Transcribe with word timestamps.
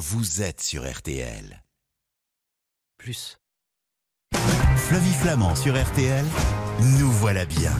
vous 0.00 0.40
êtes 0.40 0.62
sur 0.62 0.90
RTL. 0.90 1.62
Plus. 2.96 3.38
Flavie 4.88 5.12
Flamand 5.12 5.54
sur 5.54 5.78
RTL, 5.78 6.24
nous 6.98 7.12
voilà 7.12 7.44
bien. 7.44 7.72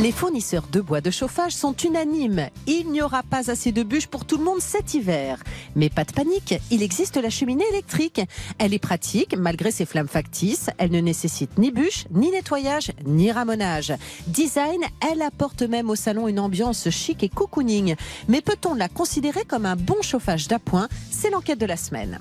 Les 0.00 0.12
fournisseurs 0.12 0.68
de 0.70 0.80
bois 0.80 1.00
de 1.00 1.10
chauffage 1.10 1.56
sont 1.56 1.74
unanimes. 1.74 2.50
Il 2.68 2.88
n'y 2.90 3.02
aura 3.02 3.24
pas 3.24 3.50
assez 3.50 3.72
de 3.72 3.82
bûches 3.82 4.06
pour 4.06 4.24
tout 4.24 4.38
le 4.38 4.44
monde 4.44 4.60
cet 4.60 4.94
hiver. 4.94 5.42
Mais 5.74 5.90
pas 5.90 6.04
de 6.04 6.12
panique, 6.12 6.54
il 6.70 6.84
existe 6.84 7.16
la 7.16 7.30
cheminée 7.30 7.66
électrique. 7.70 8.20
Elle 8.58 8.74
est 8.74 8.78
pratique 8.78 9.36
malgré 9.36 9.72
ses 9.72 9.86
flammes 9.86 10.06
factices. 10.06 10.70
Elle 10.78 10.92
ne 10.92 11.00
nécessite 11.00 11.58
ni 11.58 11.72
bûches, 11.72 12.04
ni 12.12 12.30
nettoyage, 12.30 12.92
ni 13.06 13.32
ramonage. 13.32 13.92
Design, 14.28 14.82
elle 15.10 15.20
apporte 15.20 15.62
même 15.62 15.90
au 15.90 15.96
salon 15.96 16.28
une 16.28 16.38
ambiance 16.38 16.88
chic 16.90 17.24
et 17.24 17.28
cocooning. 17.28 17.96
Mais 18.28 18.40
peut-on 18.40 18.74
la 18.74 18.88
considérer 18.88 19.44
comme 19.44 19.66
un 19.66 19.76
bon 19.76 20.00
chauffage 20.00 20.46
d'appoint? 20.46 20.88
C'est 21.10 21.30
l'enquête 21.30 21.58
de 21.58 21.66
la 21.66 21.76
semaine. 21.76 22.20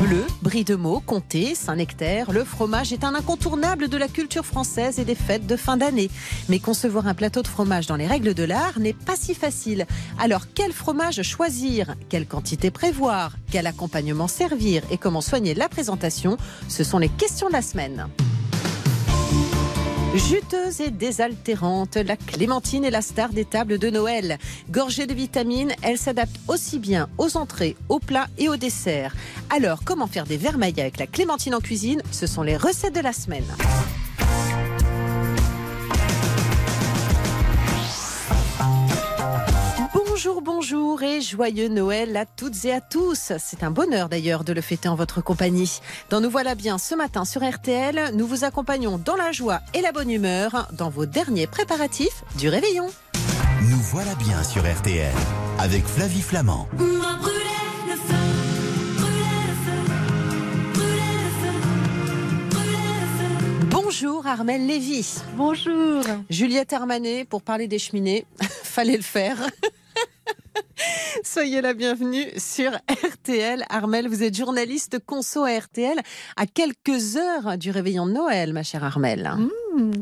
Bleu, 0.00 0.26
brie 0.42 0.64
de 0.64 0.74
Meaux, 0.74 1.00
comté, 1.00 1.54
Saint-Nectaire, 1.54 2.32
le 2.32 2.44
fromage 2.44 2.92
est 2.92 3.04
un 3.04 3.14
incontournable 3.14 3.88
de 3.88 3.96
la 3.96 4.08
culture 4.08 4.44
française 4.44 4.98
et 4.98 5.04
des 5.04 5.14
fêtes 5.14 5.46
de 5.46 5.56
fin 5.56 5.76
d'année. 5.76 6.10
Mais 6.48 6.58
concevoir 6.58 7.06
un 7.06 7.14
plateau 7.14 7.42
de 7.42 7.48
fromage 7.48 7.86
dans 7.86 7.96
les 7.96 8.06
règles 8.06 8.34
de 8.34 8.42
l'art 8.42 8.78
n'est 8.80 8.92
pas 8.92 9.16
si 9.16 9.34
facile. 9.34 9.86
Alors 10.18 10.46
quel 10.54 10.72
fromage 10.72 11.22
choisir? 11.22 11.94
Quelle 12.08 12.26
quantité 12.26 12.70
prévoir? 12.70 13.36
Quel 13.50 13.66
accompagnement 13.66 14.28
servir? 14.28 14.82
Et 14.90 14.98
comment 14.98 15.20
soigner 15.20 15.54
la 15.54 15.68
présentation? 15.68 16.36
Ce 16.68 16.82
sont 16.82 16.98
les 16.98 17.08
questions 17.08 17.48
de 17.48 17.52
la 17.52 17.62
semaine. 17.62 18.08
Juteuse 20.14 20.80
et 20.80 20.92
désaltérante, 20.92 21.96
la 21.96 22.16
clémentine 22.16 22.84
est 22.84 22.90
la 22.90 23.02
star 23.02 23.30
des 23.30 23.44
tables 23.44 23.80
de 23.80 23.90
Noël. 23.90 24.38
Gorgée 24.70 25.08
de 25.08 25.12
vitamines, 25.12 25.72
elle 25.82 25.98
s'adapte 25.98 26.36
aussi 26.46 26.78
bien 26.78 27.08
aux 27.18 27.36
entrées, 27.36 27.76
aux 27.88 27.98
plats 27.98 28.28
et 28.38 28.48
aux 28.48 28.56
desserts. 28.56 29.16
Alors, 29.50 29.80
comment 29.84 30.06
faire 30.06 30.24
des 30.24 30.36
vermeils 30.36 30.80
avec 30.80 30.98
la 30.98 31.08
clémentine 31.08 31.56
en 31.56 31.60
cuisine? 31.60 32.00
Ce 32.12 32.28
sont 32.28 32.42
les 32.42 32.56
recettes 32.56 32.94
de 32.94 33.00
la 33.00 33.12
semaine. 33.12 33.44
Bonjour, 40.24 40.40
bonjour 40.40 41.02
et 41.02 41.20
joyeux 41.20 41.68
Noël 41.68 42.16
à 42.16 42.24
toutes 42.24 42.64
et 42.64 42.72
à 42.72 42.80
tous. 42.80 43.32
C'est 43.38 43.62
un 43.62 43.70
bonheur 43.70 44.08
d'ailleurs 44.08 44.42
de 44.42 44.54
le 44.54 44.62
fêter 44.62 44.88
en 44.88 44.94
votre 44.94 45.20
compagnie. 45.20 45.80
Dans 46.08 46.22
Nous 46.22 46.30
voilà 46.30 46.54
bien 46.54 46.78
ce 46.78 46.94
matin 46.94 47.26
sur 47.26 47.46
RTL, 47.46 48.12
nous 48.14 48.26
vous 48.26 48.42
accompagnons 48.42 48.96
dans 48.96 49.16
la 49.16 49.32
joie 49.32 49.60
et 49.74 49.82
la 49.82 49.92
bonne 49.92 50.10
humeur 50.10 50.66
dans 50.72 50.88
vos 50.88 51.04
derniers 51.04 51.46
préparatifs 51.46 52.24
du 52.38 52.48
réveillon. 52.48 52.86
Nous 53.68 53.76
voilà 53.76 54.14
bien 54.14 54.42
sur 54.44 54.62
RTL 54.62 55.12
avec 55.58 55.84
Flavie 55.84 56.22
Flamand. 56.22 56.68
On 56.78 56.84
va 56.84 57.16
brûler 57.16 57.38
le 57.86 57.94
feu, 57.94 58.14
brûler 58.96 59.42
le 59.46 59.54
feu, 59.66 59.92
brûler 60.72 61.12
le 61.20 61.30
feu, 61.42 62.50
brûler 62.50 62.70
le 63.02 63.60
feu. 63.60 63.66
Bonjour 63.68 64.26
Armel 64.26 64.66
Lévy. 64.66 65.16
Bonjour. 65.36 66.02
Juliette 66.30 66.72
Armanet 66.72 67.26
pour 67.26 67.42
parler 67.42 67.68
des 67.68 67.78
cheminées. 67.78 68.24
Fallait 68.40 68.96
le 68.96 69.02
faire. 69.02 69.36
Soyez 71.24 71.60
la 71.60 71.74
bienvenue 71.74 72.26
sur 72.36 72.72
RTL. 73.12 73.64
Armel, 73.68 74.08
vous 74.08 74.22
êtes 74.22 74.36
journaliste 74.36 74.98
conso 75.04 75.44
à 75.44 75.58
RTL 75.58 75.98
à 76.36 76.46
quelques 76.46 77.16
heures 77.16 77.58
du 77.58 77.70
réveillon 77.70 78.06
de 78.06 78.12
Noël, 78.12 78.52
ma 78.52 78.62
chère 78.62 78.84
Armel. 78.84 79.30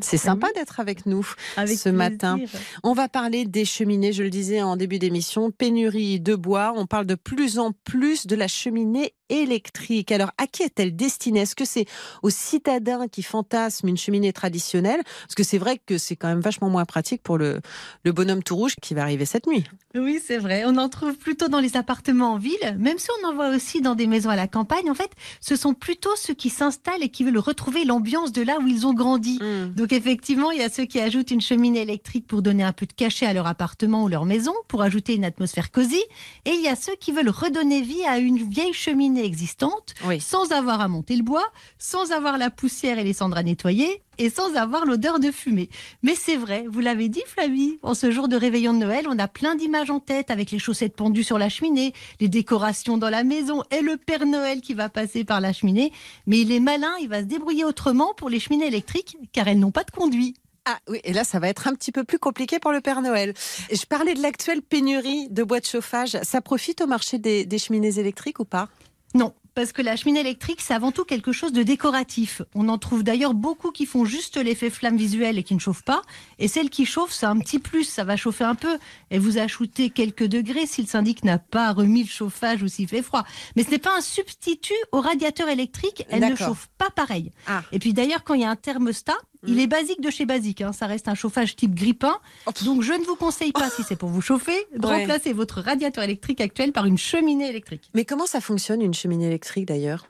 C'est 0.00 0.16
sympa 0.16 0.48
d'être 0.54 0.80
avec 0.80 1.06
nous 1.06 1.26
Avec 1.56 1.78
ce 1.78 1.88
matin. 1.88 2.38
On 2.82 2.92
va 2.92 3.08
parler 3.08 3.44
des 3.44 3.64
cheminées, 3.64 4.12
je 4.12 4.22
le 4.22 4.30
disais 4.30 4.62
en 4.62 4.76
début 4.76 4.98
d'émission, 4.98 5.50
pénurie 5.50 6.20
de 6.20 6.34
bois. 6.34 6.72
On 6.76 6.86
parle 6.86 7.06
de 7.06 7.14
plus 7.14 7.58
en 7.58 7.72
plus 7.84 8.26
de 8.26 8.36
la 8.36 8.48
cheminée 8.48 9.14
électrique. 9.28 10.12
Alors, 10.12 10.30
à 10.36 10.46
qui 10.46 10.62
est-elle 10.62 10.94
destinée? 10.94 11.40
Est-ce 11.40 11.56
que 11.56 11.64
c'est 11.64 11.86
aux 12.22 12.30
citadins 12.30 13.08
qui 13.08 13.22
fantasment 13.22 13.88
une 13.88 13.96
cheminée 13.96 14.32
traditionnelle? 14.32 15.00
Parce 15.22 15.34
que 15.34 15.42
c'est 15.42 15.58
vrai 15.58 15.80
que 15.84 15.96
c'est 15.98 16.16
quand 16.16 16.28
même 16.28 16.40
vachement 16.40 16.68
moins 16.68 16.84
pratique 16.84 17.22
pour 17.22 17.38
le, 17.38 17.60
le 18.04 18.12
bonhomme 18.12 18.42
tout 18.42 18.56
rouge 18.56 18.74
qui 18.80 18.94
va 18.94 19.02
arriver 19.02 19.24
cette 19.24 19.46
nuit. 19.46 19.64
Oui, 19.94 20.20
c'est 20.24 20.38
vrai. 20.38 20.64
On 20.66 20.76
en 20.76 20.88
trouve 20.88 21.16
plutôt 21.16 21.48
dans 21.48 21.60
les 21.60 21.76
appartements 21.76 22.32
en 22.34 22.38
ville, 22.38 22.76
même 22.78 22.98
si 22.98 23.08
on 23.22 23.28
en 23.28 23.34
voit 23.34 23.48
aussi 23.48 23.80
dans 23.80 23.94
des 23.94 24.06
maisons 24.06 24.30
à 24.30 24.36
la 24.36 24.48
campagne. 24.48 24.90
En 24.90 24.94
fait, 24.94 25.10
ce 25.40 25.56
sont 25.56 25.74
plutôt 25.74 26.14
ceux 26.16 26.34
qui 26.34 26.50
s'installent 26.50 27.02
et 27.02 27.08
qui 27.08 27.24
veulent 27.24 27.38
retrouver 27.38 27.84
l'ambiance 27.84 28.32
de 28.32 28.42
là 28.42 28.58
où 28.60 28.66
ils 28.66 28.86
ont 28.86 28.94
grandi. 28.94 29.38
Donc 29.68 29.92
effectivement, 29.92 30.50
il 30.50 30.58
y 30.58 30.62
a 30.62 30.68
ceux 30.68 30.84
qui 30.84 31.00
ajoutent 31.00 31.30
une 31.30 31.40
cheminée 31.40 31.80
électrique 31.82 32.26
pour 32.26 32.42
donner 32.42 32.62
un 32.62 32.72
peu 32.72 32.86
de 32.86 32.92
cachet 32.92 33.26
à 33.26 33.32
leur 33.32 33.46
appartement 33.46 34.04
ou 34.04 34.08
leur 34.08 34.24
maison, 34.24 34.52
pour 34.68 34.82
ajouter 34.82 35.14
une 35.14 35.24
atmosphère 35.24 35.70
cosy. 35.70 36.02
Et 36.44 36.50
il 36.50 36.60
y 36.62 36.68
a 36.68 36.76
ceux 36.76 36.94
qui 37.00 37.12
veulent 37.12 37.28
redonner 37.30 37.80
vie 37.82 38.04
à 38.04 38.18
une 38.18 38.38
vieille 38.38 38.72
cheminée 38.72 39.24
existante, 39.24 39.94
Oui. 40.06 40.20
sans 40.20 40.52
avoir 40.52 40.80
à 40.80 40.88
monter 40.88 41.16
le 41.16 41.22
bois, 41.22 41.46
sans 41.78 42.12
avoir 42.12 42.38
la 42.38 42.50
poussière 42.50 42.98
et 42.98 43.04
les 43.04 43.12
cendres 43.12 43.36
à 43.36 43.42
nettoyer, 43.42 44.02
et 44.18 44.30
sans 44.30 44.54
avoir 44.54 44.86
l'odeur 44.86 45.20
de 45.20 45.30
fumée. 45.30 45.68
Mais 46.02 46.14
c'est 46.14 46.36
vrai, 46.36 46.64
vous 46.70 46.80
l'avez 46.80 47.08
dit 47.08 47.22
Flavie, 47.26 47.78
en 47.82 47.94
ce 47.94 48.10
jour 48.10 48.28
de 48.28 48.36
réveillon 48.36 48.72
de 48.74 48.78
Noël, 48.78 49.06
on 49.08 49.18
a 49.18 49.28
plein 49.28 49.54
d'images 49.54 49.90
en 49.90 50.00
tête 50.00 50.30
avec 50.30 50.50
les 50.50 50.58
chaussettes 50.58 50.94
pendues 50.94 51.24
sur 51.24 51.38
la 51.38 51.48
cheminée, 51.48 51.92
les 52.20 52.28
décorations 52.28 52.98
dans 52.98 53.10
la 53.10 53.24
maison 53.24 53.62
et 53.70 53.80
le 53.80 53.96
Père 53.96 54.26
Noël 54.26 54.60
qui 54.60 54.74
va 54.74 54.88
passer 54.88 55.24
par 55.24 55.40
la 55.40 55.52
cheminée. 55.52 55.92
Mais 56.26 56.40
il 56.40 56.52
est 56.52 56.60
malin, 56.60 56.92
il 57.00 57.08
va 57.08 57.20
se 57.20 57.26
débrouiller 57.26 57.64
autrement 57.64 58.14
pour 58.14 58.28
les 58.28 58.40
cheminées 58.40 58.66
électriques, 58.66 59.16
car 59.32 59.48
elles 59.48 59.58
n'ont 59.58 59.70
pas 59.70 59.84
de 59.84 59.90
conduit. 59.90 60.34
Ah 60.64 60.78
oui, 60.88 61.00
et 61.02 61.12
là, 61.12 61.24
ça 61.24 61.40
va 61.40 61.48
être 61.48 61.66
un 61.66 61.74
petit 61.74 61.90
peu 61.90 62.04
plus 62.04 62.20
compliqué 62.20 62.60
pour 62.60 62.70
le 62.70 62.80
Père 62.80 63.02
Noël. 63.02 63.34
Je 63.72 63.84
parlais 63.84 64.14
de 64.14 64.22
l'actuelle 64.22 64.62
pénurie 64.62 65.28
de 65.28 65.42
bois 65.42 65.58
de 65.58 65.64
chauffage. 65.64 66.16
Ça 66.22 66.40
profite 66.40 66.80
au 66.80 66.86
marché 66.86 67.18
des, 67.18 67.44
des 67.44 67.58
cheminées 67.58 67.98
électriques 67.98 68.38
ou 68.38 68.44
pas? 68.44 68.68
Non, 69.14 69.34
parce 69.54 69.72
que 69.72 69.82
la 69.82 69.96
cheminée 69.96 70.20
électrique, 70.20 70.60
c'est 70.60 70.74
avant 70.74 70.92
tout 70.92 71.04
quelque 71.04 71.32
chose 71.32 71.52
de 71.52 71.62
décoratif. 71.62 72.42
On 72.54 72.68
en 72.68 72.78
trouve 72.78 73.02
d'ailleurs 73.02 73.34
beaucoup 73.34 73.70
qui 73.70 73.86
font 73.86 74.04
juste 74.04 74.36
l'effet 74.36 74.70
flamme 74.70 74.96
visuelle 74.96 75.38
et 75.38 75.42
qui 75.42 75.54
ne 75.54 75.60
chauffent 75.60 75.84
pas. 75.84 76.02
Et 76.38 76.48
celle 76.48 76.70
qui 76.70 76.86
chauffe, 76.86 77.12
c'est 77.12 77.26
un 77.26 77.38
petit 77.38 77.58
plus, 77.58 77.84
ça 77.84 78.04
va 78.04 78.16
chauffer 78.16 78.44
un 78.44 78.54
peu. 78.54 78.78
Et 79.10 79.18
vous 79.18 79.38
ajoutez 79.38 79.90
quelques 79.90 80.24
degrés 80.24 80.66
si 80.66 80.82
le 80.82 80.88
syndic 80.88 81.24
n'a 81.24 81.38
pas 81.38 81.72
remis 81.72 82.02
le 82.02 82.08
chauffage 82.08 82.62
ou 82.62 82.68
s'il 82.68 82.88
fait 82.88 83.02
froid. 83.02 83.24
Mais 83.56 83.64
ce 83.64 83.70
n'est 83.70 83.78
pas 83.78 83.96
un 83.96 84.00
substitut 84.00 84.72
au 84.92 85.00
radiateur 85.00 85.48
électrique, 85.48 86.04
elle 86.08 86.28
ne 86.28 86.36
chauffe 86.36 86.68
pas 86.78 86.90
pareil. 86.90 87.32
Ah. 87.46 87.62
Et 87.72 87.78
puis 87.78 87.92
d'ailleurs, 87.92 88.24
quand 88.24 88.34
il 88.34 88.42
y 88.42 88.44
a 88.44 88.50
un 88.50 88.56
thermostat, 88.56 89.16
il 89.46 89.58
est 89.60 89.66
basique 89.66 90.00
de 90.00 90.10
chez 90.10 90.26
basique. 90.26 90.60
hein. 90.60 90.72
Ça 90.72 90.86
reste 90.86 91.08
un 91.08 91.14
chauffage 91.14 91.56
type 91.56 91.74
grippin. 91.74 92.16
Donc 92.64 92.82
je 92.82 92.92
ne 92.92 93.04
vous 93.04 93.16
conseille 93.16 93.52
pas, 93.52 93.70
si 93.70 93.82
c'est 93.82 93.96
pour 93.96 94.08
vous 94.08 94.20
chauffer, 94.20 94.66
de 94.76 94.86
Ouais. 94.86 95.00
remplacer 95.00 95.32
votre 95.32 95.60
radiateur 95.60 96.04
électrique 96.04 96.40
actuel 96.40 96.72
par 96.72 96.86
une 96.86 96.98
cheminée 96.98 97.48
électrique. 97.48 97.90
Mais 97.94 98.04
comment 98.04 98.26
ça 98.26 98.40
fonctionne 98.40 98.82
une 98.82 98.94
cheminée 98.94 99.26
électrique 99.26 99.66
d'ailleurs? 99.66 100.06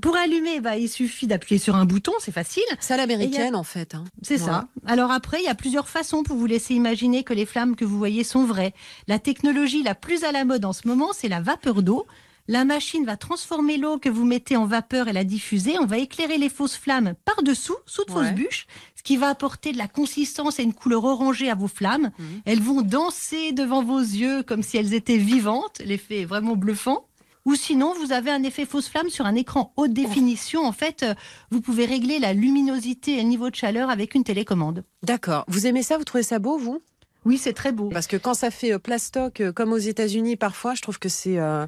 Pour 0.00 0.16
allumer, 0.16 0.60
bah, 0.60 0.78
il 0.78 0.88
suffit 0.88 1.26
d'appuyer 1.26 1.58
sur 1.58 1.76
un 1.76 1.84
bouton, 1.84 2.12
c'est 2.18 2.32
facile. 2.32 2.62
C'est 2.80 2.94
à 2.94 2.96
l'américaine 2.96 3.54
en 3.54 3.62
fait. 3.62 3.94
hein. 3.94 4.04
C'est 4.22 4.38
ça. 4.38 4.66
Alors 4.86 5.10
après, 5.10 5.38
il 5.40 5.44
y 5.44 5.48
a 5.48 5.54
plusieurs 5.54 5.86
façons 5.86 6.22
pour 6.22 6.38
vous 6.38 6.46
laisser 6.46 6.72
imaginer 6.72 7.24
que 7.24 7.34
les 7.34 7.44
flammes 7.44 7.76
que 7.76 7.84
vous 7.84 7.98
voyez 7.98 8.24
sont 8.24 8.44
vraies. 8.46 8.72
La 9.06 9.18
technologie 9.18 9.82
la 9.82 9.94
plus 9.94 10.24
à 10.24 10.32
la 10.32 10.46
mode 10.46 10.64
en 10.64 10.72
ce 10.72 10.88
moment, 10.88 11.10
c'est 11.12 11.28
la 11.28 11.42
vapeur 11.42 11.82
d'eau. 11.82 12.06
La 12.48 12.64
machine 12.64 13.04
va 13.04 13.16
transformer 13.16 13.76
l'eau 13.76 13.98
que 13.98 14.08
vous 14.08 14.24
mettez 14.24 14.56
en 14.56 14.66
vapeur 14.66 15.06
et 15.08 15.12
la 15.12 15.24
diffuser. 15.24 15.78
On 15.78 15.86
va 15.86 15.98
éclairer 15.98 16.38
les 16.38 16.48
fausses 16.48 16.76
flammes 16.76 17.14
par-dessous, 17.24 17.76
sous 17.86 18.04
de 18.04 18.12
Ouais. 18.12 18.24
fausses 18.24 18.34
bûches, 18.34 18.66
ce 18.96 19.02
qui 19.02 19.16
va 19.16 19.28
apporter 19.28 19.72
de 19.72 19.78
la 19.78 19.86
consistance 19.88 20.58
et 20.58 20.64
une 20.64 20.74
couleur 20.74 21.04
orangée 21.04 21.50
à 21.50 21.54
vos 21.54 21.68
flammes. 21.68 22.10
Mhm. 22.18 22.42
Elles 22.44 22.60
vont 22.60 22.82
danser 22.82 23.52
devant 23.52 23.84
vos 23.84 24.00
yeux 24.00 24.42
comme 24.42 24.62
si 24.62 24.76
elles 24.76 24.92
étaient 24.92 25.18
vivantes. 25.18 25.80
L'effet 25.84 26.22
est 26.22 26.24
vraiment 26.26 26.56
bluffant. 26.56 27.06
Ou 27.44 27.56
sinon, 27.56 27.92
vous 27.94 28.12
avez 28.12 28.30
un 28.30 28.42
effet 28.44 28.66
fausse 28.66 28.88
flamme 28.88 29.08
sur 29.10 29.26
un 29.26 29.34
écran 29.34 29.72
haute 29.76 29.92
définition. 29.92 30.64
En 30.64 30.70
fait, 30.70 31.02
euh, 31.02 31.14
vous 31.50 31.60
pouvez 31.60 31.86
régler 31.86 32.20
la 32.20 32.32
luminosité 32.34 33.14
et 33.14 33.22
le 33.22 33.28
niveau 33.28 33.50
de 33.50 33.56
chaleur 33.56 33.90
avec 33.90 34.14
une 34.14 34.22
télécommande. 34.22 34.84
D'accord. 35.02 35.44
Vous 35.48 35.66
aimez 35.66 35.82
ça? 35.82 35.98
Vous 35.98 36.04
trouvez 36.04 36.22
ça 36.22 36.38
beau, 36.38 36.56
vous? 36.56 36.80
Oui, 37.24 37.38
c'est 37.38 37.52
très 37.52 37.70
beau. 37.70 37.88
Parce 37.88 38.06
que 38.08 38.16
quand 38.16 38.34
ça 38.34 38.50
fait 38.50 38.72
euh, 38.72 38.78
plastoc, 38.78 39.40
euh, 39.40 39.52
comme 39.52 39.72
aux 39.72 39.76
États-Unis, 39.78 40.36
parfois, 40.36 40.74
je 40.74 40.82
trouve 40.82 40.98
que 40.98 41.08
c'est. 41.08 41.38
euh, 41.38 41.66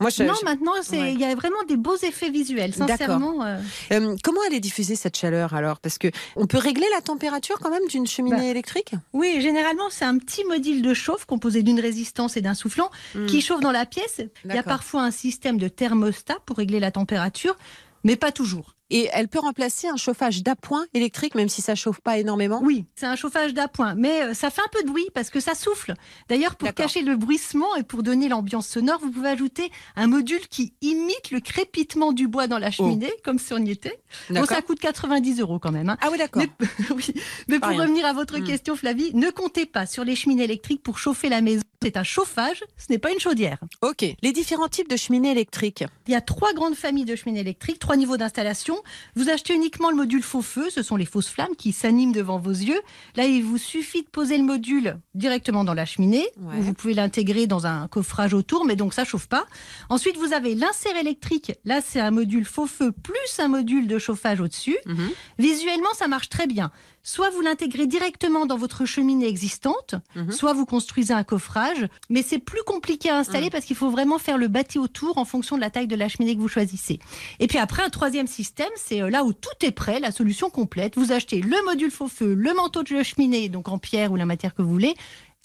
Moi, 0.00 0.10
je, 0.10 0.24
non, 0.24 0.34
je- 0.40 0.44
maintenant, 0.44 0.72
Ouais. 0.92 1.12
il 1.14 1.20
y 1.20 1.24
a 1.24 1.34
vraiment 1.34 1.62
des 1.68 1.76
beaux 1.76 1.96
effets 1.96 2.30
visuels. 2.30 2.74
Sincèrement, 2.74 3.44
euh, 3.44 3.58
Euh, 3.92 4.16
comment 4.24 4.40
elle 4.48 4.54
est 4.54 4.60
diffusée 4.60 4.96
cette 4.96 5.16
chaleur 5.16 5.54
alors? 5.54 5.78
Parce 5.78 5.98
que 5.98 6.08
on 6.34 6.46
peut 6.46 6.58
régler 6.58 6.86
la 6.94 7.00
température 7.00 7.58
quand 7.60 7.70
même 7.70 7.86
d'une 7.88 8.06
cheminée 8.06 8.36
Bah, 8.36 8.44
électrique? 8.44 8.92
oui, 9.12 9.40
généralement, 9.40 9.90
c'est 9.90 10.04
un 10.04 10.18
petit 10.18 10.44
module 10.44 10.82
de 10.82 10.92
chauffe 10.94 11.24
composé 11.24 11.62
d'une 11.62 11.80
résistance 11.80 12.36
et 12.36 12.40
d'un 12.40 12.54
soufflant 12.54 12.90
qui 13.28 13.40
chauffe 13.40 13.60
dans 13.60 13.72
la 13.72 13.86
pièce. 13.86 14.20
Il 14.44 14.54
y 14.54 14.58
a 14.58 14.62
parfois 14.62 15.02
un 15.02 15.10
système 15.10 15.58
de 15.58 15.68
thermostat 15.68 16.36
pour 16.46 16.56
régler 16.56 16.80
la 16.80 16.90
température, 16.90 17.56
mais 18.04 18.16
pas 18.16 18.32
toujours. 18.32 18.74
Et 18.90 19.08
elle 19.12 19.26
peut 19.28 19.40
remplacer 19.40 19.88
un 19.88 19.96
chauffage 19.96 20.42
d'appoint 20.44 20.86
électrique, 20.94 21.34
même 21.34 21.48
si 21.48 21.60
ça 21.60 21.74
chauffe 21.74 22.00
pas 22.00 22.18
énormément 22.18 22.60
Oui, 22.62 22.84
c'est 22.94 23.06
un 23.06 23.16
chauffage 23.16 23.52
d'appoint, 23.52 23.94
mais 23.96 24.22
euh, 24.22 24.34
ça 24.34 24.48
fait 24.50 24.60
un 24.60 24.68
peu 24.70 24.82
de 24.82 24.88
bruit 24.88 25.06
parce 25.12 25.30
que 25.30 25.40
ça 25.40 25.54
souffle. 25.56 25.94
D'ailleurs, 26.28 26.54
pour 26.54 26.72
cacher 26.72 27.02
le 27.02 27.16
bruissement 27.16 27.74
et 27.76 27.82
pour 27.82 28.02
donner 28.04 28.28
l'ambiance 28.28 28.68
sonore, 28.68 29.00
vous 29.00 29.10
pouvez 29.10 29.28
ajouter 29.30 29.70
un 29.96 30.06
module 30.06 30.46
qui 30.48 30.72
imite 30.82 31.32
le 31.32 31.40
crépitement 31.40 32.12
du 32.12 32.28
bois 32.28 32.46
dans 32.46 32.58
la 32.58 32.70
cheminée, 32.70 33.12
comme 33.24 33.38
si 33.40 33.52
on 33.54 33.58
y 33.58 33.70
était. 33.72 33.98
Bon, 34.28 34.34
D'accord. 34.36 34.48
ça 34.56 34.62
coûte 34.62 34.78
90 34.78 35.40
euros 35.40 35.58
quand 35.58 35.72
même. 35.72 35.88
hein. 35.88 35.96
Ah 36.00 36.08
oui, 36.12 36.18
d'accord. 36.18 36.42
Mais, 36.60 36.66
oui. 36.94 37.06
Mais 37.48 37.58
pour 37.58 37.70
rien. 37.70 37.82
revenir 37.82 38.06
à 38.06 38.12
votre 38.12 38.38
Hmm. 38.38 38.44
question, 38.44 38.76
Flavie, 38.76 39.12
ne 39.14 39.30
comptez 39.30 39.66
pas 39.66 39.86
sur 39.86 40.04
les 40.04 40.14
cheminées 40.14 40.44
électriques 40.44 40.82
pour 40.82 40.98
chauffer 40.98 41.28
la 41.28 41.40
maison. 41.40 41.62
C'est 41.82 41.96
un 41.96 42.02
chauffage, 42.04 42.64
ce 42.78 42.86
n'est 42.90 42.98
pas 42.98 43.12
une 43.12 43.20
chaudière. 43.20 43.58
Ok. 43.82 44.04
Les 44.22 44.32
différents 44.32 44.68
types 44.68 44.88
de 44.88 44.96
cheminées 44.96 45.30
électriques. 45.30 45.84
Il 46.06 46.12
y 46.12 46.16
a 46.16 46.20
trois 46.20 46.52
grandes 46.54 46.74
familles 46.74 47.04
de 47.04 47.14
cheminées 47.16 47.40
électriques, 47.40 47.78
trois 47.78 47.96
niveaux 47.96 48.16
d'installation. 48.16 48.75
Vous 49.14 49.28
achetez 49.28 49.54
uniquement 49.54 49.90
le 49.90 49.96
module 49.96 50.22
faux 50.22 50.42
feu, 50.42 50.68
ce 50.70 50.82
sont 50.82 50.96
les 50.96 51.06
fausses 51.06 51.28
flammes 51.28 51.54
qui 51.56 51.72
s'animent 51.72 52.12
devant 52.12 52.38
vos 52.38 52.50
yeux. 52.50 52.80
Là, 53.16 53.24
il 53.24 53.42
vous 53.44 53.58
suffit 53.58 54.02
de 54.02 54.08
poser 54.08 54.38
le 54.38 54.44
module 54.44 54.98
directement 55.14 55.64
dans 55.64 55.74
la 55.74 55.84
cheminée. 55.86 56.26
Ouais. 56.40 56.56
ou 56.58 56.62
Vous 56.62 56.74
pouvez 56.74 56.94
l'intégrer 56.94 57.46
dans 57.46 57.66
un 57.66 57.88
coffrage 57.88 58.34
autour, 58.34 58.64
mais 58.64 58.76
donc 58.76 58.94
ça 58.94 59.04
chauffe 59.04 59.26
pas. 59.26 59.46
Ensuite, 59.88 60.16
vous 60.16 60.32
avez 60.32 60.54
l'insert 60.54 60.96
électrique. 60.96 61.52
Là, 61.64 61.80
c'est 61.84 62.00
un 62.00 62.10
module 62.10 62.44
faux 62.44 62.66
feu 62.66 62.92
plus 62.92 63.38
un 63.38 63.48
module 63.48 63.86
de 63.86 63.98
chauffage 63.98 64.40
au-dessus. 64.40 64.76
Mhm. 64.86 65.10
Visuellement, 65.38 65.92
ça 65.94 66.08
marche 66.08 66.28
très 66.28 66.46
bien. 66.46 66.70
Soit 67.08 67.30
vous 67.30 67.40
l'intégrez 67.40 67.86
directement 67.86 68.46
dans 68.46 68.56
votre 68.56 68.84
cheminée 68.84 69.28
existante, 69.28 69.94
Mhm. 70.16 70.32
soit 70.32 70.54
vous 70.54 70.66
construisez 70.66 71.14
un 71.14 71.22
coffrage, 71.22 71.86
mais 72.10 72.20
c'est 72.24 72.40
plus 72.40 72.62
compliqué 72.66 73.10
à 73.10 73.18
installer 73.18 73.44
Mhm. 73.44 73.50
parce 73.52 73.64
qu'il 73.64 73.76
faut 73.76 73.90
vraiment 73.90 74.18
faire 74.18 74.38
le 74.38 74.48
bâti 74.48 74.76
autour 74.80 75.16
en 75.16 75.24
fonction 75.24 75.54
de 75.54 75.60
la 75.60 75.70
taille 75.70 75.86
de 75.86 75.94
la 75.94 76.08
cheminée 76.08 76.34
que 76.34 76.40
vous 76.40 76.48
choisissez. 76.48 76.98
Et 77.38 77.46
puis 77.46 77.58
après, 77.58 77.84
un 77.84 77.90
troisième 77.90 78.26
système, 78.26 78.70
c'est 78.74 79.02
euh, 79.02 79.08
là 79.08 79.22
où 79.22 79.32
tout 79.32 79.48
est 79.62 79.70
prêt, 79.70 80.00
la 80.00 80.10
solution 80.10 80.50
complète. 80.50 80.96
Vous 80.98 81.12
achetez 81.12 81.40
le 81.42 81.56
module 81.64 81.92
faux 81.92 82.08
feu, 82.08 82.34
le 82.34 82.52
manteau 82.54 82.82
de 82.82 83.00
cheminée, 83.04 83.48
donc 83.48 83.68
en 83.68 83.78
pierre 83.78 84.10
ou 84.10 84.16
la 84.16 84.26
matière 84.26 84.52
que 84.52 84.62
vous 84.62 84.70
voulez, 84.70 84.96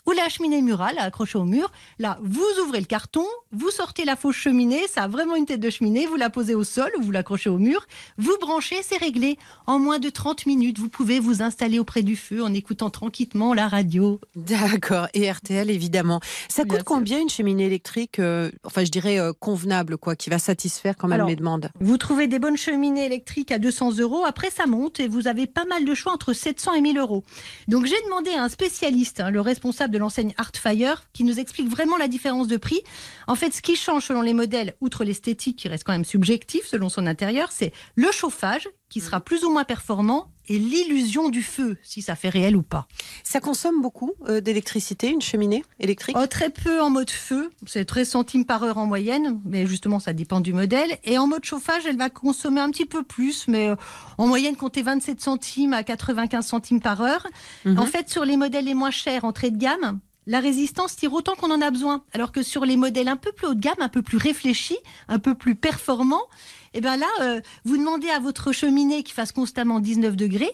ou 0.07 0.11
la 0.11 0.29
cheminée 0.29 0.61
murale 0.61 0.97
accrochée 0.97 1.37
au 1.37 1.43
mur. 1.45 1.71
Là, 1.99 2.19
vous 2.23 2.43
ouvrez 2.65 2.79
le 2.79 2.85
carton, 2.85 3.25
vous 3.51 3.69
sortez 3.69 4.05
la 4.05 4.15
fausse 4.15 4.35
cheminée, 4.35 4.87
ça 4.87 5.03
a 5.03 5.07
vraiment 5.07 5.35
une 5.35 5.45
tête 5.45 5.59
de 5.59 5.69
cheminée, 5.69 6.05
vous 6.05 6.15
la 6.15 6.29
posez 6.29 6.55
au 6.55 6.63
sol 6.63 6.91
ou 6.97 7.01
vous 7.03 7.11
l'accrochez 7.11 7.49
au 7.49 7.57
mur, 7.57 7.85
vous 8.17 8.35
branchez, 8.39 8.77
c'est 8.83 8.97
réglé. 8.97 9.37
En 9.67 9.79
moins 9.79 9.99
de 9.99 10.09
30 10.09 10.45
minutes, 10.45 10.79
vous 10.79 10.89
pouvez 10.89 11.19
vous 11.19 11.41
installer 11.41 11.79
auprès 11.79 12.01
du 12.01 12.15
feu 12.15 12.43
en 12.43 12.53
écoutant 12.53 12.89
tranquillement 12.89 13.53
la 13.53 13.67
radio. 13.67 14.19
D'accord. 14.35 15.07
Et 15.13 15.29
RTL, 15.31 15.69
évidemment. 15.69 16.19
Ça 16.49 16.63
Bien 16.63 16.69
coûte 16.77 16.79
sûr. 16.79 16.85
combien 16.85 17.19
une 17.19 17.29
cheminée 17.29 17.65
électrique 17.65 18.19
euh, 18.19 18.51
Enfin, 18.63 18.83
je 18.83 18.91
dirais 18.91 19.19
euh, 19.19 19.33
convenable, 19.33 19.97
quoi, 19.97 20.15
qui 20.15 20.29
va 20.29 20.39
satisfaire 20.39 20.95
quand 20.97 21.07
même 21.07 21.15
Alors, 21.15 21.27
les 21.29 21.35
demandes? 21.35 21.69
Vous 21.79 21.97
trouvez 21.97 22.27
des 22.27 22.39
bonnes 22.39 22.57
cheminées 22.57 23.05
électriques 23.05 23.51
à 23.51 23.59
200 23.59 23.97
euros, 23.99 24.25
après 24.25 24.49
ça 24.49 24.65
monte 24.65 24.99
et 24.99 25.07
vous 25.07 25.27
avez 25.27 25.47
pas 25.47 25.65
mal 25.65 25.85
de 25.85 25.93
choix 25.93 26.11
entre 26.13 26.33
700 26.33 26.73
et 26.73 26.81
1000 26.81 26.97
euros. 26.97 27.23
Donc 27.67 27.85
j'ai 27.85 28.01
demandé 28.05 28.31
à 28.31 28.43
un 28.43 28.49
spécialiste, 28.49 29.19
hein, 29.19 29.29
le 29.31 29.41
responsable 29.41 29.90
de 29.91 29.97
l'enseigne 29.97 30.33
Artfire, 30.37 31.05
qui 31.13 31.23
nous 31.23 31.39
explique 31.39 31.69
vraiment 31.69 31.97
la 31.97 32.07
différence 32.07 32.47
de 32.47 32.57
prix. 32.57 32.81
En 33.27 33.35
fait, 33.35 33.51
ce 33.51 33.61
qui 33.61 33.75
change 33.75 34.05
selon 34.05 34.21
les 34.21 34.33
modèles, 34.33 34.73
outre 34.81 35.03
l'esthétique 35.03 35.57
qui 35.57 35.67
reste 35.67 35.83
quand 35.83 35.91
même 35.91 36.05
subjectif 36.05 36.65
selon 36.65 36.89
son 36.89 37.05
intérieur, 37.05 37.51
c'est 37.51 37.73
le 37.95 38.11
chauffage 38.11 38.67
qui 38.91 38.99
sera 38.99 39.21
plus 39.21 39.45
ou 39.45 39.49
moins 39.49 39.63
performant 39.63 40.27
et 40.49 40.59
l'illusion 40.59 41.29
du 41.29 41.41
feu, 41.41 41.77
si 41.81 42.01
ça 42.01 42.15
fait 42.15 42.27
réel 42.27 42.57
ou 42.57 42.61
pas. 42.61 42.87
Ça 43.23 43.39
consomme 43.39 43.81
beaucoup 43.81 44.11
euh, 44.27 44.41
d'électricité, 44.41 45.09
une 45.09 45.21
cheminée 45.21 45.63
électrique? 45.79 46.17
Oh, 46.19 46.27
très 46.27 46.49
peu 46.49 46.81
en 46.81 46.89
mode 46.89 47.09
feu, 47.09 47.51
c'est 47.65 47.85
13 47.85 48.09
centimes 48.09 48.45
par 48.45 48.63
heure 48.63 48.77
en 48.77 48.85
moyenne, 48.85 49.39
mais 49.45 49.65
justement 49.65 49.99
ça 49.99 50.11
dépend 50.11 50.41
du 50.41 50.51
modèle. 50.51 50.97
Et 51.05 51.17
en 51.17 51.25
mode 51.25 51.45
chauffage, 51.45 51.85
elle 51.85 51.95
va 51.95 52.09
consommer 52.09 52.59
un 52.59 52.69
petit 52.69 52.85
peu 52.85 53.01
plus, 53.01 53.47
mais 53.47 53.69
euh, 53.69 53.75
en 54.17 54.27
moyenne 54.27 54.57
comptez 54.57 54.81
27 54.81 55.21
centimes 55.21 55.71
à 55.71 55.83
95 55.83 56.45
centimes 56.45 56.81
par 56.81 57.01
heure. 57.01 57.25
Mhm. 57.63 57.79
En 57.79 57.85
fait, 57.85 58.09
sur 58.09 58.25
les 58.25 58.35
modèles 58.35 58.65
les 58.65 58.73
moins 58.73 58.91
chers, 58.91 59.23
entrée 59.23 59.51
de 59.51 59.57
gamme, 59.57 60.01
la 60.27 60.39
résistance 60.39 60.97
tire 60.97 61.13
autant 61.13 61.35
qu'on 61.35 61.51
en 61.51 61.61
a 61.61 61.71
besoin. 61.71 62.03
Alors 62.13 62.31
que 62.31 62.43
sur 62.43 62.65
les 62.65 62.75
modèles 62.75 63.07
un 63.07 63.15
peu 63.15 63.31
plus 63.31 63.47
haut 63.47 63.53
de 63.53 63.61
gamme, 63.61 63.79
un 63.79 63.89
peu 63.89 64.01
plus 64.01 64.17
réfléchis, 64.17 64.77
un 65.07 65.19
peu 65.19 65.33
plus 65.33 65.55
performants, 65.55 66.27
et 66.73 66.81
ben 66.81 66.97
là, 66.97 67.07
euh, 67.21 67.41
vous 67.65 67.77
demandez 67.77 68.09
à 68.09 68.19
votre 68.19 68.51
cheminée 68.51 69.03
qui 69.03 69.13
fasse 69.13 69.31
constamment 69.31 69.79
19 69.79 70.15
degrés, 70.15 70.51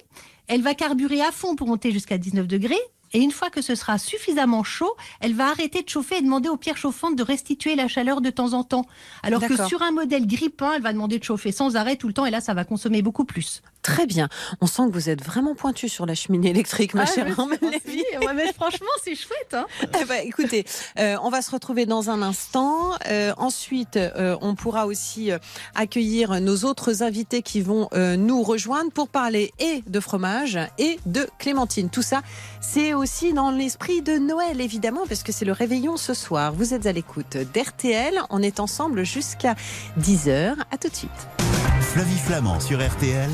elle 0.48 0.62
va 0.62 0.74
carburer 0.74 1.22
à 1.22 1.32
fond 1.32 1.56
pour 1.56 1.68
monter 1.68 1.92
jusqu'à 1.92 2.18
19 2.18 2.48
degrés. 2.48 2.80
Et 3.14 3.20
une 3.20 3.32
fois 3.32 3.50
que 3.50 3.62
ce 3.62 3.76
sera 3.76 3.98
suffisamment 3.98 4.64
chaud, 4.64 4.94
elle 5.22 5.34
va 5.34 5.48
arrêter 5.48 5.82
de 5.82 5.88
chauffer 5.88 6.18
et 6.18 6.22
demander 6.22 6.50
aux 6.50 6.58
pierres 6.58 6.78
chauffantes 6.78 7.16
de 7.16 7.24
restituer 7.24 7.76
la 7.76 7.88
chaleur 7.88 8.20
de 8.20 8.30
temps 8.30 8.54
en 8.54 8.64
temps. 8.64 8.86
Alors 9.24 9.42
que 9.42 9.66
sur 9.66 9.82
un 9.82 9.92
modèle 9.92 10.28
grippin, 10.28 10.74
elle 10.74 10.82
va 10.82 10.92
demander 10.92 11.18
de 11.18 11.24
chauffer 11.24 11.54
sans 11.54 11.78
arrêt 11.78 11.96
tout 11.96 12.08
le 12.08 12.14
temps 12.14 12.26
et 12.26 12.32
là, 12.32 12.42
ça 12.42 12.54
va 12.54 12.66
consommer 12.66 13.02
beaucoup 13.02 13.24
plus. 13.24 13.62
Très 13.88 14.06
bien. 14.06 14.28
On 14.60 14.68
sent 14.68 14.84
que 14.90 14.92
vous 14.92 15.10
êtes 15.10 15.24
vraiment 15.24 15.56
pointu 15.56 15.88
sur 15.88 16.06
la 16.06 16.14
cheminée 16.14 16.50
électrique, 16.50 16.94
ma 16.94 17.04
Ah, 17.04 17.06
chère 17.06 17.40
Armelle 17.40 17.58
Lévy. 17.62 18.04
Ouais, 18.22 18.34
mais 18.36 18.52
franchement, 18.52 18.90
c'est 19.02 19.16
chouette. 19.16 19.54
Hein 19.54 19.66
Eh 19.82 20.04
ben, 20.10 20.20
écoutez, 20.26 20.66
euh, 21.00 21.16
on 21.24 21.30
va 21.30 21.42
se 21.42 21.52
retrouver 21.52 21.86
dans 21.86 22.10
un 22.10 22.22
instant. 22.22 22.92
Euh, 23.10 23.32
ensuite, 23.38 23.96
euh, 23.96 24.36
on 24.42 24.56
pourra 24.56 24.88
aussi 24.88 25.32
accueillir 25.74 26.42
nos 26.42 26.66
autres 26.66 27.02
invités 27.02 27.42
qui 27.42 27.62
vont 27.62 27.88
nous 27.94 28.44
rejoindre 28.44 28.92
pour 28.92 29.08
parler 29.08 29.54
et 29.58 29.84
de 29.88 30.00
fromage 30.02 30.60
et 30.78 31.00
de 31.06 31.26
clémentine. 31.40 31.90
Tout 31.90 32.02
ça, 32.02 32.24
c'est 32.60 32.94
aussi 32.94 33.32
dans 33.32 33.52
l'esprit 33.52 34.02
de 34.02 34.18
Noël, 34.18 34.60
évidemment, 34.60 35.06
parce 35.08 35.24
que 35.24 35.32
c'est 35.32 35.46
le 35.46 35.54
réveillon 35.54 35.96
ce 35.96 36.14
soir. 36.14 36.52
Vous 36.52 36.74
êtes 36.74 36.88
à 36.88 36.92
l'écoute 36.92 37.38
d'RTL. 37.38 38.20
On 38.32 38.42
est 38.42 38.60
ensemble 38.60 39.06
jusqu'à 39.06 39.56
10h. 39.98 40.56
À 40.72 40.78
tout 40.78 40.90
de 40.90 40.96
suite. 40.96 41.47
Flavie 41.94 42.20
Flamand 42.20 42.60
sur 42.60 42.86
RTL, 42.86 43.30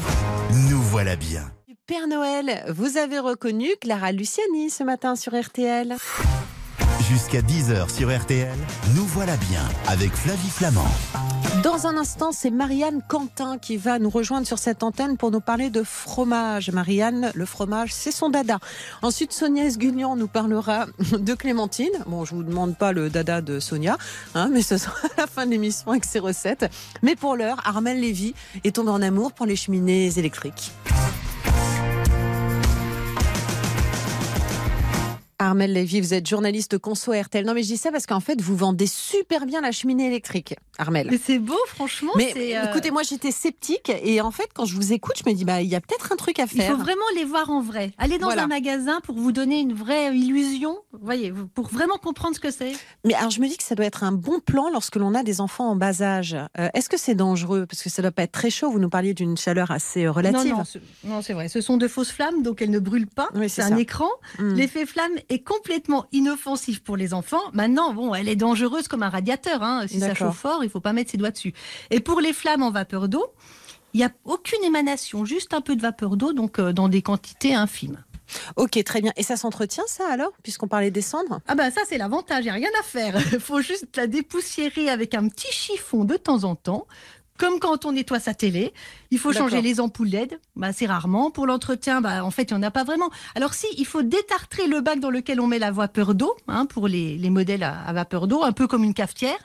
nous 0.69 0.81
voilà 0.81 1.15
bien. 1.15 1.41
Père 1.85 2.07
Noël, 2.07 2.63
vous 2.73 2.97
avez 2.97 3.19
reconnu 3.19 3.67
Clara 3.81 4.11
Luciani 4.11 4.69
ce 4.69 4.83
matin 4.83 5.15
sur 5.15 5.37
RTL. 5.37 5.95
Jusqu'à 7.09 7.41
10h 7.41 7.93
sur 7.93 8.15
RTL, 8.15 8.57
nous 8.95 9.05
voilà 9.05 9.35
bien 9.37 9.63
avec 9.87 10.13
Flavie 10.13 10.49
Flamand. 10.49 10.87
Dans 11.63 11.87
un 11.87 11.95
instant, 11.95 12.33
c'est 12.33 12.49
Marianne 12.49 13.01
Quentin 13.07 13.57
qui 13.57 13.77
va 13.77 13.97
nous 13.97 14.09
rejoindre 14.09 14.45
sur 14.45 14.59
cette 14.59 14.83
antenne 14.83 15.15
pour 15.15 15.31
nous 15.31 15.39
parler 15.39 15.69
de 15.69 15.81
fromage. 15.81 16.69
Marianne, 16.71 17.31
le 17.33 17.45
fromage, 17.45 17.93
c'est 17.93 18.11
son 18.11 18.29
dada. 18.29 18.59
Ensuite, 19.01 19.31
Sonia 19.31 19.63
Esguignan 19.63 20.17
nous 20.17 20.27
parlera 20.27 20.87
de 21.17 21.33
Clémentine. 21.33 22.03
Bon, 22.05 22.25
je 22.25 22.35
vous 22.35 22.43
demande 22.43 22.75
pas 22.77 22.91
le 22.91 23.09
dada 23.09 23.39
de 23.39 23.61
Sonia, 23.61 23.97
hein, 24.35 24.49
mais 24.51 24.61
ce 24.61 24.77
sera 24.77 25.07
la 25.17 25.25
fin 25.25 25.45
de 25.45 25.51
l'émission 25.51 25.91
avec 25.91 26.03
ses 26.03 26.19
recettes. 26.19 26.69
Mais 27.01 27.15
pour 27.15 27.37
l'heure, 27.37 27.61
Armel 27.63 27.97
Lévy 27.97 28.33
est 28.65 28.75
tombé 28.75 28.89
en 28.89 29.01
amour 29.01 29.31
pour 29.31 29.45
les 29.45 29.55
cheminées 29.55 30.11
électriques. 30.19 30.73
Armel 35.39 35.73
Lévy, 35.73 35.99
vous 36.01 36.13
êtes 36.13 36.27
journaliste 36.27 36.77
conso 36.77 37.11
RTL. 37.13 37.45
Non, 37.45 37.53
mais 37.53 37.63
je 37.63 37.67
dis 37.67 37.77
ça 37.77 37.91
parce 37.91 38.05
qu'en 38.05 38.19
fait, 38.19 38.39
vous 38.41 38.55
vendez 38.55 38.87
super 38.87 39.45
bien 39.45 39.61
la 39.61 39.71
cheminée 39.71 40.07
électrique, 40.07 40.55
Armel. 40.77 41.07
Mais 41.11 41.19
c'est 41.23 41.39
beau, 41.39 41.57
franchement. 41.67 42.11
Mais 42.15 42.33
euh, 42.37 42.69
écoutez, 42.69 42.91
moi 42.91 43.03
j'étais 43.03 43.31
sceptique 43.31 43.91
et 44.03 44.21
en 44.21 44.31
fait, 44.31 44.47
quand 44.53 44.65
je 44.65 44.75
vous 44.75 44.93
écoute, 44.93 45.15
je 45.23 45.29
me 45.29 45.35
dis, 45.35 45.45
bah, 45.45 45.61
il 45.61 45.67
y 45.69 45.75
a 45.75 45.81
peut-être 45.81 46.11
un 46.11 46.15
truc 46.15 46.39
à 46.39 46.43
Il 46.43 46.49
faire. 46.61 46.71
faut 46.71 46.81
vraiment 46.81 47.01
les 47.15 47.25
voir 47.25 47.49
en 47.49 47.61
vrai. 47.61 47.91
Allez 47.97 48.17
dans 48.17 48.27
Voilà. 48.27 48.43
un 48.43 48.47
magasin 48.47 48.99
pour 49.03 49.15
vous 49.15 49.31
donner 49.31 49.59
une 49.59 49.73
vraie 49.73 50.15
illusion. 50.15 50.77
Vous 50.93 50.99
voyez, 51.05 51.33
pour 51.53 51.67
vraiment 51.67 51.97
comprendre 51.97 52.35
ce 52.35 52.39
que 52.39 52.51
c'est. 52.51 52.73
Mais 53.05 53.13
alors, 53.13 53.29
je 53.31 53.39
me 53.41 53.47
dis 53.47 53.57
que 53.57 53.63
ça 53.63 53.75
doit 53.75 53.85
être 53.85 54.03
un 54.03 54.11
bon 54.11 54.39
plan 54.39 54.69
lorsque 54.71 54.95
l'on 54.95 55.13
a 55.15 55.23
des 55.23 55.41
enfants 55.41 55.69
en 55.69 55.75
bas 55.75 56.01
âge. 56.01 56.35
Euh, 56.59 56.69
Est-ce 56.73 56.89
que 56.89 56.97
c'est 56.97 57.15
dangereux? 57.15 57.65
Parce 57.67 57.81
que 57.83 57.89
ça 57.89 58.01
doit 58.01 58.11
pas 58.11 58.23
être 58.23 58.31
très 58.31 58.49
chaud. 58.49 58.69
Vous 58.69 58.79
nous 58.79 58.89
parliez 58.89 59.13
d'une 59.13 59.37
chaleur 59.37 59.71
assez 59.71 60.05
euh, 60.05 60.11
relative. 60.11 60.51
Non, 60.51 60.57
non, 60.59 60.63
ce- 60.63 60.77
non, 61.03 61.21
c'est 61.21 61.33
vrai. 61.33 61.47
Ce 61.49 61.61
sont 61.61 61.77
de 61.77 61.87
fausses 61.87 62.11
flammes, 62.11 62.43
donc 62.43 62.61
elles 62.61 62.69
ne 62.71 62.79
brûlent 62.79 63.07
pas. 63.07 63.29
Oui, 63.35 63.49
c'est 63.49 63.61
un 63.63 63.69
ça. 63.69 63.79
écran. 63.79 64.07
Hmm. 64.39 64.53
L'effet 64.53 64.85
flamme 64.85 65.11
est 65.29 65.43
complètement 65.43 66.05
inoffensif 66.11 66.83
pour 66.83 66.97
les 66.97 67.13
enfants. 67.13 67.41
Maintenant, 67.53 67.93
bon, 67.93 68.13
elle 68.13 68.29
est 68.29 68.35
dangereuse 68.35 68.87
comme 68.87 69.03
un 69.03 69.09
radiateur. 69.09 69.63
hein. 69.63 69.85
Si 69.87 69.99
ça 69.99 70.13
chauffe 70.15 70.37
fort, 70.37 70.63
il 70.63 70.69
faut 70.69 70.79
pas 70.79 70.93
mettre 70.93 71.11
ses 71.11 71.17
doigts 71.17 71.31
dessus. 71.31 71.53
Et 71.91 71.99
pour 71.99 72.21
les 72.21 72.33
flammes 72.33 72.63
en 72.63 72.71
vapeur 72.71 73.07
d'eau, 73.09 73.25
il 73.93 73.97
n'y 73.97 74.03
a 74.03 74.11
aucune 74.25 74.63
émanation, 74.63 75.23
juste 75.25 75.53
un 75.53 75.61
peu 75.61 75.75
de 75.75 75.81
vapeur 75.81 76.17
d'eau, 76.17 76.33
donc 76.33 76.59
euh, 76.59 76.73
dans 76.73 76.89
des 76.89 77.01
quantités 77.01 77.53
infimes. 77.53 78.03
Ok, 78.55 78.81
très 78.83 79.01
bien. 79.01 79.11
Et 79.17 79.21
ça 79.23 79.35
s'entretient, 79.37 79.83
ça 79.85 80.05
alors 80.09 80.31
Puisqu'on 80.41 80.67
parlait 80.67 80.89
des 80.89 81.01
cendres? 81.03 81.39
Ah 81.47 81.53
ben 81.55 81.69
ça 81.69 81.81
c'est 81.87 81.97
l'avantage, 81.99 82.39
il 82.39 82.43
n'y 82.45 82.49
a 82.49 82.53
rien 82.53 82.69
à 82.79 82.83
faire. 82.83 83.15
Il 83.33 83.39
faut 83.39 83.61
juste 83.61 83.95
la 83.95 84.07
dépoussiérer 84.07 84.89
avec 84.89 85.13
un 85.13 85.27
petit 85.27 85.51
chiffon 85.51 86.05
de 86.05 86.15
temps 86.15 86.43
en 86.43 86.55
temps. 86.55 86.87
Comme 87.39 87.59
quand 87.59 87.85
on 87.85 87.93
nettoie 87.93 88.19
sa 88.19 88.33
télé, 88.33 88.73
il 89.09 89.17
faut 89.17 89.33
changer 89.33 89.61
les 89.61 89.79
ampoules 89.79 90.07
LED, 90.09 90.39
bah, 90.55 90.71
c'est 90.71 90.85
rarement. 90.85 91.31
Pour 91.31 91.47
l'entretien, 91.47 91.99
bah, 91.99 92.23
en 92.23 92.29
fait, 92.31 92.51
il 92.51 92.53
n'y 92.53 92.59
en 92.59 92.63
a 92.63 92.71
pas 92.71 92.83
vraiment. 92.83 93.09
Alors 93.35 93.53
si, 93.55 93.65
il 93.77 93.85
faut 93.85 94.03
détartrer 94.03 94.67
le 94.67 94.81
bac 94.81 94.99
dans 94.99 95.09
lequel 95.09 95.39
on 95.41 95.47
met 95.47 95.57
la 95.59 95.71
vapeur 95.71 96.13
d'eau, 96.13 96.35
hein, 96.47 96.65
pour 96.67 96.87
les, 96.87 97.17
les 97.17 97.29
modèles 97.31 97.63
à, 97.63 97.79
à 97.81 97.93
vapeur 97.93 98.27
d'eau, 98.27 98.43
un 98.43 98.51
peu 98.51 98.67
comme 98.67 98.83
une 98.83 98.93
cafetière. 98.93 99.37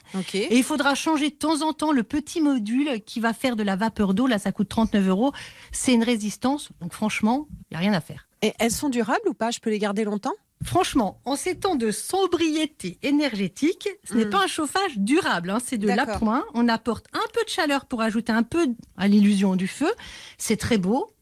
Et 0.50 0.57
il 0.59 0.64
faudra 0.64 0.95
changer 0.95 1.30
de 1.30 1.35
temps 1.35 1.62
en 1.62 1.73
temps 1.73 1.92
le 1.92 2.02
petit 2.02 2.40
module 2.40 3.00
qui 3.07 3.21
va 3.21 3.33
faire 3.33 3.57
de 3.57 3.62
la 3.62 3.76
vapeur 3.76 4.12
d'eau. 4.12 4.26
Là, 4.26 4.38
ça 4.38 4.52
coûte 4.52 4.68
39 4.68 5.09
euros. 5.09 5.33
C'est 5.73 5.95
une 5.95 6.04
résistance, 6.04 6.68
donc 6.80 6.92
franchement, 6.92 7.49
il 7.71 7.75
n'y 7.75 7.76
a 7.78 7.80
rien 7.80 7.95
à 7.95 8.00
faire. 8.00 8.28
Et 8.42 8.52
elles 8.59 8.71
sont 8.71 8.88
durables 8.90 9.28
ou 9.28 9.35
pas? 9.35 9.50
Je 9.50 9.61
peux 9.61 9.71
les 9.71 9.78
garder 9.78 10.04
longtemps? 10.04 10.35
Franchement, 10.65 11.21
en 11.25 11.37
ces 11.37 11.55
temps 11.57 11.77
de 11.77 11.91
sobriété 11.91 12.99
énergétique, 13.03 13.88
ce 14.05 14.15
n'est 14.15 14.25
Mm. 14.27 14.31
pas 14.31 14.45
un 14.45 14.47
chauffage 14.49 14.99
durable, 14.99 15.50
hein, 15.50 15.59
c'est 15.65 15.79
de 15.79 15.87
l'appoint. 15.87 16.45
On 16.55 16.69
apporte 16.69 17.07
un 17.12 17.27
peu 17.33 17.45
de 17.45 17.49
chaleur 17.49 17.85
pour 17.87 18.03
ajouter 18.03 18.33
un 18.33 18.43
peu 18.43 18.67
à 18.97 19.07
l'illusion 19.09 19.55
du 19.57 19.69
feu. 19.69 19.91
C'est 20.37 20.57
très 20.57 20.79
beau. 20.79 21.12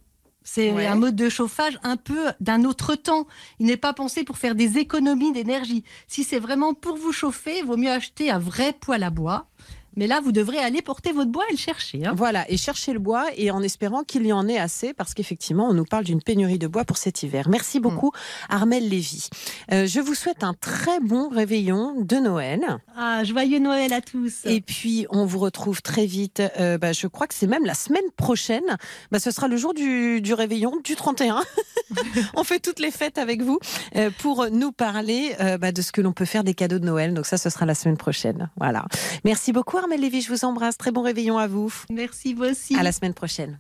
C'est 0.43 0.73
Ouais. 0.73 0.87
un 0.87 0.95
mode 0.95 1.17
de 1.17 1.29
chauffage 1.29 1.77
un 1.83 1.97
peu 1.97 2.29
d'un 2.41 2.65
autre 2.65 2.95
temps. 2.95 3.27
Il 3.59 3.67
n'est 3.67 3.77
pas 3.77 3.93
pensé 3.93 4.23
pour 4.23 4.39
faire 4.39 4.55
des 4.55 4.79
économies 4.79 5.33
d'énergie. 5.33 5.83
Si 6.07 6.23
c'est 6.23 6.39
vraiment 6.39 6.73
pour 6.73 6.97
vous 6.97 7.13
chauffer, 7.13 7.59
il 7.59 7.65
vaut 7.67 7.77
mieux 7.77 7.91
acheter 7.91 8.31
un 8.31 8.39
vrai 8.39 8.73
poêle 8.73 9.03
à 9.03 9.11
bois. 9.11 9.49
Mais 9.97 10.07
là, 10.07 10.21
vous 10.23 10.33
devrez 10.33 10.59
aller 10.59 10.83
porter 10.83 11.13
votre 11.13 11.31
bois 11.31 11.45
et 11.49 11.53
le 11.53 11.59
chercher. 11.59 12.05
hein. 12.07 12.13
Voilà, 12.17 12.51
et 12.51 12.57
chercher 12.57 12.93
le 12.93 12.99
bois 12.99 13.27
et 13.37 13.51
en 13.51 13.63
espérant 13.63 14.03
qu'il 14.03 14.27
y 14.27 14.33
en 14.33 14.47
ait 14.49 14.59
assez, 14.59 14.93
parce 14.95 15.15
qu'effectivement, 15.15 15.69
on 15.69 15.75
nous 15.75 15.85
parle 15.85 16.05
d'une 16.05 16.23
pénurie 16.23 16.59
de 16.59 16.67
bois 16.67 16.85
pour 16.85 16.99
cet 16.99 17.23
hiver. 17.23 17.49
Merci 17.49 17.81
beaucoup, 17.81 18.13
Armel 18.49 18.89
Lévy. 18.89 19.29
Euh, 19.73 19.87
je 19.87 20.01
vous 20.01 20.15
souhaite 20.15 20.45
un 20.45 20.55
très 20.55 21.01
bon 21.01 21.29
réveillon 21.29 22.01
de 22.01 22.17
Noël. 22.17 22.65
Ah, 22.97 23.25
joyeux 23.25 23.59
Noël 23.59 23.93
à 23.93 24.01
tous. 24.01 24.45
Et 24.45 24.61
puis, 24.61 25.07
on 25.11 25.25
vous 25.25 25.39
retrouve 25.39 25.83
très 25.83 26.07
vite. 26.07 26.43
euh, 26.61 26.79
bah, 26.79 26.93
je 26.93 27.07
crois 27.07 27.27
que 27.27 27.35
c'est 27.35 27.47
même 27.47 27.65
la 27.65 27.75
semaine 27.75 28.03
prochaine. 28.17 28.77
Bah, 29.11 29.19
ce 29.19 29.31
sera 29.31 29.49
le 29.49 29.57
jour 29.57 29.75
du, 29.75 30.21
du 30.21 30.35
réveillon, 30.35 30.73
du 30.85 30.95
31. 30.97 31.43
on 32.35 32.45
fait 32.45 32.61
toutes 32.61 32.81
les 32.81 32.91
fêtes 32.91 33.19
avec 33.19 33.43
vous 33.43 33.59
euh, 33.97 34.11
pour 34.19 34.47
nous 34.51 34.73
parler 34.73 35.35
bah, 35.61 35.73
de 35.73 35.83
ce 35.83 35.93
que 35.93 36.01
l'on 36.01 36.13
peut 36.13 36.25
faire 36.25 36.45
des 36.45 36.55
cadeaux 36.55 36.79
de 36.79 36.85
Noël. 36.85 37.15
Donc 37.15 37.27
ça, 37.27 37.39
ce 37.39 37.51
sera 37.51 37.67
la 37.67 37.75
semaine 37.75 37.97
prochaine. 37.97 38.51
Voilà. 38.57 38.85
Merci 39.25 39.53
beaucoup, 39.53 39.79
Armel 39.87 40.01
Lévy. 40.01 40.21
Je 40.21 40.33
vous 40.33 40.45
embrasse. 40.45 40.77
Très 40.77 40.91
bon 40.91 41.03
réveillon 41.03 41.39
à 41.39 41.47
vous. 41.47 41.73
Merci 41.91 42.35
vous 42.35 42.43
aussi. 42.43 42.77
À 42.77 42.83
la 42.83 42.91
semaine 42.91 43.15
prochaine. 43.15 43.57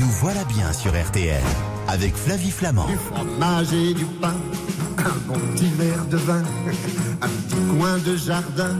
Nous 0.00 0.06
voilà 0.06 0.42
bien 0.44 0.72
sur 0.72 0.92
RTL 0.98 1.42
avec 1.88 2.14
Flavie 2.14 2.50
Flamand. 2.50 2.86
Du 2.86 2.96
fromage 2.96 3.74
et 3.74 3.92
du 3.92 4.06
pain, 4.06 4.34
un 4.96 5.16
bon 5.26 5.38
petit 5.52 5.68
verre 5.76 6.06
de 6.06 6.16
vin, 6.16 6.42
un 7.20 7.28
petit 7.28 7.76
coin 7.76 7.98
de 7.98 8.16
jardin 8.16 8.76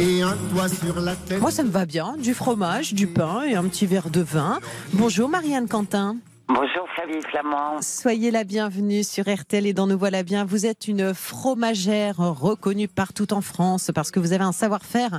et 0.00 0.22
un 0.22 0.36
toit 0.50 0.68
sur 0.68 1.00
la 1.00 1.14
tête. 1.14 1.40
Moi, 1.40 1.52
ça 1.52 1.62
me 1.62 1.70
va 1.70 1.86
bien. 1.86 2.16
Du 2.20 2.34
fromage, 2.34 2.92
du 2.92 3.06
pain 3.06 3.42
et 3.44 3.54
un 3.54 3.62
petit 3.62 3.86
verre 3.86 4.10
de 4.10 4.20
vin. 4.20 4.58
Bonjour, 4.94 5.28
Marianne 5.28 5.68
Quentin. 5.68 6.16
Bonjour 6.48 6.88
Flavie 6.94 7.20
Flamand. 7.22 7.82
Soyez 7.82 8.30
la 8.30 8.44
bienvenue 8.44 9.02
sur 9.02 9.24
RTL 9.24 9.66
et 9.66 9.72
dans 9.72 9.88
Nous 9.88 9.98
Voilà 9.98 10.22
Bien. 10.22 10.44
Vous 10.44 10.64
êtes 10.64 10.86
une 10.86 11.12
fromagère 11.12 12.18
reconnue 12.18 12.86
partout 12.86 13.32
en 13.32 13.40
France 13.40 13.90
parce 13.92 14.12
que 14.12 14.20
vous 14.20 14.32
avez 14.32 14.44
un 14.44 14.52
savoir-faire 14.52 15.18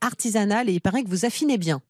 artisanal 0.00 0.68
et 0.68 0.72
il 0.72 0.80
paraît 0.80 1.02
que 1.02 1.08
vous 1.08 1.24
affinez 1.24 1.58
bien. 1.58 1.80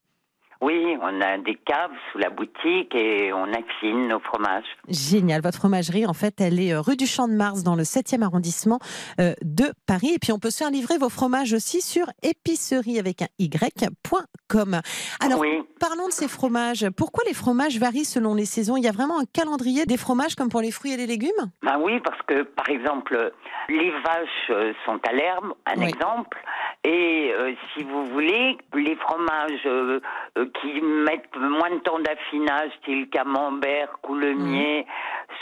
Oui, 0.60 0.96
on 1.00 1.20
a 1.20 1.38
des 1.38 1.54
caves 1.54 1.92
sous 2.10 2.18
la 2.18 2.30
boutique 2.30 2.94
et 2.94 3.32
on 3.32 3.44
affine 3.52 4.08
nos 4.08 4.18
fromages. 4.18 4.64
Génial. 4.88 5.40
Votre 5.40 5.58
fromagerie, 5.58 6.04
en 6.06 6.14
fait, 6.14 6.40
elle 6.40 6.58
est 6.60 6.72
euh, 6.72 6.80
rue 6.80 6.96
du 6.96 7.06
Champ 7.06 7.28
de 7.28 7.34
Mars 7.34 7.62
dans 7.62 7.76
le 7.76 7.84
7e 7.84 8.22
arrondissement 8.22 8.80
euh, 9.20 9.34
de 9.42 9.66
Paris. 9.86 10.12
Et 10.14 10.18
puis, 10.18 10.32
on 10.32 10.38
peut 10.38 10.50
se 10.50 10.58
faire 10.58 10.70
livrer 10.70 10.98
vos 10.98 11.08
fromages 11.10 11.52
aussi 11.52 11.80
sur 11.80 12.06
épicerie 12.22 12.98
avec 12.98 13.22
un 13.22 13.28
y.com. 13.38 14.80
Alors, 15.20 15.40
oui, 15.40 15.62
parlons 15.80 16.06
de 16.08 16.12
ces 16.12 16.28
fromages. 16.28 16.86
Pourquoi 16.96 17.24
les 17.26 17.34
fromages 17.34 17.78
varient 17.78 18.04
selon 18.04 18.34
les 18.34 18.44
saisons? 18.44 18.76
Il 18.76 18.84
y 18.84 18.88
a 18.88 18.92
vraiment 18.92 19.18
un 19.20 19.24
calendrier 19.32 19.86
des 19.86 19.96
fromages 19.96 20.34
comme 20.34 20.48
pour 20.48 20.60
les 20.60 20.70
fruits 20.70 20.92
et 20.92 20.96
les 20.96 21.06
légumes? 21.06 21.28
Ben 21.62 21.78
oui, 21.80 22.00
parce 22.00 22.20
que 22.22 22.42
par 22.42 22.68
exemple, 22.68 23.32
les 23.68 23.90
vaches 23.90 24.50
euh, 24.50 24.72
sont 24.86 24.98
à 25.08 25.12
l'herbe, 25.12 25.52
un 25.66 25.80
Oui. 25.80 25.88
exemple, 25.88 26.38
et 26.84 27.32
euh, 27.34 27.52
si 27.74 27.84
vous 27.84 28.06
voulez, 28.06 28.56
les 28.74 28.96
fromages 28.96 29.66
euh, 29.66 30.00
euh, 30.38 30.46
qui 30.60 30.80
mettent 30.80 31.36
moins 31.36 31.70
de 31.70 31.80
temps 31.80 31.98
d'affinage, 31.98 32.70
style 32.82 33.08
camembert, 33.10 33.88
coulemier, 34.02 34.86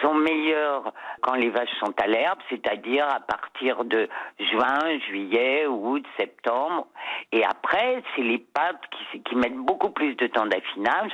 sont 0.00 0.14
meilleurs 0.14 0.92
quand 1.22 1.34
les 1.34 1.50
vaches 1.50 1.74
sont 1.80 1.94
à 2.02 2.06
l'herbe, 2.06 2.38
c'est-à-dire 2.50 3.06
à 3.08 3.20
partir 3.20 3.84
de 3.84 4.08
juin, 4.38 4.98
juillet, 5.08 5.66
août, 5.66 6.04
septembre. 6.16 6.86
Et 7.32 7.44
après, 7.44 8.02
c'est 8.14 8.22
les 8.22 8.38
pâtes 8.38 8.80
qui, 8.90 9.22
qui 9.22 9.34
mettent 9.36 9.56
beaucoup 9.56 9.90
plus 9.90 10.14
de 10.14 10.26
temps 10.26 10.46
d'affinage 10.46 11.10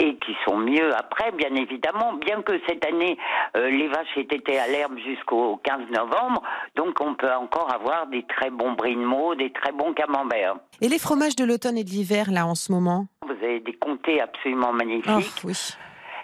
et 0.00 0.16
qui 0.16 0.36
sont 0.46 0.56
mieux 0.56 0.94
après, 0.96 1.32
bien 1.32 1.54
évidemment. 1.54 2.14
Bien 2.14 2.42
que 2.42 2.60
cette 2.68 2.84
année, 2.86 3.18
euh, 3.56 3.70
les 3.70 3.88
vaches 3.88 4.16
aient 4.16 4.20
été 4.22 4.58
à 4.58 4.66
l'herbe 4.66 4.98
jusqu'au 4.98 5.56
15 5.64 5.90
novembre, 5.90 6.42
donc 6.76 7.00
on 7.00 7.14
peut 7.14 7.32
encore 7.32 7.72
avoir 7.72 8.06
des 8.06 8.24
très 8.24 8.50
bons 8.50 8.74
Meaux, 8.96 9.34
des 9.34 9.50
très 9.50 9.72
bons 9.72 9.92
camemberts. 9.94 10.56
Et 10.80 10.88
les 10.88 10.98
fromages 10.98 11.36
de 11.36 11.44
l'automne 11.44 11.78
et 11.78 11.84
de 11.84 11.90
l'hiver, 11.90 12.30
là, 12.30 12.46
en 12.46 12.54
ce 12.54 12.70
moment? 12.72 13.06
Vous 13.38 13.44
avez 13.44 13.60
des 13.60 13.74
comtés 13.74 14.20
absolument 14.20 14.72
magnifiques. 14.72 15.42
Oh, 15.44 15.48
oui. 15.48 15.54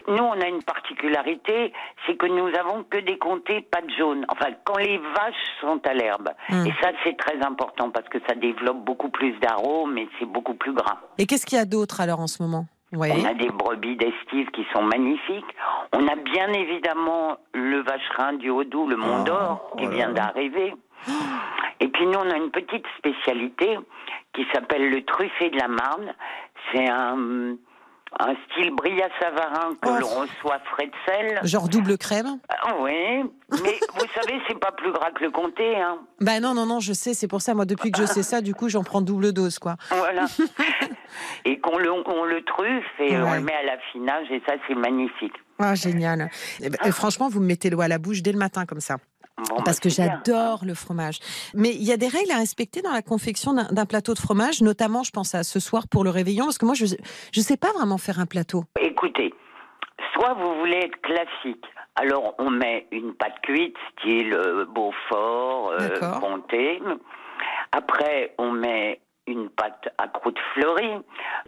Nous, 0.08 0.22
on 0.22 0.40
a 0.40 0.48
une 0.48 0.62
particularité, 0.62 1.72
c'est 2.06 2.16
que 2.16 2.26
nous 2.26 2.48
avons 2.58 2.84
que 2.84 2.98
des 2.98 3.18
comtés 3.18 3.60
pâte 3.60 3.90
jaune. 3.98 4.24
Enfin, 4.28 4.50
quand 4.64 4.78
les 4.78 4.98
vaches 4.98 5.34
sont 5.60 5.80
à 5.86 5.94
l'herbe. 5.94 6.30
Mm. 6.48 6.66
Et 6.66 6.74
ça, 6.80 6.90
c'est 7.04 7.16
très 7.16 7.40
important 7.44 7.90
parce 7.90 8.08
que 8.08 8.18
ça 8.28 8.34
développe 8.34 8.84
beaucoup 8.84 9.10
plus 9.10 9.38
d'arômes 9.40 9.98
et 9.98 10.08
c'est 10.18 10.26
beaucoup 10.26 10.54
plus 10.54 10.72
gras. 10.72 10.98
Et 11.18 11.26
qu'est-ce 11.26 11.46
qu'il 11.46 11.58
y 11.58 11.60
a 11.60 11.66
d'autre 11.66 12.00
alors 12.00 12.20
en 12.20 12.26
ce 12.26 12.42
moment 12.42 12.66
Oui. 12.92 13.08
On 13.12 13.24
a 13.24 13.34
des 13.34 13.50
brebis 13.50 13.96
d'estive 13.96 14.50
qui 14.52 14.66
sont 14.72 14.82
magnifiques. 14.82 15.54
On 15.92 16.06
a 16.08 16.16
bien 16.16 16.48
évidemment 16.52 17.36
le 17.52 17.82
vacherin 17.82 18.32
du 18.34 18.50
Haut-Doubs, 18.50 18.88
le 18.88 18.96
Mont 18.96 19.22
d'Or, 19.24 19.72
qui 19.78 19.86
vient 19.86 20.10
d'arriver. 20.10 20.74
Et 21.80 21.88
puis 21.88 22.06
nous, 22.06 22.18
on 22.18 22.30
a 22.30 22.36
une 22.36 22.50
petite 22.50 22.84
spécialité 22.98 23.78
qui 24.34 24.46
s'appelle 24.52 24.90
le 24.90 25.04
truffé 25.04 25.50
de 25.50 25.56
la 25.56 25.68
Marne. 25.68 26.14
C'est 26.72 26.88
un, 26.88 27.56
un 28.18 28.34
style 28.50 28.70
Bria-Savarin 28.74 29.74
que 29.80 29.88
Oh. 29.88 29.96
l'on 30.00 30.08
reçoit 30.20 30.58
frais 30.72 30.86
de 30.86 30.92
sel. 31.06 31.40
Genre 31.44 31.68
double 31.68 31.96
crème? 31.98 32.38
Ah 32.48 32.74
oui, 32.80 32.92
mais 33.52 33.78
vous 33.94 34.06
savez, 34.14 34.40
c'est 34.48 34.58
pas 34.58 34.72
plus 34.72 34.92
gras 34.92 35.10
que 35.12 35.24
le 35.24 35.30
comté, 35.30 35.76
hein. 35.80 35.98
Bah 36.20 36.40
non, 36.40 36.54
non, 36.54 36.66
non, 36.66 36.80
je 36.80 36.92
sais, 36.92 37.14
c'est 37.14 37.28
pour 37.28 37.40
ça, 37.40 37.54
moi, 37.54 37.64
depuis 37.64 37.90
que 37.92 37.98
je 38.00 38.06
sais 38.06 38.22
ça, 38.22 38.40
du 38.40 38.54
coup, 38.54 38.68
j'en 38.68 38.82
prends 38.84 39.00
double 39.02 39.32
dose, 39.32 39.58
quoi. 39.58 39.76
Voilà. 39.90 40.26
et 41.44 41.58
qu'on 41.60 41.78
le, 41.78 41.90
on 41.92 42.24
le 42.24 42.42
truffe 42.44 42.84
et 43.00 43.16
on 43.16 43.34
le 43.34 43.40
met 43.40 43.54
à 43.54 43.62
l'affinage 43.64 44.30
et 44.30 44.42
ça, 44.46 44.54
c'est 44.68 44.74
magnifique. 44.74 45.34
Ah, 45.58 45.74
génial. 45.74 46.30
Eh 46.60 46.70
ben, 46.70 46.78
et 46.84 46.90
franchement, 46.92 47.28
vous 47.28 47.40
me 47.40 47.46
mettez 47.46 47.68
l'eau 47.70 47.80
à 47.82 47.88
la 47.88 47.98
bouche 47.98 48.22
dès 48.22 48.32
le 48.32 48.38
matin, 48.38 48.64
comme 48.66 48.80
ça. 48.80 48.96
Bon, 49.48 49.62
Parce 49.64 49.78
bah, 49.78 49.82
que 49.82 49.88
j'adore 49.88 50.64
le 50.64 50.74
fromage. 50.74 51.18
Mais 51.54 51.70
il 51.70 51.82
y 51.84 51.92
a 51.92 51.96
des 51.96 52.08
règles 52.08 52.30
à 52.32 52.36
respecter 52.36 52.82
dans 52.82 52.92
la 52.92 53.02
confection 53.02 53.52
d'un 53.52 53.86
plateau 53.86 54.14
de 54.14 54.18
fromage, 54.18 54.62
notamment, 54.62 55.02
je 55.02 55.10
pense 55.10 55.34
à 55.34 55.42
ce 55.42 55.60
soir 55.60 55.84
pour 55.88 56.04
le 56.04 56.10
réveillon, 56.10 56.44
parce 56.44 56.58
que 56.58 56.66
moi, 56.66 56.74
je 56.74 56.84
ne 56.84 57.42
sais 57.42 57.56
pas 57.56 57.72
vraiment 57.72 57.98
faire 57.98 58.20
un 58.20 58.26
plateau. 58.26 58.64
Écoutez, 58.80 59.32
soit 60.14 60.34
vous 60.34 60.58
voulez 60.58 60.78
être 60.78 61.00
classique, 61.00 61.64
alors 61.96 62.34
on 62.38 62.50
met 62.50 62.86
une 62.92 63.14
pâte 63.14 63.40
cuite, 63.42 63.76
style 63.98 64.32
euh, 64.32 64.64
Beaufort, 64.66 65.72
euh. 65.72 66.18
Comté. 66.20 66.80
Après, 67.72 68.34
on 68.38 68.52
met 68.52 69.00
une 69.26 69.48
pâte 69.48 69.88
à 69.98 70.08
croûte 70.08 70.38
fleurie, 70.54 70.98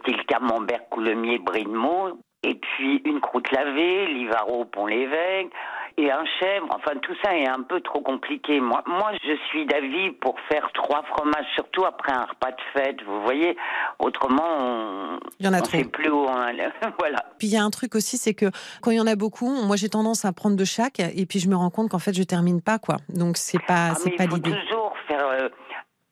style 0.01 0.23
Camembert, 0.27 0.87
Coulommiers, 0.89 1.39
Brie 1.39 1.65
de. 1.65 2.17
Et 2.43 2.55
puis 2.55 3.01
une 3.05 3.21
croûte 3.21 3.51
lavée, 3.51 4.07
Livaro, 4.07 4.65
Pont-l'Évêque. 4.65 5.51
Et 5.97 6.11
un 6.11 6.25
chèvre, 6.39 6.67
enfin 6.71 6.97
tout 7.03 7.13
ça 7.23 7.35
est 7.37 7.47
un 7.47 7.61
peu 7.61 7.79
trop 7.81 8.01
compliqué. 8.01 8.59
Moi, 8.59 8.81
moi 8.87 9.11
je 9.23 9.35
suis 9.49 9.65
d'avis 9.67 10.09
pour 10.11 10.35
faire 10.51 10.67
trois 10.73 11.03
fromages, 11.03 11.45
surtout 11.53 11.85
après 11.85 12.11
un 12.13 12.25
repas 12.25 12.49
de 12.51 12.61
fête, 12.73 12.97
vous 13.05 13.21
voyez. 13.21 13.55
Autrement, 13.99 14.43
on, 14.59 15.19
Il 15.39 15.45
y 15.45 15.49
en 15.49 15.53
a 15.53 15.59
on 15.59 15.61
trop. 15.61 15.77
sait 15.77 15.83
plus 15.83 16.09
où 16.09 16.25
on 16.25 16.33
Voilà. 16.99 17.25
Puis 17.37 17.47
il 17.47 17.53
y 17.53 17.57
a 17.57 17.63
un 17.63 17.69
truc 17.69 17.93
aussi, 17.95 18.17
c'est 18.17 18.33
que 18.33 18.47
quand 18.81 18.89
il 18.91 18.97
y 18.97 18.99
en 18.99 19.05
a 19.07 19.15
beaucoup, 19.15 19.49
moi 19.49 19.75
j'ai 19.75 19.89
tendance 19.89 20.25
à 20.25 20.33
prendre 20.33 20.55
de 20.55 20.65
chaque, 20.65 20.99
et 20.99 21.25
puis 21.27 21.39
je 21.39 21.47
me 21.47 21.55
rends 21.55 21.69
compte 21.69 21.89
qu'en 21.91 21.99
fait 21.99 22.13
je 22.13 22.23
termine 22.23 22.61
pas, 22.61 22.79
quoi. 22.79 22.97
Donc 23.09 23.37
c'est 23.37 23.63
pas, 23.63 23.89
Ah, 23.91 23.95
c'est 23.95 24.11
pas 24.11 24.25
l'idée. 24.25 24.49
toujours 24.51 24.93
faire. 25.07 25.27
euh, 25.27 25.49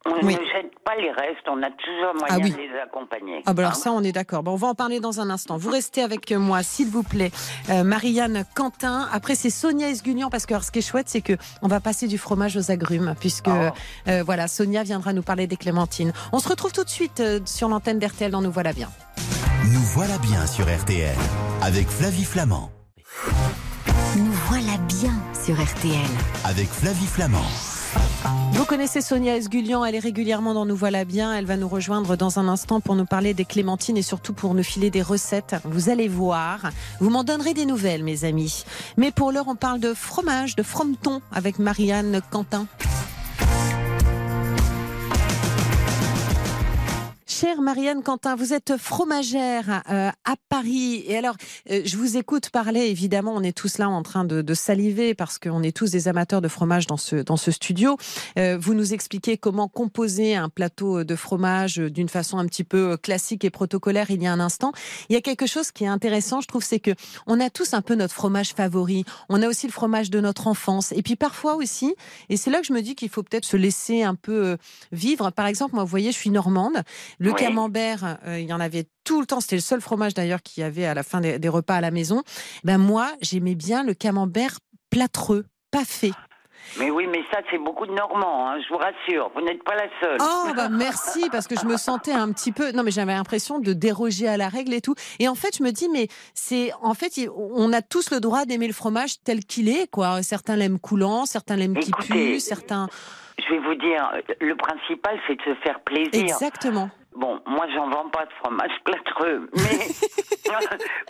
on 0.05 0.25
Oui. 0.25 0.33
ne 0.33 0.39
jette 0.39 0.71
pas 0.83 0.95
les 0.95 1.11
restes, 1.11 1.47
on 1.47 1.61
a 1.61 1.69
toujours 1.69 2.15
moyen 2.19 2.27
Ah 2.29 2.37
oui. 2.41 2.51
de 2.51 2.57
les 2.57 2.79
accompagner. 2.83 3.43
Ah 3.45 3.53
bah 3.53 3.61
alors 3.63 3.73
hein. 3.73 3.75
ça, 3.75 3.91
on 3.91 4.01
est 4.03 4.11
d'accord. 4.11 4.41
Bon, 4.43 4.53
on 4.53 4.55
va 4.55 4.67
en 4.69 4.75
parler 4.75 4.99
dans 4.99 5.19
un 5.21 5.29
instant. 5.29 5.57
Vous 5.57 5.69
restez 5.69 6.01
avec 6.01 6.31
moi, 6.31 6.63
s'il 6.63 6.87
vous 6.89 7.03
plaît. 7.03 7.31
Euh, 7.69 7.83
Marianne 7.83 8.43
Quentin. 8.55 9.07
Après, 9.13 9.35
c'est 9.35 9.49
Sonia 9.51 9.89
Esguignan, 9.89 10.29
parce 10.29 10.45
que 10.45 10.53
alors, 10.53 10.63
ce 10.63 10.71
qui 10.71 10.79
est 10.79 10.81
chouette, 10.81 11.07
c'est 11.09 11.21
que 11.21 11.33
on 11.61 11.67
va 11.67 11.79
passer 11.79 12.07
du 12.07 12.17
fromage 12.17 12.57
aux 12.57 12.71
agrumes, 12.71 13.13
puisque 13.19 13.47
Oh. 13.47 13.69
euh, 14.09 14.23
voilà, 14.25 14.47
Sonia 14.47 14.83
viendra 14.83 15.13
nous 15.13 15.21
parler 15.23 15.45
des 15.47 15.57
clémentines. 15.57 16.13
On 16.31 16.39
se 16.39 16.49
retrouve 16.49 16.71
tout 16.71 16.83
de 16.83 16.89
suite 16.89 17.19
euh, 17.19 17.39
sur 17.45 17.67
l'antenne 17.69 17.99
d'RTL 17.99 18.31
dans 18.31 18.41
Nous 18.41 18.51
Voilà 18.51 18.73
Bien. 18.73 18.89
Nous 19.71 19.79
voilà 19.93 20.17
bien 20.17 20.47
sur 20.47 20.65
RTL 20.65 21.15
avec 21.61 21.87
Flavie 21.87 22.25
Flamand. 22.25 22.71
Nous 24.17 24.31
voilà 24.49 24.77
bien 24.87 25.13
sur 25.45 25.53
RTL. 25.55 25.93
Avec 26.45 26.67
Flavie 26.67 27.05
Flamand. 27.05 27.45
Vous 28.53 28.65
connaissez 28.65 29.01
Sonia 29.01 29.35
Esgulian, 29.35 29.83
elle 29.83 29.95
est 29.95 29.99
régulièrement 29.99 30.53
dans 30.53 30.65
Nous 30.65 30.75
Voilà 30.75 31.05
Bien. 31.05 31.33
Elle 31.33 31.45
va 31.45 31.57
nous 31.57 31.67
rejoindre 31.67 32.15
dans 32.15 32.39
un 32.39 32.47
instant 32.47 32.79
pour 32.79 32.95
nous 32.95 33.05
parler 33.05 33.33
des 33.33 33.45
clémentines 33.45 33.97
et 33.97 34.01
surtout 34.01 34.33
pour 34.33 34.53
nous 34.53 34.63
filer 34.63 34.89
des 34.89 35.01
recettes. 35.01 35.55
Vous 35.65 35.89
allez 35.89 36.07
voir, 36.07 36.69
vous 36.99 37.09
m'en 37.09 37.23
donnerez 37.23 37.53
des 37.53 37.65
nouvelles, 37.65 38.03
mes 38.03 38.23
amis. 38.23 38.65
Mais 38.97 39.11
pour 39.11 39.31
l'heure, 39.31 39.47
on 39.47 39.55
parle 39.55 39.79
de 39.79 39.93
fromage, 39.93 40.55
de 40.55 40.63
frometon 40.63 41.21
avec 41.31 41.59
Marianne 41.59 42.21
Quentin. 42.29 42.67
Chère 47.41 47.63
Marianne 47.63 48.03
Quentin, 48.03 48.35
vous 48.35 48.53
êtes 48.53 48.77
fromagère 48.77 49.81
euh, 49.89 50.11
à 50.25 50.35
Paris. 50.47 51.03
Et 51.07 51.17
alors, 51.17 51.35
euh, 51.71 51.81
je 51.83 51.97
vous 51.97 52.15
écoute 52.15 52.51
parler, 52.51 52.81
évidemment, 52.81 53.33
on 53.35 53.41
est 53.41 53.57
tous 53.57 53.79
là 53.79 53.89
en 53.89 54.03
train 54.03 54.25
de, 54.25 54.53
saliver 54.53 55.15
parce 55.15 55.39
qu'on 55.39 55.63
est 55.63 55.75
tous 55.75 55.89
des 55.89 56.07
amateurs 56.07 56.41
de 56.41 56.47
fromage 56.47 56.85
dans 56.85 56.97
ce, 56.97 57.15
dans 57.15 57.37
ce 57.37 57.49
studio. 57.49 57.97
Euh, 58.37 58.59
vous 58.61 58.75
nous 58.75 58.93
expliquez 58.93 59.37
comment 59.37 59.67
composer 59.67 60.35
un 60.35 60.49
plateau 60.49 61.03
de 61.03 61.15
fromage 61.15 61.77
d'une 61.77 62.09
façon 62.09 62.37
un 62.37 62.45
petit 62.45 62.63
peu 62.63 62.95
classique 62.95 63.43
et 63.43 63.49
protocolaire 63.49 64.11
il 64.11 64.21
y 64.21 64.27
a 64.27 64.31
un 64.31 64.39
instant. 64.39 64.71
Il 65.09 65.13
y 65.13 65.15
a 65.15 65.21
quelque 65.21 65.47
chose 65.47 65.71
qui 65.71 65.85
est 65.85 65.87
intéressant, 65.87 66.41
je 66.41 66.47
trouve, 66.47 66.63
c'est 66.63 66.79
que 66.79 66.91
on 67.25 67.39
a 67.39 67.49
tous 67.49 67.73
un 67.73 67.81
peu 67.81 67.95
notre 67.95 68.13
fromage 68.13 68.53
favori. 68.53 69.03
On 69.29 69.41
a 69.41 69.47
aussi 69.47 69.65
le 69.65 69.73
fromage 69.73 70.11
de 70.11 70.19
notre 70.19 70.45
enfance. 70.45 70.91
Et 70.91 71.01
puis 71.01 71.15
parfois 71.15 71.55
aussi, 71.55 71.95
et 72.29 72.37
c'est 72.37 72.51
là 72.51 72.59
que 72.59 72.67
je 72.67 72.73
me 72.73 72.83
dis 72.83 72.93
qu'il 72.93 73.09
faut 73.09 73.23
peut-être 73.23 73.45
se 73.45 73.57
laisser 73.57 74.03
un 74.03 74.13
peu 74.13 74.57
vivre. 74.91 75.31
Par 75.31 75.47
exemple, 75.47 75.73
moi, 75.73 75.83
vous 75.83 75.89
voyez, 75.89 76.11
je 76.11 76.17
suis 76.17 76.29
normande. 76.29 76.83
Oui. 77.33 77.39
camembert, 77.39 78.17
euh, 78.27 78.39
il 78.39 78.45
y 78.47 78.53
en 78.53 78.59
avait 78.59 78.85
tout 79.03 79.19
le 79.21 79.25
temps. 79.25 79.39
C'était 79.41 79.55
le 79.57 79.61
seul 79.61 79.81
fromage 79.81 80.13
d'ailleurs 80.13 80.41
qu'il 80.41 80.61
y 80.61 80.63
avait 80.65 80.85
à 80.85 80.93
la 80.93 81.03
fin 81.03 81.21
des, 81.21 81.39
des 81.39 81.49
repas 81.49 81.75
à 81.75 81.81
la 81.81 81.91
maison. 81.91 82.23
Ben 82.63 82.77
moi, 82.77 83.09
j'aimais 83.21 83.55
bien 83.55 83.83
le 83.83 83.93
camembert 83.93 84.57
plâtreux, 84.89 85.45
pas 85.71 85.85
fait. 85.85 86.11
Mais 86.77 86.91
oui, 86.91 87.07
mais 87.11 87.23
ça, 87.33 87.39
c'est 87.49 87.57
beaucoup 87.57 87.87
de 87.87 87.91
Normands, 87.91 88.47
hein, 88.49 88.59
je 88.61 88.69
vous 88.71 88.77
rassure. 88.77 89.31
Vous 89.33 89.41
n'êtes 89.41 89.63
pas 89.63 89.73
la 89.75 89.87
seule. 89.99 90.17
Oh 90.21 90.53
bah 90.55 90.69
merci 90.69 91.27
parce 91.31 91.47
que 91.47 91.55
je 91.59 91.65
me 91.65 91.75
sentais 91.75 92.11
un 92.13 92.31
petit 92.31 92.51
peu 92.51 92.71
non 92.71 92.83
mais 92.83 92.91
j'avais 92.91 93.13
l'impression 93.13 93.57
de 93.57 93.73
déroger 93.73 94.27
à 94.27 94.37
la 94.37 94.47
règle 94.47 94.73
et 94.73 94.79
tout 94.81 94.93
et 95.19 95.27
en 95.27 95.33
fait 95.33 95.57
je 95.57 95.63
me 95.63 95.71
dis 95.71 95.89
mais 95.89 96.07
c'est 96.35 96.71
en 96.83 96.93
fait 96.93 97.13
on 97.35 97.73
a 97.73 97.81
tous 97.81 98.11
le 98.11 98.19
droit 98.19 98.45
d'aimer 98.45 98.67
le 98.67 98.73
fromage 98.73 99.21
tel 99.23 99.43
qu'il 99.43 99.69
est 99.69 99.89
quoi 99.89 100.21
certains 100.21 100.55
l'aiment 100.55 100.79
coulant 100.79 101.25
certains 101.25 101.55
l'aiment 101.55 101.79
qui 101.79 101.91
pue 101.91 102.39
certains 102.39 102.87
Je 103.39 103.55
vais 103.55 103.59
vous 103.59 103.75
dire, 103.75 104.11
le 104.39 104.55
principal, 104.55 105.19
c'est 105.27 105.35
de 105.37 105.41
se 105.41 105.59
faire 105.63 105.79
plaisir. 105.81 106.13
exactement 106.13 106.91
Bon, 107.15 107.39
moi, 107.45 107.67
j'en 107.75 107.89
vends 107.89 108.09
pas 108.09 108.25
de 108.25 108.31
fromage 108.41 108.71
plâtreux, 108.85 109.49
mais, 109.53 109.87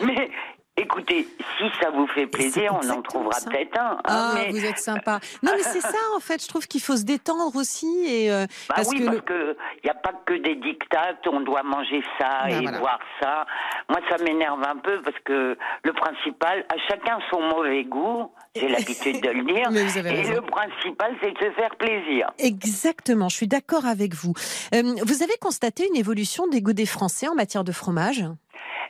mais 0.06 0.30
écoutez, 0.76 1.28
si 1.58 1.64
ça 1.80 1.90
vous 1.90 2.06
fait 2.08 2.26
plaisir, 2.26 2.74
on 2.82 2.88
en 2.90 3.02
trouvera 3.02 3.36
peut-être 3.48 3.78
un. 3.78 3.92
hein, 3.92 4.00
ah 4.04 4.32
mais, 4.34 4.50
vous 4.50 4.64
êtes 4.64 4.78
sympa 4.78 5.20
non 5.42 5.52
mais 5.54 5.62
c'est 5.62 5.80
ça 5.82 5.98
en 6.16 6.20
fait 6.20 6.42
je 6.42 6.48
trouve 6.48 6.66
qu'il 6.66 6.80
faut 6.80 6.96
se 6.96 7.04
détendre 7.04 7.54
aussi 7.56 8.04
et 8.06 8.32
euh, 8.32 8.46
bah 8.68 8.76
parce 8.76 8.88
oui, 8.88 9.00
que 9.00 9.04
parce 9.04 9.16
le- 9.16 9.22
que 9.22 9.56
il 9.76 9.84
n'y 9.84 9.90
a 9.90 9.94
pas 9.94 10.12
que 10.24 10.32
des 10.34 10.54
dictates, 10.56 11.26
on 11.26 11.40
doit 11.40 11.62
manger 11.62 12.02
ça 12.18 12.44
Ben 12.46 12.58
et 12.58 12.62
voilà. 12.62 12.78
boire 12.78 13.00
ça. 13.20 13.44
Moi, 13.90 13.98
ça 14.10 14.16
m'énerve 14.24 14.62
un 14.66 14.76
peu 14.76 15.00
parce 15.02 15.18
que 15.24 15.56
le 15.84 15.92
principal, 15.92 16.64
à 16.72 16.78
chacun 16.88 17.18
son 17.30 17.42
mauvais 17.42 17.84
goût, 17.84 18.32
j'ai 18.54 18.68
l'habitude 18.68 19.22
de 19.22 19.28
le 19.28 19.44
dire. 19.44 19.70
Mais 19.72 19.84
vous 19.84 19.98
avez 19.98 20.10
et 20.10 20.22
raison. 20.22 20.34
le 20.34 20.42
principal, 20.42 21.16
c'est 21.22 21.30
de 21.32 21.38
se 21.38 21.52
faire 21.54 21.74
plaisir. 21.76 22.30
Exactement, 22.38 23.28
je 23.28 23.36
suis 23.36 23.48
d'accord 23.48 23.86
avec 23.86 24.14
vous. 24.14 24.34
Euh, 24.74 24.82
vous 25.02 25.22
avez 25.22 25.36
constaté 25.40 25.86
une 25.88 25.96
évolution 25.96 26.46
des 26.48 26.60
goûts 26.60 26.72
des 26.72 26.86
Français 26.86 27.28
en 27.28 27.34
matière 27.34 27.64
de 27.64 27.72
fromage? 27.72 28.24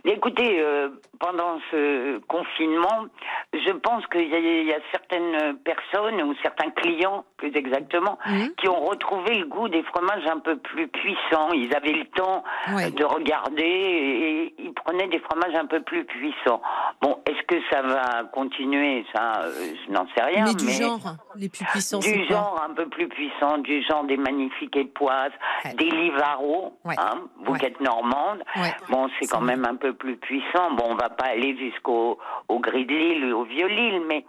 Écoutez, 0.04 0.60
euh, 0.60 0.88
pendant 1.20 1.60
ce 1.70 2.18
confinement, 2.26 3.06
je 3.54 3.70
pense 3.72 4.04
qu'il 4.08 4.28
y, 4.28 4.34
a- 4.34 4.38
il 4.38 4.66
y 4.66 4.72
a 4.74 4.80
certaines 4.90 5.56
personnes 5.58 6.20
ou 6.22 6.34
certains 6.42 6.70
clients, 6.70 7.24
plus 7.36 7.54
exactement, 7.56 8.18
qui 8.56 8.68
ont 8.68 8.80
retrouvé 8.84 9.36
le 9.36 9.46
goût 9.46 9.68
des 9.68 9.82
fromages 9.84 10.26
un 10.26 10.40
peu 10.40 10.56
plus 10.56 10.88
puissants. 10.88 11.50
Ils 11.52 11.74
avaient 11.76 11.92
le 11.92 12.06
temps 12.06 12.42
Ouais. 12.74 12.90
de 12.90 13.04
regarder 13.04 13.62
et, 13.62 14.54
ils 14.58 14.74
prenaient 14.74 15.06
des 15.08 15.20
fromages 15.20 15.54
un 15.54 15.66
peu 15.66 15.80
plus 15.82 16.04
puissants. 16.04 16.60
Bon, 17.00 17.18
est-ce 17.26 17.42
que 17.46 17.56
ça 17.70 17.82
va 17.82 18.24
continuer? 18.32 19.04
Ça, 19.14 19.42
euh, 19.44 19.50
je 19.86 19.92
n'en 19.92 20.06
sais 20.16 20.22
rien. 20.24 20.44
mais 20.46 20.54
du 20.54 20.68
genre 20.70 20.98
les 21.36 21.48
plus 21.48 21.64
puissants 21.66 22.00
Du 22.00 22.26
quoi? 22.26 22.36
genre 22.36 22.64
un 22.68 22.74
peu 22.74 22.86
plus 22.86 23.08
puissant, 23.08 23.58
du 23.58 23.82
genre 23.84 24.02
des 24.04 24.16
magnifiques 24.16 24.76
époisses, 24.76 25.32
Ouais. 25.64 25.74
des 25.74 25.90
livaro, 25.90 26.76
Ouais. 26.84 26.94
hein, 26.98 27.20
vous 27.44 27.54
êtes 27.56 27.80
normande. 27.80 28.42
Bon, 28.88 29.08
c'est 29.20 29.28
quand 29.28 29.40
même 29.40 29.64
un 29.64 29.76
peu 29.76 29.91
plus 29.94 30.16
puissant. 30.16 30.72
Bon, 30.76 30.84
on 30.90 30.94
va 30.96 31.10
pas 31.10 31.26
aller 31.26 31.56
jusqu'au 31.56 32.18
au 32.48 32.58
gris 32.60 32.86
de 32.86 32.92
Lille, 32.94 33.32
au 33.34 33.44
vieux 33.44 33.66
Lille, 33.68 34.02
mais 34.08 34.24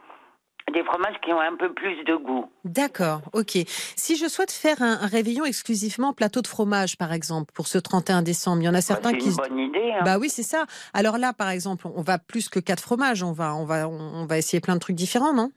des 0.74 0.84
fromages 0.84 1.15
qui 1.24 1.34
ont 1.34 1.41
un 1.41 1.55
peu 1.58 1.74
plus 1.74 2.03
de 2.05 2.15
goût. 2.15 2.50
D'accord, 2.63 3.22
ok. 3.34 3.58
Si 3.67 4.15
je 4.15 4.27
souhaite 4.27 4.51
faire 4.51 4.82
un, 4.82 5.00
un 5.01 5.08
réveillon 5.08 5.43
exclusivement 5.43 6.13
plateau 6.13 6.41
de 6.41 6.48
fromage, 6.48 6.98
par 6.98 7.12
exemple, 7.12 7.51
pour 7.53 7.67
ce 7.67 7.77
31 7.77 8.22
décembre, 8.22 8.62
il 8.62 8.65
y 8.65 8.70
en 8.70 8.72
a 8.74 8.75
Bah, 8.77 8.82
certains 8.82 9.12
c'est 9.12 9.17
qui... 9.17 9.25
une 9.25 9.32
se- 9.34 9.38
bonne 9.38 9.60
idée. 9.60 9.91
hein. 9.91 10.03
Bah 10.05 10.17
oui, 10.20 10.29
c'est 10.29 10.43
ça. 10.43 10.65
Alors 10.93 11.17
là, 11.17 11.34
par 11.34 11.50
exemple, 11.50 11.88
on 11.93 12.01
va 12.01 12.17
plus 12.17 12.48
que 12.48 12.60
quatre 12.60 12.82
fromages, 12.82 13.24
on 13.24 13.34
va, 13.34 13.53
on 13.55 13.65
va, 13.65 13.89
on 13.89 14.25
va 14.25 14.38
essayer 14.38 14.62
plein 14.62 14.75
de 14.75 14.79
trucs 14.79 14.96
différents, 14.96 15.34
non? 15.34 15.51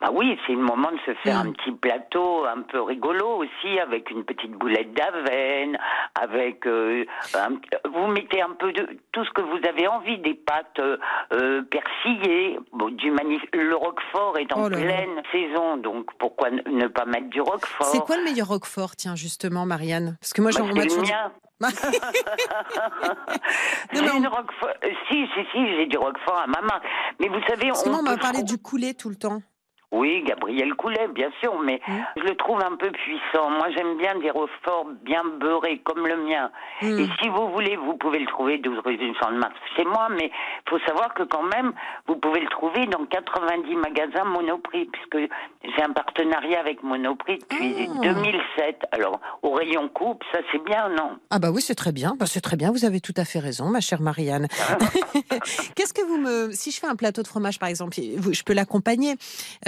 Bah 0.00 0.10
oui, 0.12 0.38
c'est 0.46 0.52
le 0.52 0.60
moment 0.62 0.90
de 0.92 0.98
se 1.06 1.14
faire 1.22 1.44
Mm. 1.44 1.48
un 1.48 1.52
petit 1.52 1.72
plateau 1.72 2.44
un 2.46 2.62
peu 2.62 2.80
rigolo 2.82 3.26
aussi, 3.42 3.78
avec 3.80 4.10
une 4.10 4.24
petite 4.24 4.52
boulette 4.52 4.92
d'avenne, 4.94 5.76
avec 6.20 6.66
euh, 6.66 7.04
un- 7.34 7.58
vous 7.90 8.06
mettez 8.08 8.40
un 8.42 8.50
peu 8.58 8.72
de 8.72 8.98
tout 9.12 9.24
ce 9.24 9.30
que 9.30 9.40
vous 9.42 9.58
avez 9.68 9.86
envie, 9.88 10.18
des 10.18 10.34
pâtes 10.34 10.78
euh, 10.78 10.96
euh, 11.32 11.62
persillées, 11.62 12.58
bon, 12.72 12.88
du 12.90 13.10
magnif- 13.10 13.48
le 13.52 13.74
roquefort 13.76 14.38
est 14.38 14.52
en 14.52 14.64
Oh 14.64 14.68
pleine 14.68 15.22
saison, 15.32 15.76
donc 15.78 16.06
pourquoi 16.18 16.50
ne- 16.50 16.86
pas 16.88 17.04
mettre 17.04 17.28
du 17.30 17.40
roquefort? 17.40 17.86
C'est 17.86 18.00
quoi 18.00 18.16
le 18.16 18.24
meilleur 18.24 18.48
roquefort, 18.48 18.96
tiens, 18.96 19.16
justement, 19.16 19.66
Marianne? 19.66 20.16
Parce 20.20 20.32
que 20.32 20.42
moi, 20.42 20.50
Bah, 20.52 20.58
j'en 20.58 20.66
m'a 20.74 20.84
le 20.84 21.00
mien. 21.02 21.32
Non, 21.60 21.68
J'ai 23.92 24.02
mais 24.02 24.10
on- 24.10 24.16
une 24.18 24.26
roquefort. 24.28 24.70
Si, 25.10 25.26
si, 25.34 25.40
si, 25.52 25.66
j'ai 25.76 25.86
du 25.86 25.96
roquefort 25.98 26.38
à 26.42 26.46
ma 26.46 26.60
main. 26.62 26.80
Mais 27.20 27.28
vous 27.28 27.40
savez, 27.48 27.70
on 27.72 27.94
on 27.94 28.02
m'a 28.02 28.16
parlé 28.16 28.42
du 28.42 28.58
coulet 28.58 28.94
tout 28.94 29.08
le 29.08 29.16
temps. 29.16 29.40
Oui, 29.94 30.22
Gabriel 30.26 30.74
Coulet, 30.74 31.06
bien 31.14 31.30
sûr, 31.40 31.58
mais 31.60 31.80
Mm. 31.86 31.92
je 32.16 32.22
le 32.24 32.34
trouve 32.36 32.60
un 32.64 32.76
peu 32.76 32.90
puissant. 32.90 33.48
Moi, 33.50 33.68
j'aime 33.76 33.96
bien 33.96 34.14
des 34.18 34.30
roqueforts 34.30 34.86
bien 35.02 35.22
beurrés, 35.40 35.78
comme 35.84 36.06
le 36.06 36.16
mien. 36.16 36.50
Mm. 36.82 36.98
Et 36.98 37.06
si 37.20 37.28
vous 37.28 37.48
voulez, 37.52 37.76
vous 37.76 37.96
pouvez 37.96 38.18
le 38.18 38.26
trouver 38.26 38.58
12 38.58 38.78
rue 38.84 38.96
du 38.96 39.12
Champ 39.20 39.30
de 39.30 39.38
Mars 39.38 39.54
chez 39.76 39.84
moi, 39.84 40.08
mais 40.10 40.30
il 40.66 40.68
faut 40.70 40.80
savoir 40.86 41.14
que 41.14 41.22
quand 41.22 41.44
même, 41.54 41.72
vous 42.08 42.16
pouvez 42.16 42.40
le 42.40 42.48
trouver 42.48 42.86
dans 42.86 43.04
90 43.06 43.76
magasins 43.76 44.24
Monoprix, 44.24 44.86
puisque 44.92 45.30
j'ai 45.62 45.82
un 45.82 45.92
partenariat 45.92 46.60
avec 46.60 46.82
Monoprix 46.82 47.38
depuis 47.38 47.88
Ah. 47.96 48.00
2007. 48.02 48.82
Alors, 48.92 49.20
au 49.42 49.52
rayon 49.52 49.88
coupe, 49.88 50.22
ça 50.32 50.40
c'est 50.50 50.62
bien, 50.64 50.88
non? 50.88 51.18
Ah 51.30 51.38
bah 51.38 51.50
oui, 51.52 51.62
c'est 51.62 51.74
très 51.76 51.92
bien. 51.92 52.14
Bah, 52.18 52.26
c'est 52.26 52.40
très 52.40 52.56
bien. 52.56 52.70
Vous 52.72 52.84
avez 52.84 53.00
tout 53.00 53.14
à 53.16 53.24
fait 53.24 53.38
raison, 53.38 53.66
ma 53.68 53.80
chère 53.80 54.00
Marianne. 54.00 54.48
Qu'est-ce 55.76 55.94
que 55.94 56.02
vous 56.06 56.18
me, 56.18 56.50
si 56.52 56.70
je 56.70 56.80
fais 56.80 56.86
un 56.86 56.96
plateau 56.96 57.22
de 57.22 57.28
fromage 57.28 57.58
par 57.58 57.68
exemple, 57.68 57.94
je 57.96 58.42
peux 58.42 58.54
l'accompagner. 58.54 59.14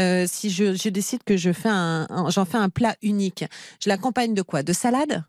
Euh, 0.00 0.15
si 0.26 0.50
je, 0.50 0.74
je 0.74 0.88
décide 0.88 1.22
que 1.24 1.36
je 1.36 1.52
fais 1.52 1.68
un, 1.68 2.06
un- 2.08 2.30
j'en 2.30 2.44
fais 2.44 2.58
un 2.58 2.68
plat 2.70 2.94
unique, 3.02 3.44
je 3.82 3.88
l'accompagne 3.88 4.34
de 4.34 4.42
quoi? 4.42 4.62
De 4.62 4.72
salade? 4.72 5.24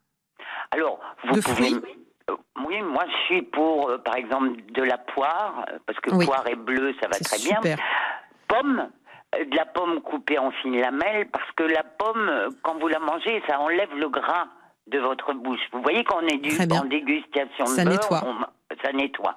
Alors, 0.72 1.00
vous 1.28 1.36
De 1.36 1.42
pouvez. 1.42 1.56
fruits? 1.70 1.82
Euh, 2.30 2.36
Oui, 2.68 2.82
moi 2.82 3.06
je 3.08 3.26
suis 3.26 3.42
pour, 3.44 3.90
euh, 3.90 3.98
par 3.98 4.16
exemple, 4.16 4.50
de 4.74 4.84
la 4.84 4.98
poire, 4.98 5.66
euh, 5.72 5.78
parce 5.86 6.00
que 6.00 6.14
Oui. 6.14 6.26
poire 6.26 6.44
et 6.48 6.56
bleu, 6.56 6.94
ça 7.02 7.08
va 7.08 7.18
très 7.20 7.38
super. 7.38 7.62
bien. 7.62 7.76
Pomme, 8.48 8.90
euh, 9.36 9.46
de 9.46 9.56
la 9.56 9.66
pomme 9.66 10.02
coupée 10.02 10.38
en 10.38 10.52
fines 10.52 10.80
lamelles, 10.80 11.30
parce 11.32 11.50
que 11.56 11.64
la 11.64 11.84
pomme, 11.84 12.28
euh, 12.30 12.50
quand 12.64 12.78
vous 12.80 12.88
la 12.88 13.00
mangez, 13.00 13.42
ça 13.48 13.60
enlève 13.60 13.94
le 13.96 14.10
gras 14.10 14.48
de 14.88 15.00
votre 15.00 15.34
bouche. 15.34 15.60
Vous 15.72 15.82
voyez 15.82 16.04
quand 16.04 16.18
on 16.22 16.28
est 16.28 16.38
dû 16.38 16.58
en 16.74 16.86
dégustation 16.86 17.66
de 17.66 17.70
Ça 17.70 17.84
beurre, 17.86 17.94
nettoie. 17.94 18.24
on- 18.26 18.46
ça 18.84 18.92
nettoie. 18.94 19.36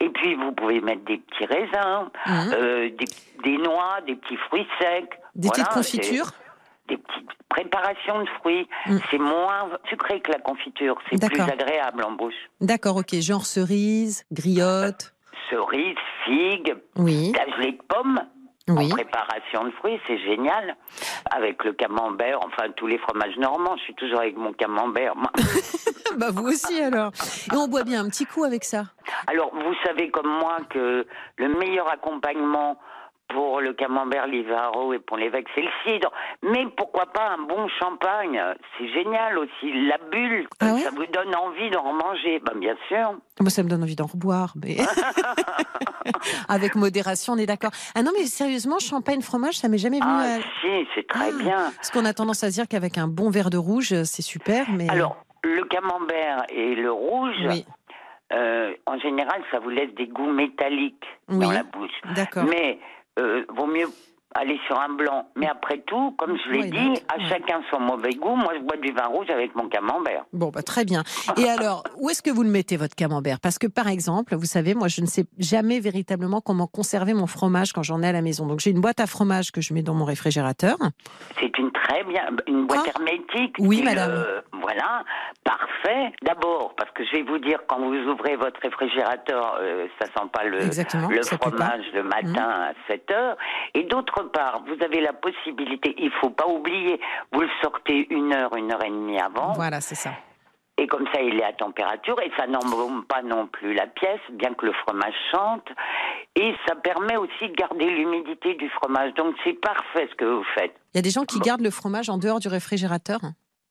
Et 0.00 0.08
puis 0.10 0.34
vous 0.34 0.52
pouvez 0.52 0.80
mettre 0.80 1.04
des 1.04 1.18
petits 1.18 1.46
raisins, 1.46 2.08
Mhm. 2.26 2.52
euh, 2.54 2.90
des, 2.90 3.04
des 3.44 3.56
noix, 3.58 4.00
des 4.06 4.16
petits 4.16 4.36
fruits 4.48 4.66
secs. 4.80 5.08
Des 5.34 5.48
Voilà, 5.48 5.64
petites 5.64 5.68
confitures 5.74 6.32
des 6.88 6.96
petites 6.98 7.28
préparations 7.48 8.20
de 8.22 8.28
fruits. 8.40 8.68
Mm. 8.86 8.96
C'est 9.10 9.18
moins 9.18 9.70
sucré 9.88 10.20
que 10.20 10.32
la 10.32 10.40
confiture. 10.40 10.96
C'est 11.10 11.24
plus 11.30 11.40
agréable 11.40 12.02
en 12.04 12.10
bouche. 12.12 12.34
D'accord, 12.60 12.96
ok. 12.96 13.14
Genre 13.20 13.46
cerise, 13.46 14.24
griotte. 14.32 15.14
Cerises, 15.48 15.96
figues, 16.24 16.74
Oui, 16.96 17.32
la 17.38 17.56
gelée 17.56 17.72
de 17.72 17.82
pommes. 17.88 18.20
Oui. 18.68 18.86
En 18.86 18.94
préparation 18.94 19.64
de 19.64 19.70
fruits, 19.72 20.00
c'est 20.06 20.18
génial. 20.18 20.76
Avec 21.30 21.64
le 21.64 21.72
camembert, 21.72 22.38
enfin 22.44 22.70
tous 22.76 22.86
les 22.86 22.98
fromages 22.98 23.36
normands, 23.36 23.76
je 23.76 23.82
suis 23.82 23.94
toujours 23.94 24.20
avec 24.20 24.36
mon 24.36 24.52
camembert. 24.52 25.16
moi. 25.16 25.30
bah 26.16 26.28
vous 26.30 26.44
aussi 26.44 26.80
alors. 26.80 27.12
Et 27.52 27.56
on 27.56 27.68
boit 27.68 27.84
bien 27.84 28.04
un 28.04 28.08
petit 28.08 28.26
coup 28.26 28.44
avec 28.44 28.64
ça? 28.64 28.84
Alors, 29.26 29.52
vous 29.52 29.74
savez 29.84 30.10
comme 30.10 30.28
moi 30.28 30.58
que 30.70 31.06
le 31.36 31.48
meilleur 31.58 31.90
accompagnement 31.90 32.78
pour 33.32 33.60
le 33.60 33.72
camembert 33.72 34.26
Livaro 34.26 34.92
et 34.92 34.98
pour 34.98 35.16
l'évêque, 35.16 35.46
c'est 35.54 35.62
le 35.62 35.70
cidre. 35.86 36.10
Mais 36.42 36.66
pourquoi 36.76 37.06
pas 37.06 37.28
un 37.30 37.38
bon 37.42 37.68
champagne? 37.80 38.40
C'est 38.78 38.88
génial 38.88 39.38
aussi. 39.38 39.72
La 39.88 39.98
bulle, 40.10 40.46
Ah 40.60 40.74
ouais 40.74 40.80
ça 40.80 40.90
vous 40.90 41.06
donne 41.06 41.34
envie 41.34 41.70
d'en 41.70 41.82
remanger. 41.82 42.40
Ben, 42.40 42.58
bien 42.58 42.76
sûr. 42.88 43.14
Moi, 43.40 43.50
ça 43.50 43.62
me 43.62 43.68
donne 43.68 43.82
envie 43.82 43.96
d'en 43.96 44.06
reboire. 44.06 44.52
Mais... 44.62 44.76
Avec 46.48 46.74
modération, 46.74 47.34
on 47.34 47.36
est 47.36 47.46
d'accord. 47.46 47.70
Ah 47.94 48.02
non, 48.02 48.10
mais 48.18 48.26
sérieusement, 48.26 48.78
champagne, 48.78 49.22
fromage, 49.22 49.54
ça 49.54 49.68
m'est 49.68 49.78
jamais 49.78 49.98
venu 50.00 50.10
Ah, 50.10 50.36
à... 50.36 50.40
si, 50.60 50.86
c'est 50.94 51.06
très 51.06 51.30
Ah. 51.30 51.42
bien. 51.42 51.72
Parce 51.76 51.90
qu'on 51.90 52.04
a 52.04 52.12
tendance 52.12 52.42
à 52.44 52.50
se 52.50 52.54
dire 52.54 52.68
qu'avec 52.68 52.98
un 52.98 53.08
bon 53.08 53.30
verre 53.30 53.50
de 53.50 53.58
rouge, 53.58 53.94
c'est 54.04 54.22
super, 54.22 54.66
mais... 54.70 54.88
Alors, 54.90 55.16
le 55.44 55.64
camembert 55.64 56.44
et 56.50 56.74
le 56.74 56.92
rouge, 56.92 57.34
Oui, 57.48 57.64
euh, 58.32 58.72
en 58.86 58.98
général, 58.98 59.42
ça 59.50 59.58
vous 59.58 59.70
laisse 59.70 59.92
des 59.94 60.06
goûts 60.06 60.30
métalliques 60.32 61.04
dans 61.28 61.50
la 61.50 61.62
bouche. 61.64 61.90
d'accord. 62.14 62.44
Mais 62.48 62.78
euh, 63.18 63.44
vaut 63.48 63.66
mieux 63.66 63.88
aller 64.34 64.58
sur 64.66 64.78
un 64.80 64.88
blanc. 64.90 65.28
Mais 65.36 65.46
après 65.48 65.78
tout, 65.86 66.12
comme 66.18 66.36
je 66.46 66.50
l'ai 66.52 66.70
dit, 66.70 66.92
à 67.08 67.18
Ouais. 67.18 67.28
chacun 67.28 67.60
son 67.70 67.80
mauvais 67.80 68.10
goût. 68.14 68.34
Moi, 68.36 68.52
je 68.56 68.60
bois 68.62 68.76
du 68.76 68.92
vin 68.92 69.06
rouge 69.06 69.28
avec 69.30 69.54
mon 69.54 69.68
camembert. 69.68 70.24
Bon, 70.32 70.48
bah, 70.48 70.62
très 70.62 70.84
bien. 70.84 71.02
Et 71.36 71.48
alors, 71.48 71.84
où 71.98 72.08
est-ce 72.10 72.22
que 72.22 72.30
vous 72.30 72.42
le 72.42 72.48
mettez, 72.50 72.76
votre 72.76 72.94
camembert? 72.94 73.40
Parce 73.40 73.58
que, 73.58 73.66
par 73.66 73.88
exemple, 73.88 74.34
vous 74.34 74.44
savez, 74.46 74.74
moi, 74.74 74.88
je 74.88 75.00
ne 75.00 75.06
sais 75.06 75.24
jamais 75.38 75.80
véritablement 75.80 76.40
comment 76.40 76.66
conserver 76.66 77.14
mon 77.14 77.26
fromage 77.26 77.72
quand 77.72 77.82
j'en 77.82 78.02
ai 78.02 78.08
à 78.08 78.12
la 78.12 78.22
maison. 78.22 78.46
Donc, 78.46 78.60
j'ai 78.60 78.70
une 78.70 78.80
boîte 78.80 79.00
à 79.00 79.06
fromage 79.06 79.52
que 79.52 79.60
je 79.60 79.74
mets 79.74 79.82
dans 79.82 79.94
mon 79.94 80.04
réfrigérateur. 80.04 80.76
C'est 81.40 81.56
une 81.58 81.70
très 81.72 82.04
bien, 82.04 82.24
une 82.46 82.66
boîte 82.66 82.80
Ah. 82.86 82.98
hermétique. 82.98 83.56
Oui, 83.58 83.82
madame. 83.82 84.10
le- 84.12 84.44
voilà, 84.62 85.04
parfait. 85.44 86.12
D'abord, 86.22 86.74
parce 86.76 86.90
que 86.92 87.04
je 87.04 87.12
vais 87.12 87.22
vous 87.22 87.38
dire, 87.38 87.58
quand 87.66 87.78
vous 87.80 87.94
ouvrez 88.10 88.36
votre 88.36 88.60
réfrigérateur, 88.60 89.58
euh, 89.60 89.86
ça 90.00 90.06
sent 90.06 90.28
pas 90.32 90.44
le, 90.44 90.62
Exactement, 90.62 91.08
fromage 91.40 91.84
le 91.94 92.02
matin 92.04 92.48
à 92.48 92.72
7 92.88 93.10
heures. 93.10 93.36
Et 93.74 93.84
d'autre 93.84 94.21
part, 94.24 94.62
vous 94.66 94.82
avez 94.84 95.00
la 95.00 95.12
possibilité, 95.12 95.94
il 95.98 96.10
faut 96.20 96.30
pas 96.30 96.46
oublier, 96.46 97.00
vous 97.32 97.40
le 97.40 97.50
sortez 97.62 98.06
une 98.10 98.32
heure, 98.32 98.54
une 98.56 98.72
heure 98.72 98.84
et 98.84 98.90
demie 98.90 99.20
avant. 99.20 99.52
Voilà, 99.52 99.80
c'est 99.80 99.94
ça. 99.94 100.10
Et 100.78 100.86
comme 100.86 101.06
ça, 101.12 101.20
il 101.20 101.38
est 101.38 101.44
à 101.44 101.52
température 101.52 102.18
et 102.22 102.30
ça 102.36 102.46
n'embaume 102.46 103.04
pas 103.04 103.22
non 103.22 103.46
plus 103.46 103.74
la 103.74 103.86
pièce, 103.86 104.20
bien 104.32 104.54
que 104.54 104.66
le 104.66 104.72
fromage 104.72 105.14
chante. 105.30 105.68
Et 106.34 106.54
ça 106.66 106.74
permet 106.76 107.16
aussi 107.16 107.48
de 107.48 107.54
garder 107.54 107.84
l'humidité 107.84 108.54
du 108.54 108.68
fromage. 108.70 109.12
Donc 109.14 109.34
c'est 109.44 109.52
parfait 109.52 110.08
ce 110.10 110.14
que 110.16 110.24
vous 110.24 110.44
faites. 110.54 110.74
Il 110.94 110.96
y 110.96 110.98
a 110.98 111.02
des 111.02 111.10
gens 111.10 111.24
qui 111.24 111.40
gardent 111.40 111.60
le 111.60 111.70
fromage 111.70 112.08
en 112.08 112.16
dehors 112.16 112.40
du 112.40 112.48
réfrigérateur. 112.48 113.20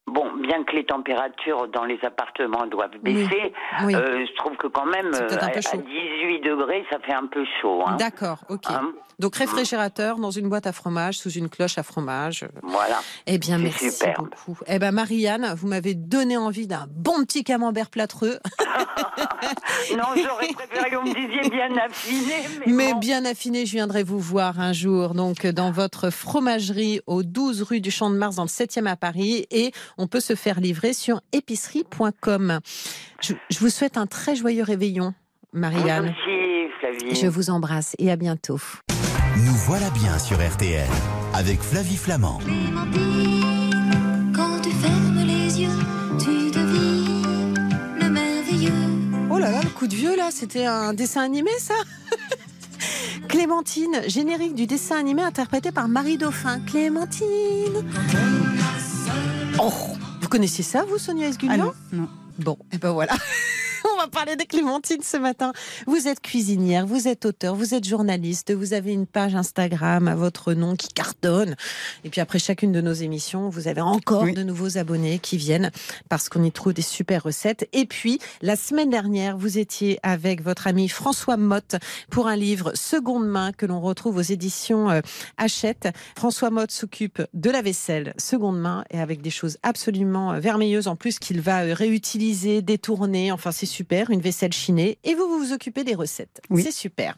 Bon, 0.06 0.32
bien 0.52 0.64
que 0.66 0.76
les 0.76 0.86
températures 0.86 1.68
dans 1.70 1.86
les 1.86 2.00
appartements 2.04 2.66
doivent 2.68 2.98
baisser, 3.02 3.54
Oui. 3.86 3.96
euh, 3.96 4.26
je 4.28 4.36
trouve 4.36 4.56
que 4.58 4.68
quand 4.68 4.86
même 4.86 5.12
euh, 5.14 5.38
à, 5.40 5.62
chaud. 5.62 5.78
18 5.82 6.40
degrés, 6.42 6.84
ça 6.92 7.00
fait 7.00 7.14
un 7.14 7.28
peu 7.28 7.44
chaud. 7.62 7.84
hein. 7.88 7.96
D'accord, 7.98 8.40
ok. 8.50 8.66
Hein? 8.70 8.92
Donc, 9.20 9.36
réfrigérateur 9.36 10.18
dans 10.18 10.32
une 10.32 10.50
boîte 10.50 10.66
à 10.66 10.72
fromage, 10.74 11.18
sous 11.20 11.30
une 11.30 11.48
cloche 11.48 11.78
à 11.78 11.84
fromage. 11.84 12.48
Voilà. 12.64 13.00
Eh 13.28 13.38
bien, 13.38 13.60
merci 13.60 13.92
superbe. 13.92 14.30
beaucoup. 14.46 14.58
Eh 14.66 14.80
ben, 14.80 14.92
Marianne, 14.92 15.54
vous 15.56 15.68
m'avez 15.68 15.94
donné 15.94 16.38
envie 16.38 16.66
d'un 16.66 16.88
bon 16.90 17.24
petit 17.24 17.44
camembert 17.44 17.90
plâtreux. 17.92 18.40
non, 19.96 20.04
j'aurais 20.16 20.48
préféré 20.54 20.90
que 20.90 20.96
vous 20.96 21.08
me 21.08 21.14
disiez 21.14 21.50
bien 21.50 21.70
affiné, 21.78 22.34
mais, 22.66 22.74
Mais 22.74 22.94
bon. 22.94 23.00
bien 23.00 23.26
affiné, 23.26 23.66
je 23.68 23.74
viendrai 23.74 24.04
vous 24.04 24.20
voir 24.20 24.60
un 24.60 24.74
jour, 24.74 25.14
donc 25.14 25.46
dans 25.46 25.72
votre 25.72 26.10
fromagerie 26.10 27.02
au 27.06 27.22
12 27.22 27.62
rue 27.64 27.80
du 27.82 27.92
Champ 27.92 28.10
de 28.10 28.16
Mars 28.16 28.38
dans 28.38 28.44
le 28.44 28.48
7e 28.48 28.88
à 28.88 28.96
Paris 28.96 29.46
et 29.52 29.72
on 30.00 30.08
peut 30.08 30.20
se 30.20 30.34
faire 30.42 30.60
livrer 30.60 30.94
sur 30.94 31.22
épicerie.com. 31.34 32.60
Je, 33.22 33.34
je 33.50 33.60
vous 33.60 33.70
souhaite 33.70 33.96
un 33.98 34.08
très 34.08 34.36
joyeux 34.36 34.64
réveillon, 34.64 35.14
Marianne. 35.54 36.06
aussi, 36.10 36.68
Flavie. 36.80 37.16
Je 37.16 37.28
vous 37.28 37.50
embrasse 37.52 37.96
et 38.00 38.12
à 38.12 38.16
bientôt. 38.16 38.60
Nous 39.38 39.54
voilà 39.68 39.90
bien 39.92 40.18
sur 40.20 40.38
RTL 40.38 40.88
avec 41.34 41.62
Flavie 41.62 41.96
Flamand. 41.96 42.40
Clémentine, 42.40 44.32
quand 44.36 44.60
tu 44.62 44.72
fermes 44.72 45.24
les 45.26 45.62
yeux, 45.62 45.80
tu 46.20 46.52
devines 46.52 47.70
le 48.02 48.10
merveilleux. 48.10 49.30
Oh 49.30 49.38
là 49.38 49.52
là, 49.52 49.62
le 49.64 49.70
coup 49.70 49.88
de 49.88 49.96
vieux 49.96 50.16
là, 50.18 50.30
c'était 50.32 50.66
un 50.66 50.94
dessin 50.94 51.22
animé 51.22 51.52
ça 51.60 51.76
Clémentine, 53.30 54.02
générique 54.08 54.56
du 54.56 54.66
dessin 54.68 54.98
animé 54.98 55.22
interprété 55.22 55.72
par 55.72 55.88
Marie 55.88 56.18
Dauphin. 56.18 56.60
Clémentine. 56.66 57.86
Oh, 59.60 59.72
connaissiez 60.32 60.64
ça 60.64 60.86
vous, 60.86 60.98
Sonia 60.98 61.28
Esgulian 61.28 61.54
Ah 61.54 61.58
non, 61.58 61.74
non. 61.92 62.10
Bon, 62.40 62.58
et 62.72 62.78
ben 62.78 62.92
voilà. 62.92 63.14
On 64.02 64.06
va 64.06 64.10
parler 64.10 64.36
de 64.36 64.44
Clémentine 64.44 65.04
ce 65.04 65.18
matin. 65.18 65.54
Vous 65.86 66.08
êtes 66.08 66.22
cuisinière, 66.22 66.88
vous 66.88 67.08
êtes 67.08 67.24
auteur, 67.28 67.54
vous 67.54 67.76
êtes 67.76 67.88
journaliste, 67.88 68.52
vous 68.52 68.74
avez 68.74 68.94
une 68.94 69.06
page 69.06 69.36
Instagram 69.36 70.08
à 70.08 70.16
votre 70.16 70.54
nom 70.54 70.76
qui 70.76 70.88
cartonne. 70.88 71.56
Et 72.04 72.10
puis 72.10 72.20
après 72.20 72.40
chacune 72.40 72.72
de 72.72 72.82
nos 72.82 72.94
émissions, 72.94 73.50
vous 73.50 73.68
avez 73.68 73.82
encore 73.82 74.24
Oui. 74.24 74.34
de 74.34 74.42
nouveaux 74.42 74.80
abonnés 74.80 75.20
qui 75.20 75.38
viennent 75.38 75.70
parce 76.10 76.30
qu'on 76.30 76.44
y 76.44 76.52
trouve 76.52 76.74
des 76.74 76.82
super 76.82 77.22
recettes. 77.22 77.70
Et 77.74 77.86
puis, 77.86 78.18
la 78.42 78.56
semaine 78.56 78.90
dernière, 78.90 79.38
vous 79.38 79.60
étiez 79.60 80.00
avec 80.02 80.42
votre 80.42 80.66
ami 80.66 80.90
François 80.90 81.38
Motte 81.38 81.76
pour 82.10 82.28
un 82.28 82.36
livre 82.36 82.72
seconde 82.74 83.28
main 83.28 83.52
que 83.52 83.68
l'on 83.68 83.82
retrouve 83.82 84.18
aux 84.18 84.22
éditions 84.22 84.90
euh, 84.90 85.02
Hachette. 85.38 85.90
François 86.18 86.50
Motte 86.50 86.72
s'occupe 86.72 87.22
de 87.36 87.52
la 87.52 87.62
vaisselle 87.62 88.16
seconde 88.18 88.60
main 88.60 88.84
et 88.90 89.00
avec 89.00 89.22
des 89.22 89.30
choses 89.30 89.60
absolument 89.62 90.34
euh, 90.34 90.40
vermeilleuses 90.40 90.88
en 90.88 90.96
plus 90.96 91.20
qu'il 91.20 91.40
va 91.40 91.66
euh, 91.66 91.76
réutiliser, 91.76 92.64
détourner. 92.64 93.32
Enfin, 93.32 93.52
c'est 93.52 93.68
super, 93.68 93.91
une 94.00 94.22
vaisselle 94.22 94.54
chinée. 94.54 94.98
Et 95.04 95.14
vous, 95.16 95.28
vous 95.28 95.40
vous 95.40 95.54
occupez 95.54 95.84
des 95.84 95.96
recettes. 95.96 96.42
Oui. 96.50 96.64
C'est 96.64 96.72
super. 96.72 97.18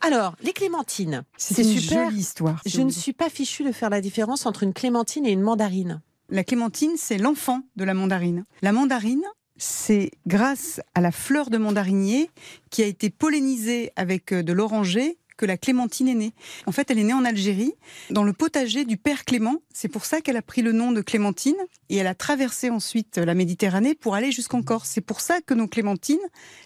Alors, 0.00 0.36
les 0.42 0.52
clémentines, 0.52 1.24
C'est 1.38 1.62
une 1.62 1.78
super. 1.78 2.04
jolie 2.10 2.20
histoire. 2.20 2.60
Je 2.66 2.82
ne 2.82 2.90
suis 2.90 3.14
pas 3.14 3.30
fichue 3.30 3.64
de 3.64 3.72
faire 3.72 3.88
la 3.88 4.02
différence 4.02 4.44
entre 4.44 4.62
une 4.62 4.74
clémentine 4.74 5.24
et 5.24 5.32
une 5.32 5.40
mandarine. 5.40 6.02
La 6.28 6.44
clémentine, 6.44 6.92
c'est 6.96 7.16
l'enfant 7.16 7.62
de 7.76 7.84
la 7.84 7.94
mandarine. 7.94 8.44
La 8.60 8.72
mandarine, 8.72 9.24
c'est 9.56 10.10
grâce 10.26 10.80
à 10.94 11.00
la 11.00 11.12
fleur 11.12 11.48
de 11.48 11.58
mandarinier 11.58 12.30
qui 12.70 12.82
a 12.82 12.86
été 12.86 13.08
pollinisée 13.08 13.92
avec 13.96 14.32
euh, 14.32 14.42
de 14.42 14.52
l'oranger 14.52 15.16
que 15.36 15.46
la 15.46 15.56
clémentine 15.56 16.08
est 16.08 16.14
née. 16.14 16.32
En 16.66 16.72
fait, 16.72 16.90
elle 16.90 16.98
est 16.98 17.04
née 17.04 17.12
en 17.12 17.24
Algérie, 17.24 17.72
dans 18.10 18.24
le 18.24 18.32
potager 18.32 18.84
du 18.84 18.96
père 18.96 19.24
Clément. 19.24 19.56
C'est 19.72 19.88
pour 19.88 20.04
ça 20.04 20.20
qu'elle 20.20 20.36
a 20.36 20.42
pris 20.42 20.62
le 20.62 20.72
nom 20.72 20.92
de 20.92 21.00
clémentine 21.00 21.56
et 21.88 21.96
elle 21.96 22.06
a 22.06 22.14
traversé 22.14 22.70
ensuite 22.70 23.18
la 23.18 23.34
Méditerranée 23.34 23.94
pour 23.94 24.14
aller 24.14 24.30
jusqu'en 24.32 24.62
Corse. 24.62 24.90
C'est 24.92 25.00
pour 25.00 25.20
ça 25.20 25.40
que 25.40 25.54
nos 25.54 25.66
clémentines, 25.68 26.18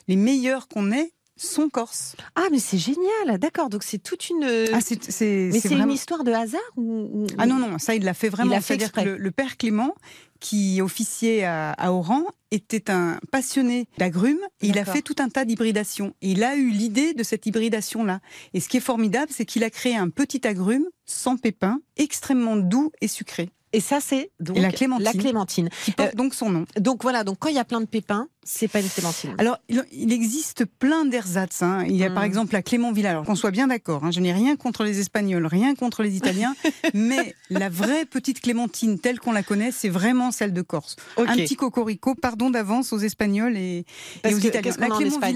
les 0.06 0.16
meilleures 0.16 0.68
qu'on 0.68 0.92
ait, 0.92 1.12
sont 1.40 1.68
corses. 1.68 2.16
Ah, 2.34 2.46
mais 2.50 2.58
c'est 2.58 2.78
génial. 2.78 3.38
D'accord. 3.38 3.68
Donc, 3.68 3.84
c'est 3.84 3.98
toute 4.02 4.28
une. 4.28 4.42
Ah, 4.72 4.80
c'est 4.80 5.00
c'est- 5.08 5.24
mais 5.52 5.52
c'est 5.52 5.60
c'est 5.60 5.68
vraiment- 5.68 5.84
une 5.84 5.92
histoire 5.92 6.24
de 6.24 6.32
hasard 6.32 6.60
ou... 6.76 7.28
Ah 7.38 7.46
non, 7.46 7.58
non, 7.60 7.78
ça, 7.78 7.94
il 7.94 8.02
l'a 8.02 8.12
fait 8.12 8.28
vraiment. 8.28 8.50
Il 8.50 8.54
l'a 8.56 8.60
fait 8.60 8.76
C'est-à-dire 8.76 8.90
que 8.90 9.08
le 9.08 9.30
père 9.30 9.56
Clément, 9.56 9.94
qui 10.40 10.80
officiait 10.80 11.44
à, 11.44 11.72
à 11.72 11.92
Oran, 11.92 12.22
était 12.50 12.90
un 12.90 13.18
passionné 13.30 13.86
d'agrumes. 13.98 14.38
et 14.62 14.68
Il 14.68 14.78
a 14.78 14.84
fait 14.84 15.02
tout 15.02 15.16
un 15.18 15.28
tas 15.28 15.44
d'hybridations. 15.44 16.14
Il 16.22 16.42
a 16.44 16.56
eu 16.56 16.70
l'idée 16.70 17.12
de 17.12 17.22
cette 17.22 17.44
hybridation-là. 17.46 18.20
Et 18.54 18.60
ce 18.60 18.68
qui 18.68 18.78
est 18.78 18.80
formidable, 18.80 19.30
c'est 19.34 19.44
qu'il 19.44 19.64
a 19.64 19.70
créé 19.70 19.96
un 19.96 20.08
petit 20.08 20.46
agrume 20.46 20.86
sans 21.04 21.36
pépins, 21.36 21.80
extrêmement 21.96 22.56
doux 22.56 22.90
et 23.00 23.08
sucré, 23.08 23.50
Et 23.74 23.80
ça, 23.80 24.00
c'est 24.00 24.30
donc 24.40 24.58
la 24.58 24.72
clémentine. 24.72 25.04
la 25.04 25.12
clémentine. 25.12 25.68
qui 25.84 25.92
porte 25.92 26.14
Euh, 26.14 26.16
donc 26.16 26.34
son 26.34 26.48
nom. 26.50 26.64
Donc 26.78 27.02
voilà, 27.02 27.22
donc 27.24 27.38
quand 27.38 27.48
il 27.50 27.54
y 27.56 27.58
a 27.58 27.64
plein 27.66 27.80
de 27.82 27.86
pépins, 27.86 28.28
c'est 28.50 28.66
pas 28.68 28.80
une 28.80 28.88
clémentine. 28.88 29.34
Alors, 29.38 29.58
il, 29.68 30.12
existe 30.12 30.64
plein 30.64 31.04
d'ersatz. 31.04 31.62
hein. 31.62 31.84
Il 31.86 31.96
y 31.96 32.04
a 32.04 32.08
Mm. 32.08 32.14
par 32.14 32.24
exemple 32.24 32.54
la 32.54 32.62
Clément 32.62 32.92
Villa. 32.92 33.10
Alors, 33.10 33.24
qu'on 33.24 33.34
soit 33.34 33.50
bien 33.50 33.66
d'accord, 33.66 34.04
hein, 34.04 34.10
je 34.10 34.20
n'ai 34.20 34.32
rien 34.32 34.56
contre 34.56 34.84
les 34.84 35.00
Espagnols, 35.00 35.44
rien 35.46 35.74
contre 35.74 36.02
les 36.02 36.16
Italiens, 36.16 36.54
mais 36.94 37.34
la 37.50 37.68
vraie 37.68 38.06
petite 38.06 38.40
Clémentine 38.40 38.98
telle 38.98 39.20
qu'on 39.20 39.32
la 39.32 39.42
connaît, 39.42 39.70
c'est 39.70 39.90
vraiment 39.90 40.30
celle 40.30 40.52
de 40.54 40.62
Corse. 40.62 40.96
Un 41.18 41.26
petit 41.36 41.56
cocorico, 41.56 42.14
pardon 42.14 42.48
d'avance 42.50 42.92
aux 42.94 42.98
Espagnols 42.98 43.56
et, 43.56 43.84
aux 44.24 44.30
que- 44.30 44.46
Italiens. 44.46 44.72
La 44.78 44.86
a 44.86 44.88
en 44.90 44.96
Clément 44.96 45.14
Espagne 45.14 45.30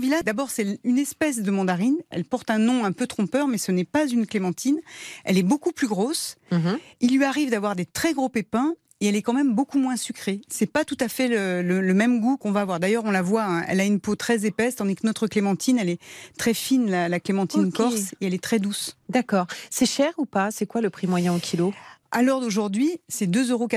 Villa, 0.00 0.16
la 0.16 0.22
d'abord, 0.22 0.50
c'est 0.50 0.80
une 0.82 0.98
espèce 0.98 1.40
de 1.42 1.50
mandarine. 1.50 1.96
Elle 2.10 2.24
porte 2.24 2.50
un 2.50 2.58
nom 2.58 2.84
un 2.84 2.92
peu 2.92 3.06
trompeur, 3.06 3.46
mais 3.46 3.58
ce 3.58 3.70
n'est 3.70 3.84
pas 3.84 4.06
une 4.08 4.26
clémentine. 4.26 4.80
Elle 5.24 5.38
est 5.38 5.42
beaucoup 5.44 5.70
plus 5.72 5.86
grosse. 5.86 6.36
Mhm. 6.50 6.78
Il 7.00 7.16
lui 7.16 7.24
arrive 7.24 7.50
d'avoir 7.50 7.76
des 7.76 7.86
très 7.86 8.12
gros 8.14 8.28
pépins. 8.28 8.74
Et 9.00 9.06
elle 9.06 9.16
est 9.16 9.22
quand 9.22 9.32
même 9.32 9.54
beaucoup 9.54 9.78
moins 9.78 9.96
sucrée. 9.96 10.40
C'est 10.48 10.66
pas 10.70 10.84
tout 10.84 10.96
à 11.00 11.08
fait 11.08 11.28
le, 11.28 11.62
le- 11.62 11.80
le 11.80 11.94
même 11.94 12.20
goût 12.20 12.36
qu'on 12.36 12.52
va 12.52 12.60
avoir. 12.60 12.80
D'ailleurs, 12.80 13.04
on 13.06 13.10
la 13.10 13.22
voit, 13.22 13.44
hein, 13.44 13.64
elle 13.68 13.80
a 13.80 13.84
une 13.84 13.98
peau 14.00 14.14
très 14.14 14.44
épaisse, 14.44 14.76
tandis 14.76 14.94
que 14.94 15.06
notre 15.06 15.26
clémentine, 15.26 15.78
elle 15.78 15.88
est 15.88 16.00
très 16.38 16.52
fine, 16.54 16.90
la, 16.90 17.08
la 17.08 17.20
clémentine 17.20 17.72
corse, 17.72 18.12
et 18.20 18.26
elle 18.26 18.34
est 18.34 18.42
très 18.42 18.58
douce. 18.58 18.96
D'accord. 19.08 19.46
C'est 19.70 19.86
cher 19.86 20.12
ou 20.18 20.26
pas? 20.26 20.50
C'est 20.50 20.66
quoi 20.66 20.80
le 20.80 20.90
prix 20.90 21.06
moyen 21.06 21.34
au 21.34 21.38
kilo? 21.38 21.72
À 22.12 22.22
l'heure 22.22 22.40
d'aujourd'hui, 22.40 22.98
c'est 23.08 23.28
2,80 23.30 23.50
euros 23.52 23.68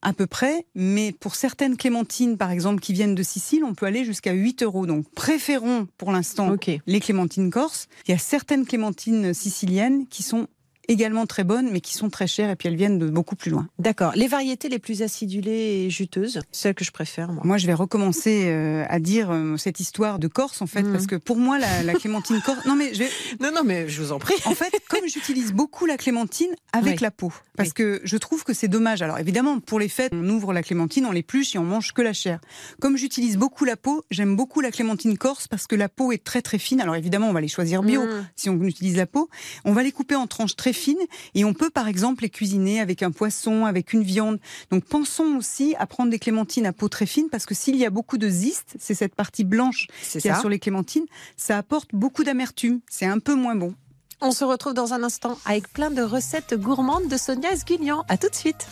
à 0.00 0.12
peu 0.14 0.26
près, 0.26 0.64
mais 0.74 1.12
pour 1.12 1.34
certaines 1.34 1.76
clémentines, 1.76 2.38
par 2.38 2.50
exemple, 2.50 2.80
qui 2.80 2.94
viennent 2.94 3.14
de 3.14 3.22
Sicile, 3.22 3.62
on 3.62 3.74
peut 3.74 3.84
aller 3.84 4.06
jusqu'à 4.06 4.32
8 4.32 4.62
euros. 4.62 4.86
Donc, 4.86 5.04
préférons 5.10 5.86
pour 5.98 6.10
l'instant 6.10 6.48
les 6.86 7.00
clémentines 7.00 7.50
corses. 7.50 7.88
Il 8.08 8.12
y 8.12 8.14
a 8.14 8.18
certaines 8.18 8.64
clémentines 8.64 9.34
siciliennes 9.34 10.06
qui 10.08 10.22
sont 10.22 10.46
également 10.88 11.26
très 11.26 11.44
bonnes, 11.44 11.70
mais 11.70 11.80
qui 11.80 11.94
sont 11.94 12.10
très 12.10 12.26
chères, 12.26 12.50
et 12.50 12.56
puis 12.56 12.68
elles 12.68 12.76
viennent 12.76 12.98
de 12.98 13.08
beaucoup 13.08 13.36
plus 13.36 13.50
loin. 13.50 13.68
D'accord. 13.78 14.12
Les 14.14 14.28
variétés 14.28 14.68
les 14.68 14.78
plus 14.78 15.02
acidulées 15.02 15.84
et 15.86 15.90
juteuses, 15.90 16.40
celles 16.52 16.74
que 16.74 16.84
je 16.84 16.90
préfère, 16.92 17.32
moi. 17.32 17.42
Moi, 17.44 17.58
je 17.58 17.66
vais 17.66 17.74
recommencer 17.74 18.44
euh, 18.46 18.84
à 18.88 18.98
dire 19.00 19.30
euh, 19.30 19.56
cette 19.56 19.80
histoire 19.80 20.18
de 20.18 20.28
Corse, 20.28 20.60
en 20.62 20.66
fait, 20.66 20.82
Mhm. 20.82 20.92
parce 20.92 21.06
que 21.06 21.16
pour 21.16 21.36
moi, 21.36 21.58
la, 21.58 21.82
la 21.82 21.94
clémentine 21.94 22.40
corse. 22.44 22.64
Non, 22.66 22.74
mais 22.76 22.92
je 22.94 23.00
vais- 23.00 23.10
Non, 23.40 23.50
non, 23.54 23.62
mais 23.64 23.88
je 23.88 24.02
vous 24.02 24.12
en 24.12 24.18
prie. 24.18 24.34
en 24.44 24.54
fait, 24.54 24.72
comme 24.88 25.06
j'utilise 25.06 25.52
beaucoup 25.52 25.86
la 25.86 25.96
clémentine 25.96 26.50
avec 26.72 26.94
Oui. 26.94 26.98
la 27.02 27.10
peau, 27.10 27.32
parce 27.56 27.72
que 27.72 28.00
je 28.04 28.16
trouve 28.16 28.44
que 28.44 28.52
c'est 28.52 28.68
dommage. 28.68 29.02
Alors, 29.02 29.18
évidemment, 29.18 29.60
pour 29.60 29.78
les 29.78 29.88
fêtes, 29.88 30.12
on 30.14 30.28
ouvre 30.28 30.52
la 30.52 30.62
clémentine, 30.62 31.06
on 31.06 31.12
l'épluche 31.12 31.54
et 31.54 31.58
on 31.58 31.64
mange 31.64 31.92
que 31.92 32.02
la 32.02 32.12
chair. 32.12 32.40
Comme 32.80 32.96
j'utilise 32.96 33.36
beaucoup 33.36 33.64
la 33.64 33.76
peau, 33.76 34.04
j'aime 34.10 34.36
beaucoup 34.36 34.60
la 34.60 34.70
clémentine 34.70 35.16
corse 35.18 35.48
parce 35.48 35.66
que 35.66 35.76
la 35.76 35.88
peau 35.88 36.12
est 36.12 36.22
très 36.24 36.42
très 36.42 36.58
fine. 36.58 36.80
Alors, 36.80 36.96
évidemment, 36.96 37.28
on 37.28 37.32
va 37.32 37.40
les 37.40 37.48
choisir 37.48 37.82
bio 37.82 38.02
Mm. 38.04 38.26
si 38.36 38.50
on 38.50 38.60
utilise 38.62 38.96
la 38.96 39.06
peau. 39.06 39.28
On 39.64 39.72
va 39.72 39.82
les 39.82 39.92
couper 39.92 40.14
en 40.16 40.26
tranches 40.26 40.56
très 40.56 40.72
fines 40.74 40.98
et 41.34 41.44
on 41.46 41.54
peut, 41.54 41.70
par 41.70 41.88
exemple, 41.88 42.22
les 42.22 42.30
cuisiner 42.30 42.80
avec 42.80 43.02
un 43.02 43.10
poisson, 43.10 43.64
avec 43.64 43.94
une 43.94 44.02
viande. 44.02 44.38
Donc, 44.70 44.84
pensons 44.84 45.36
aussi 45.38 45.74
à 45.78 45.86
prendre 45.86 46.10
des 46.10 46.18
clémentines 46.18 46.66
à 46.66 46.72
peau 46.72 46.88
très 46.88 47.06
fine 47.06 47.28
parce 47.30 47.46
que 47.46 47.54
s'il 47.54 47.76
y 47.76 47.86
a 47.86 47.90
beaucoup 47.90 48.18
de 48.18 48.28
zeste, 48.28 48.74
c'est 48.78 48.94
cette 48.94 49.14
partie 49.14 49.44
blanche 49.44 49.86
qu'il 50.10 50.24
y 50.24 50.28
a 50.28 50.38
sur 50.38 50.50
les 50.50 50.58
clémentines, 50.58 51.06
ça 51.36 51.56
apporte 51.56 51.90
beaucoup 51.94 52.24
d'amertume. 52.24 52.80
C'est 52.90 53.06
un 53.06 53.18
peu 53.18 53.34
moins 53.34 53.56
bon. 53.56 53.74
On 54.20 54.30
se 54.30 54.44
retrouve 54.44 54.74
dans 54.74 54.92
un 54.92 55.02
instant 55.02 55.38
avec 55.44 55.72
plein 55.72 55.90
de 55.90 56.02
recettes 56.02 56.54
gourmandes 56.54 57.08
de 57.08 57.16
Sonia 57.16 57.52
Esguignan. 57.52 58.04
À 58.08 58.16
tout 58.16 58.28
de 58.28 58.34
suite. 58.34 58.66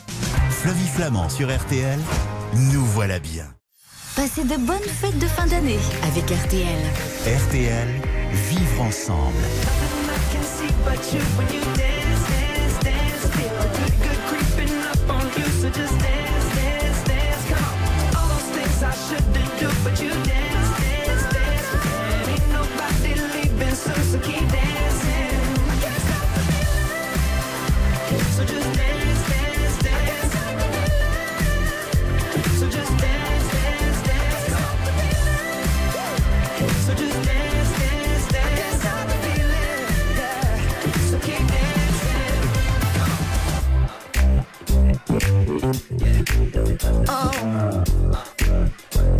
Flavie 0.51 0.89
Flamand 0.89 1.29
sur 1.29 1.55
RTL, 1.55 1.99
nous 2.73 2.85
voilà 2.85 3.19
bien. 3.19 3.47
Passez 4.15 4.45
de 4.45 4.57
bonnes 4.57 4.79
fêtes 4.79 5.19
de 5.19 5.27
fin 5.27 5.47
d'année 5.47 5.79
avec 6.03 6.25
RTL. 6.25 6.79
RTL, 7.27 7.89
vivre 8.51 8.83
ensemble. 8.83 10.02
you 10.93 11.21
when 11.39 11.47
you 11.53 11.61
dance, 11.75 12.29
dance, 12.29 12.79
dance. 12.85 13.27
Feel 13.35 13.55
the 13.63 13.69
good, 13.79 13.95
good 14.03 14.19
creeping 14.29 14.77
up 14.83 15.11
on 15.11 15.27
you, 15.39 15.47
so 15.61 15.71
just 15.71 15.99
dance. 16.01 16.22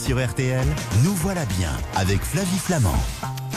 sur 0.02 0.18
RTL, 0.26 0.66
nous 1.04 1.14
voilà 1.14 1.46
bien 1.46 1.72
avec 1.96 2.24
Flavie 2.24 2.58
Flamand. 2.58 3.11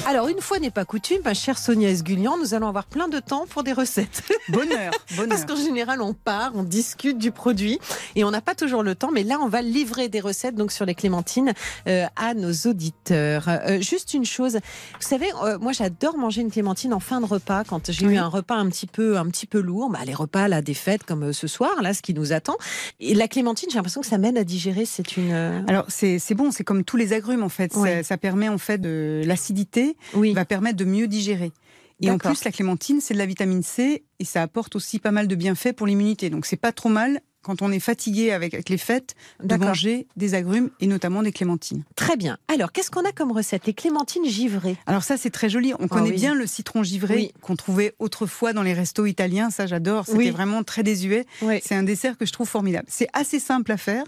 Alors, 0.06 0.28
une 0.28 0.40
fois 0.40 0.58
n'est 0.58 0.70
pas 0.70 0.84
coutume, 0.84 1.18
ma 1.24 1.32
chère 1.32 1.56
Sonia 1.56 1.88
Esgulian, 1.88 2.36
nous 2.36 2.52
allons 2.52 2.68
avoir 2.68 2.84
plein 2.84 3.08
de 3.08 3.18
temps 3.20 3.46
pour 3.48 3.62
des 3.62 3.72
recettes. 3.72 4.22
Bonheur, 4.50 4.92
bonheur. 5.16 5.28
Parce 5.30 5.46
qu'en 5.46 5.56
général, 5.56 6.02
on 6.02 6.12
part, 6.12 6.52
on 6.54 6.62
discute 6.62 7.16
du 7.16 7.30
produit 7.30 7.78
et 8.14 8.22
on 8.22 8.30
n'a 8.30 8.42
pas 8.42 8.54
toujours 8.54 8.82
le 8.82 8.94
temps. 8.94 9.10
Mais 9.12 9.22
là, 9.22 9.38
on 9.40 9.48
va 9.48 9.62
livrer 9.62 10.08
des 10.10 10.20
recettes 10.20 10.56
donc 10.56 10.72
sur 10.72 10.84
les 10.84 10.94
clémentines 10.94 11.54
euh, 11.88 12.04
à 12.16 12.34
nos 12.34 12.52
auditeurs. 12.66 13.44
Euh, 13.48 13.80
juste 13.80 14.12
une 14.12 14.26
chose, 14.26 14.54
vous 14.56 15.06
savez, 15.08 15.28
euh, 15.42 15.58
moi, 15.58 15.72
j'adore 15.72 16.18
manger 16.18 16.42
une 16.42 16.50
clémentine 16.50 16.92
en 16.92 17.00
fin 17.00 17.20
de 17.22 17.26
repas 17.26 17.64
quand 17.64 17.90
j'ai 17.90 18.06
Oui. 18.06 18.14
eu 18.14 18.18
un 18.18 18.28
repas 18.28 18.56
un 18.56 18.68
petit 18.68 18.86
peu, 18.86 19.16
un 19.16 19.26
petit 19.28 19.46
peu 19.46 19.60
lourd. 19.60 19.88
Bah, 19.90 20.00
les 20.04 20.14
repas 20.14 20.48
là, 20.48 20.60
des 20.60 20.74
fêtes 20.74 21.04
comme 21.04 21.24
euh, 21.24 21.32
ce 21.32 21.46
soir, 21.46 21.80
là, 21.80 21.94
ce 21.94 22.02
qui 22.02 22.12
nous 22.12 22.34
attend. 22.34 22.56
Et 23.00 23.14
la 23.14 23.26
clémentine, 23.26 23.70
j'ai 23.70 23.76
l'impression 23.76 24.02
que 24.02 24.06
ça 24.06 24.18
m'aide 24.18 24.36
à 24.36 24.44
digérer. 24.44 24.84
C'est 24.84 25.16
une. 25.16 25.32
euh, 25.32 25.62
Alors 25.66 25.86
c'est 25.88 26.18
c'est 26.18 26.34
bon, 26.34 26.50
c'est 26.50 26.62
comme 26.64 26.84
tous 26.84 26.98
les 26.98 27.14
agrumes 27.14 27.42
en 27.42 27.48
fait. 27.48 27.72
Oui. 27.76 27.88
Ça, 27.88 28.02
ça 28.02 28.16
permet 28.18 28.50
en 28.50 28.58
fait 28.58 28.76
de 28.78 29.22
l'acidité 29.24 29.93
Oui. 30.14 30.33
va 30.33 30.44
permettre 30.44 30.76
de 30.76 30.85
mieux 30.85 31.09
digérer. 31.09 31.52
Et 32.00 32.11
en 32.11 32.18
plus, 32.18 32.44
la 32.44 32.52
clémentine, 32.52 33.00
c'est 33.00 33.14
de 33.14 33.18
la 33.18 33.26
vitamine 33.26 33.62
C 33.62 34.04
et 34.18 34.24
ça 34.24 34.42
apporte 34.42 34.76
aussi 34.76 34.98
pas 34.98 35.12
mal 35.12 35.28
de 35.28 35.35
bienfaits 35.35 35.72
pour 35.72 35.87
l'immunité. 35.87 36.28
Donc 36.28 36.44
c'est 36.44 36.57
pas 36.57 36.72
trop 36.72 36.88
mal 36.88 37.20
quand 37.44 37.62
on 37.62 37.70
est 37.70 37.78
fatigué 37.80 38.33
avec, 38.33 38.54
avec 38.54 38.68
les 38.68 38.78
fêtes 38.78 39.14
de 39.42 39.54
manger 39.57 40.07
des 40.16 40.35
agrumes 40.35 40.70
et 40.80 40.87
notamment 40.87 41.22
des 41.22 41.30
clémentines. 41.33 41.85
Très 41.94 42.16
bien. 42.16 42.38
Alors, 42.48 42.72
qu'est-ce 42.72 42.90
qu'on 42.90 43.04
a 43.04 43.12
comme 43.12 43.30
recette? 43.33 43.66
Les 43.66 43.74
clémentines 43.74 44.24
givrées. 44.26 44.76
Alors 44.87 45.04
ça, 45.04 45.16
c'est 45.16 45.30
très 45.30 45.48
joli. 45.48 45.72
On 45.78 45.87
connaît 45.88 46.09
Ah 46.09 46.12
oui. 46.12 46.16
bien 46.16 46.35
le 46.35 46.46
citron 46.46 46.83
givré 46.83 47.14
Oui. 47.14 47.33
qu'on 47.42 47.54
trouvait 47.57 47.94
autrefois 47.98 48.52
dans 48.52 48.62
les 48.62 48.72
restos 48.72 49.07
italiens. 49.07 49.50
Ça, 49.50 49.66
j'adore. 49.66 50.07
C'était 50.07 50.18
Oui. 50.18 50.30
vraiment 50.30 50.64
très 50.64 50.83
désuet. 50.83 51.26
C'est 51.62 51.74
un 51.74 51.83
dessert 51.83 52.16
que 52.18 52.26
je 52.26 52.33
trouve 52.33 52.48
formidable. 52.48 52.87
C'est 52.90 53.09
assez 53.12 53.38
simple 53.38 53.70
à 53.72 53.76
faire. 53.76 54.04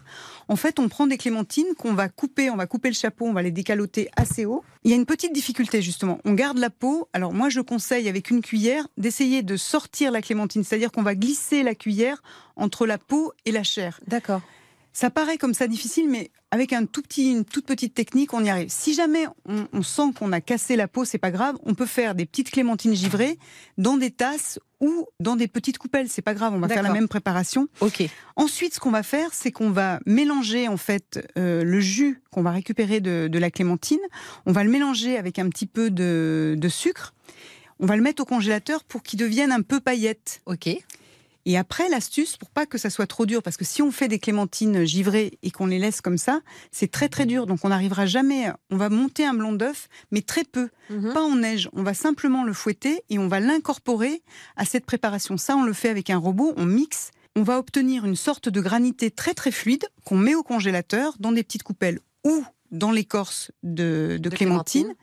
En 0.48 0.56
fait, 0.56 0.78
on 0.78 0.88
prend 0.88 1.06
des 1.06 1.18
clémentines 1.18 1.66
qu'on 1.78 1.92
va 1.94 2.08
couper, 2.08 2.50
on 2.50 2.56
va 2.56 2.66
couper 2.66 2.88
le 2.88 2.94
chapeau, 2.94 3.26
on 3.26 3.32
va 3.32 3.42
les 3.42 3.50
décaloter 3.50 4.08
assez 4.16 4.46
haut. 4.46 4.64
Il 4.84 4.90
y 4.90 4.94
a 4.94 4.96
une 4.96 5.06
petite 5.06 5.32
difficulté 5.32 5.82
justement. 5.82 6.18
On 6.24 6.32
garde 6.34 6.58
la 6.58 6.70
peau. 6.70 7.08
Alors 7.12 7.32
moi, 7.32 7.48
je 7.48 7.60
conseille 7.60 8.08
avec 8.08 8.30
une 8.30 8.40
cuillère 8.40 8.86
d'essayer 8.96 9.42
de 9.42 9.56
sortir 9.56 10.10
la 10.12 10.22
clémentine, 10.22 10.62
c'est-à-dire 10.64 10.92
qu'on 10.92 11.02
va 11.02 11.14
glisser 11.16 11.62
la 11.64 11.74
cuillère 11.74 12.22
entre 12.54 12.86
la 12.86 12.96
peau 12.96 13.25
et 13.44 13.52
la 13.52 13.62
chair. 13.62 14.00
D'accord. 14.06 14.42
Ça 14.92 15.10
paraît 15.10 15.36
comme 15.36 15.52
ça 15.52 15.68
difficile, 15.68 16.08
mais 16.08 16.30
avec 16.50 16.72
un 16.72 16.86
tout 16.86 17.02
petit, 17.02 17.30
une 17.30 17.44
toute 17.44 17.66
petite 17.66 17.92
technique, 17.92 18.32
on 18.32 18.42
y 18.42 18.48
arrive. 18.48 18.68
Si 18.70 18.94
jamais 18.94 19.26
on, 19.46 19.68
on 19.74 19.82
sent 19.82 20.14
qu'on 20.18 20.32
a 20.32 20.40
cassé 20.40 20.74
la 20.74 20.88
peau, 20.88 21.04
c'est 21.04 21.18
pas 21.18 21.30
grave. 21.30 21.56
On 21.64 21.74
peut 21.74 21.84
faire 21.84 22.14
des 22.14 22.24
petites 22.24 22.50
clémentines 22.50 22.94
givrées 22.94 23.38
dans 23.76 23.98
des 23.98 24.10
tasses 24.10 24.58
ou 24.80 25.04
dans 25.20 25.36
des 25.36 25.48
petites 25.48 25.76
coupelles. 25.76 26.08
C'est 26.08 26.22
pas 26.22 26.32
grave. 26.32 26.54
On 26.54 26.60
va 26.60 26.68
faire 26.68 26.82
la 26.82 26.94
même 26.94 27.08
préparation. 27.08 27.68
Ok. 27.80 28.04
Ensuite, 28.36 28.72
ce 28.72 28.80
qu'on 28.80 28.90
va 28.90 29.02
faire, 29.02 29.34
c'est 29.34 29.52
qu'on 29.52 29.68
va 29.70 30.00
mélanger 30.06 30.66
en 30.66 30.78
fait 30.78 31.28
euh, 31.36 31.62
le 31.62 31.80
jus 31.80 32.22
qu'on 32.30 32.42
va 32.42 32.52
récupérer 32.52 33.00
de, 33.00 33.28
de 33.30 33.38
la 33.38 33.50
clémentine. 33.50 34.00
On 34.46 34.52
va 34.52 34.64
le 34.64 34.70
mélanger 34.70 35.18
avec 35.18 35.38
un 35.38 35.50
petit 35.50 35.66
peu 35.66 35.90
de, 35.90 36.54
de 36.56 36.68
sucre. 36.70 37.12
On 37.80 37.86
va 37.86 37.96
le 37.96 38.02
mettre 38.02 38.22
au 38.22 38.26
congélateur 38.26 38.82
pour 38.82 39.02
qu'il 39.02 39.18
devienne 39.18 39.52
un 39.52 39.60
peu 39.60 39.78
paillette. 39.78 40.40
Ok. 40.46 40.70
Et 41.48 41.56
après, 41.56 41.88
l'astuce, 41.88 42.36
pour 42.36 42.50
pas 42.50 42.66
que 42.66 42.76
ça 42.76 42.90
soit 42.90 43.06
trop 43.06 43.24
dur, 43.24 43.40
parce 43.42 43.56
que 43.56 43.64
si 43.64 43.80
on 43.80 43.90
fait 43.92 44.08
des 44.08 44.18
clémentines 44.18 44.84
givrées 44.84 45.38
et 45.44 45.50
qu'on 45.52 45.66
les 45.66 45.78
laisse 45.78 46.00
comme 46.00 46.18
ça, 46.18 46.40
c'est 46.72 46.90
très 46.90 47.08
très 47.08 47.24
dur. 47.24 47.46
Donc 47.46 47.60
on 47.62 47.68
n'arrivera 47.68 48.04
jamais. 48.04 48.48
On 48.70 48.76
va 48.76 48.88
monter 48.88 49.24
un 49.24 49.32
blanc 49.32 49.52
d'œuf, 49.52 49.88
mais 50.10 50.22
très 50.22 50.42
peu, 50.44 50.68
Mhm. 50.90 51.12
pas 51.14 51.22
en 51.22 51.36
neige. 51.36 51.68
On 51.72 51.84
va 51.84 51.94
simplement 51.94 52.42
le 52.44 52.52
fouetter 52.52 53.00
et 53.10 53.18
on 53.18 53.28
va 53.28 53.38
l'incorporer 53.40 54.22
à 54.56 54.64
cette 54.64 54.84
préparation. 54.86 55.36
Ça, 55.36 55.56
on 55.56 55.62
le 55.62 55.72
fait 55.72 55.88
avec 55.88 56.10
un 56.10 56.18
robot, 56.18 56.52
on 56.56 56.66
mixe. 56.66 57.12
On 57.36 57.42
va 57.44 57.58
obtenir 57.58 58.04
une 58.06 58.16
sorte 58.16 58.48
de 58.48 58.60
granité 58.60 59.10
très 59.10 59.32
très 59.34 59.52
fluide 59.52 59.84
qu'on 60.04 60.16
met 60.16 60.34
au 60.34 60.42
congélateur 60.42 61.14
dans 61.20 61.30
des 61.32 61.44
petites 61.44 61.62
coupelles 61.62 62.00
ou 62.24 62.44
dans 62.72 62.90
l'écorce 62.90 63.52
de, 63.62 64.16
de 64.20 64.28
De 64.28 64.34
clémentine. 64.34 64.82
clémentine. 64.82 64.96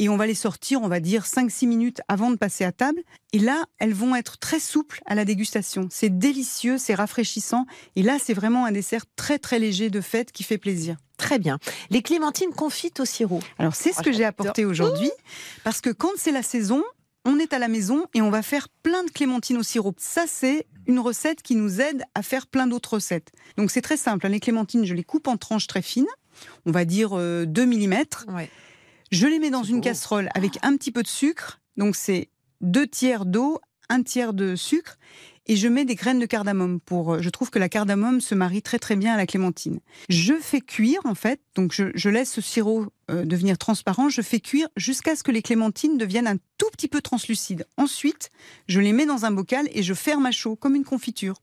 Et 0.00 0.08
on 0.08 0.16
va 0.16 0.26
les 0.26 0.34
sortir, 0.34 0.82
on 0.82 0.88
va 0.88 0.98
dire 0.98 1.24
5-6 1.24 1.66
minutes 1.68 2.00
avant 2.08 2.30
de 2.30 2.36
passer 2.36 2.64
à 2.64 2.72
table. 2.72 3.00
Et 3.32 3.38
là, 3.38 3.64
elles 3.78 3.94
vont 3.94 4.16
être 4.16 4.38
très 4.38 4.58
souples 4.58 5.00
à 5.06 5.14
la 5.14 5.24
dégustation. 5.24 5.86
C'est 5.90 6.18
délicieux, 6.18 6.78
c'est 6.78 6.94
rafraîchissant. 6.94 7.64
Et 7.94 8.02
là, 8.02 8.18
c'est 8.22 8.34
vraiment 8.34 8.64
un 8.66 8.72
dessert 8.72 9.04
très 9.14 9.38
très 9.38 9.58
léger 9.60 9.90
de 9.90 10.00
fête 10.00 10.32
qui 10.32 10.42
fait 10.42 10.58
plaisir. 10.58 10.96
Très 11.16 11.38
bien. 11.38 11.58
Les 11.90 12.02
clémentines 12.02 12.50
confites 12.50 12.98
au 12.98 13.04
sirop. 13.04 13.38
Alors 13.58 13.76
c'est 13.76 13.92
ce 13.92 13.98
Ah, 14.00 14.02
que 14.02 14.10
j'ai 14.10 14.18
j'adore. 14.18 14.28
apporté 14.46 14.64
aujourd'hui. 14.64 15.10
Parce 15.62 15.80
que 15.80 15.90
quand 15.90 16.10
c'est 16.16 16.32
la 16.32 16.42
saison, 16.42 16.82
on 17.24 17.38
est 17.38 17.52
à 17.52 17.60
la 17.60 17.68
maison 17.68 18.04
et 18.14 18.20
on 18.20 18.30
va 18.30 18.42
faire 18.42 18.68
plein 18.82 19.04
de 19.04 19.10
clémentines 19.10 19.56
au 19.58 19.62
sirop. 19.62 19.94
Ça, 19.96 20.24
c'est 20.26 20.66
une 20.88 20.98
recette 20.98 21.40
qui 21.40 21.54
nous 21.54 21.80
aide 21.80 22.02
à 22.16 22.22
faire 22.22 22.48
plein 22.48 22.66
d'autres 22.66 22.94
recettes. 22.94 23.30
Donc 23.56 23.70
c'est 23.70 23.80
très 23.80 23.96
simple. 23.96 24.26
hein. 24.26 24.30
Les 24.30 24.40
clémentines, 24.40 24.84
je 24.84 24.92
les 24.92 25.04
coupe 25.04 25.28
en 25.28 25.36
tranches 25.36 25.68
très 25.68 25.82
fines. 25.82 26.04
On 26.66 26.72
va 26.72 26.84
dire 26.84 27.10
euh, 27.12 27.46
2 27.46 27.64
mm. 27.64 27.94
Ouais. 28.34 28.50
Je 29.14 29.28
les 29.28 29.38
mets 29.38 29.50
dans 29.50 29.62
une 29.62 29.80
casserole 29.80 30.28
avec 30.34 30.58
un 30.62 30.76
petit 30.76 30.90
peu 30.90 31.04
de 31.04 31.06
sucre. 31.06 31.60
Donc 31.76 31.94
c'est 31.94 32.30
deux 32.60 32.88
tiers 32.88 33.26
d'eau, 33.26 33.60
un 33.88 34.02
tiers 34.02 34.34
de 34.34 34.56
sucre. 34.56 34.98
Et 35.46 35.54
je 35.54 35.68
mets 35.68 35.84
des 35.84 35.94
graines 35.94 36.18
de 36.18 36.26
cardamome 36.26 36.80
pour. 36.80 37.14
euh, 37.14 37.22
Je 37.22 37.30
trouve 37.30 37.50
que 37.50 37.60
la 37.60 37.68
cardamome 37.68 38.20
se 38.20 38.34
marie 38.34 38.60
très 38.60 38.80
très 38.80 38.96
bien 38.96 39.14
à 39.14 39.16
la 39.16 39.24
clémentine. 39.24 39.78
Je 40.08 40.34
fais 40.40 40.60
cuire 40.60 40.98
en 41.04 41.14
fait. 41.14 41.38
Donc 41.54 41.72
je, 41.72 41.92
je 41.94 42.08
laisse 42.08 42.32
ce 42.32 42.40
sirop 42.40 42.86
euh, 43.08 43.24
devenir 43.24 43.56
transparent. 43.56 44.08
Je 44.08 44.20
fais 44.20 44.40
cuire 44.40 44.66
jusqu'à 44.76 45.14
ce 45.14 45.22
que 45.22 45.30
les 45.30 45.42
clémentines 45.42 45.96
deviennent 45.96 46.26
un 46.26 46.38
tout 46.58 46.70
petit 46.72 46.88
peu 46.88 47.00
translucides. 47.00 47.68
Ensuite, 47.76 48.30
je 48.66 48.80
les 48.80 48.92
mets 48.92 49.06
dans 49.06 49.26
un 49.26 49.30
bocal 49.30 49.68
et 49.70 49.84
je 49.84 49.94
ferme 49.94 50.26
à 50.26 50.32
chaud 50.32 50.56
comme 50.56 50.74
une 50.74 50.84
confiture. 50.84 51.36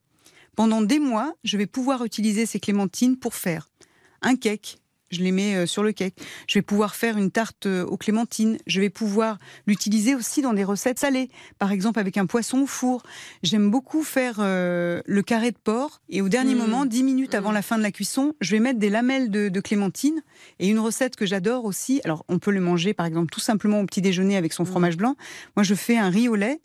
Pendant 0.58 0.82
des 0.82 1.00
mois, 1.00 1.36
je 1.46 1.56
vais 1.56 1.68
pouvoir 1.68 2.04
utiliser 2.04 2.46
ces 2.46 2.60
clémentines 2.60 3.16
pour 3.18 3.34
faire 3.34 3.70
un 4.22 4.36
cake, 4.36 4.81
je 5.12 5.22
les 5.22 5.32
mets 5.32 5.56
euh, 5.56 5.66
sur 5.66 5.84
le 5.84 5.92
cake. 5.92 6.16
Je 6.48 6.58
vais 6.60 6.62
pouvoir 6.64 6.96
faire 6.96 7.18
une 7.18 7.32
tarte 7.32 7.66
euh, 7.66 7.86
aux 7.86 7.98
clémentines. 7.98 8.58
Je 8.68 8.80
vais 8.82 8.90
pouvoir 8.90 9.38
l'utiliser 9.68 10.16
aussi 10.16 10.42
dans 10.42 10.54
des 10.54 10.64
recettes 10.64 11.00
salées, 11.00 11.30
par 11.60 11.72
exemple 11.72 12.00
avec 12.00 12.18
un 12.18 12.26
poisson 12.26 12.60
au 12.62 12.68
four. 12.68 13.04
J'aime 13.44 13.70
beaucoup 13.70 14.04
faire 14.04 14.36
euh, 14.40 15.02
le 15.06 15.22
carré 15.22 15.52
de 15.52 15.58
porc 15.64 16.02
et 16.10 16.22
au 16.22 16.30
dernier 16.30 16.56
Mm. 16.56 16.58
moment, 16.58 16.86
10 16.86 17.04
minutes 17.04 17.36
avant 17.36 17.52
la 17.52 17.62
fin 17.62 17.78
de 17.78 17.84
la 17.84 17.92
cuisson, 17.92 18.34
je 18.42 18.52
vais 18.52 18.60
mettre 18.60 18.80
des 18.80 18.90
lamelles 18.90 19.30
de, 19.30 19.50
de 19.50 19.60
clémentine 19.60 20.22
et 20.60 20.68
une 20.68 20.80
recette 20.80 21.16
que 21.16 21.26
j'adore 21.26 21.66
aussi. 21.66 22.02
Alors, 22.06 22.26
on 22.30 22.40
peut 22.40 22.52
le 22.52 22.62
manger 22.62 22.94
par 22.94 23.06
exemple 23.06 23.30
tout 23.32 23.40
simplement 23.40 23.80
au 23.82 23.86
petit 23.86 24.02
déjeuner 24.02 24.38
avec 24.38 24.54
son 24.54 24.66
fromage 24.66 24.98
blanc. 24.98 25.16
Moi, 25.56 25.64
je 25.64 25.76
fais 25.76 25.98
un 25.98 26.10
riz 26.10 26.28
au 26.28 26.36
lait. 26.36 26.60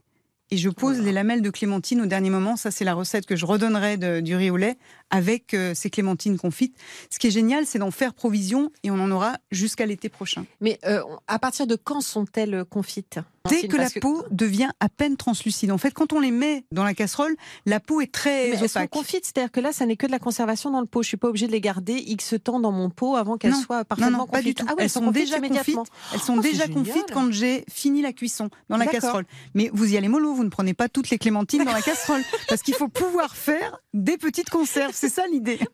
Et 0.53 0.57
je 0.59 0.71
pose 0.71 1.01
les 1.01 1.11
lamelles 1.11 1.43
de 1.43 1.51
clémentine 1.51 2.01
au 2.03 2.07
dernier 2.07 2.31
moment. 2.31 2.55
Ça, 2.57 2.71
c'est 2.71 2.85
la 2.85 2.95
recette 2.95 3.27
que 3.27 3.35
je 3.35 3.45
redonnerai 3.45 3.97
de- 3.97 4.21
du 4.21 4.37
riz 4.37 4.51
au 4.51 4.57
lait 4.57 4.77
avec 5.11 5.55
euh, 5.55 5.73
ces 5.75 5.91
clémentines 5.91 6.37
confites. 6.39 6.77
Ce 7.11 7.19
qui 7.19 7.29
est 7.29 7.31
génial, 7.31 7.67
c'est 7.67 7.79
d'en 7.79 7.91
faire 7.91 8.15
provision 8.15 8.71
et 8.83 8.91
on 8.91 9.01
en 9.01 9.11
aura 9.11 9.37
jusqu'à 9.51 9.87
l'été 9.87 10.09
prochain. 10.09 10.45
Mais 10.61 10.79
euh, 10.87 11.03
à 11.29 11.39
partir 11.39 11.67
de 11.67 11.77
quand 11.77 12.01
sont-elles 12.01 12.65
confites 12.65 13.19
Dès 13.49 13.69
que 13.69 13.77
la 13.77 13.89
peau 14.01 14.25
devient 14.33 14.71
à 14.81 14.89
peine 14.89 15.17
translucide. 15.17 15.71
En 15.71 15.79
fait, 15.79 15.93
quand 15.95 16.13
on 16.13 16.19
les 16.19 16.33
met 16.33 16.65
dans 16.73 16.83
la 16.83 16.95
casserole, 16.95 17.37
la 17.65 17.79
peau 17.79 18.01
est 18.01 18.13
très 18.13 18.49
Mais 18.51 18.57
elles 18.57 18.69
sont 18.69 18.79
opaque. 18.81 18.91
confites, 18.91 19.25
c'est-à-dire 19.25 19.53
que 19.53 19.61
là, 19.61 19.73
ça 19.73 19.87
n'est 19.87 19.95
que 19.97 20.07
de 20.07 20.11
la 20.11 20.19
conservation 20.19 20.73
dans 20.73 20.81
le 20.81 20.87
pot. 20.89 21.05
Je 21.05 21.09
suis 21.09 21.17
pas 21.17 21.29
obligée 21.29 21.47
de 21.47 21.53
les 21.53 21.61
garder 21.61 21.93
X 21.95 22.35
temps 22.43 22.59
dans 22.59 22.73
mon 22.73 22.91
pot 22.91 23.15
avant 23.15 23.37
qu'elles 23.37 23.53
Non, 23.53 23.61
soient 23.63 23.79
Non, 23.79 23.85
parfaitement 23.85 24.19
non, 24.19 24.27
pas 24.27 24.43
du 24.43 24.53
tout. 24.53 24.67
Ah 24.69 24.73
ouais, 24.75 24.83
elles 24.83 24.91
sont 24.91 25.13
déjà 25.13 25.39
confites. 25.39 25.79
Elles 26.13 26.19
sont 26.21 26.39
Oh, 26.39 26.41
déjà 26.41 26.67
génial. 26.67 26.85
confites 26.85 27.13
quand 27.13 27.31
j'ai 27.31 27.65
fini 27.71 28.03
la 28.03 28.13
cuisson 28.13 28.51
dans 28.69 28.79
la 28.79 28.87
casserole. 28.87 29.27
Mais 29.55 29.71
vous 29.73 29.93
y 29.93 29.97
allez 29.97 30.09
mollo, 30.09 30.35
vous 30.35 30.43
ne 30.43 30.49
prenez 30.49 30.75
pas 30.75 30.89
toutes 30.89 31.11
les 31.11 31.19
clémentines 31.19 31.63
dans 31.65 31.73
la 31.73 31.83
casserole 31.83 32.23
parce 32.49 32.63
qu'il 32.63 32.75
faut 32.75 32.89
pouvoir 32.89 33.37
faire 33.37 33.79
des 33.95 34.17
petites 34.19 34.51
conserves. 34.51 34.93
C'est 34.97 35.09
ça 35.11 35.27
l'idée. 35.31 35.59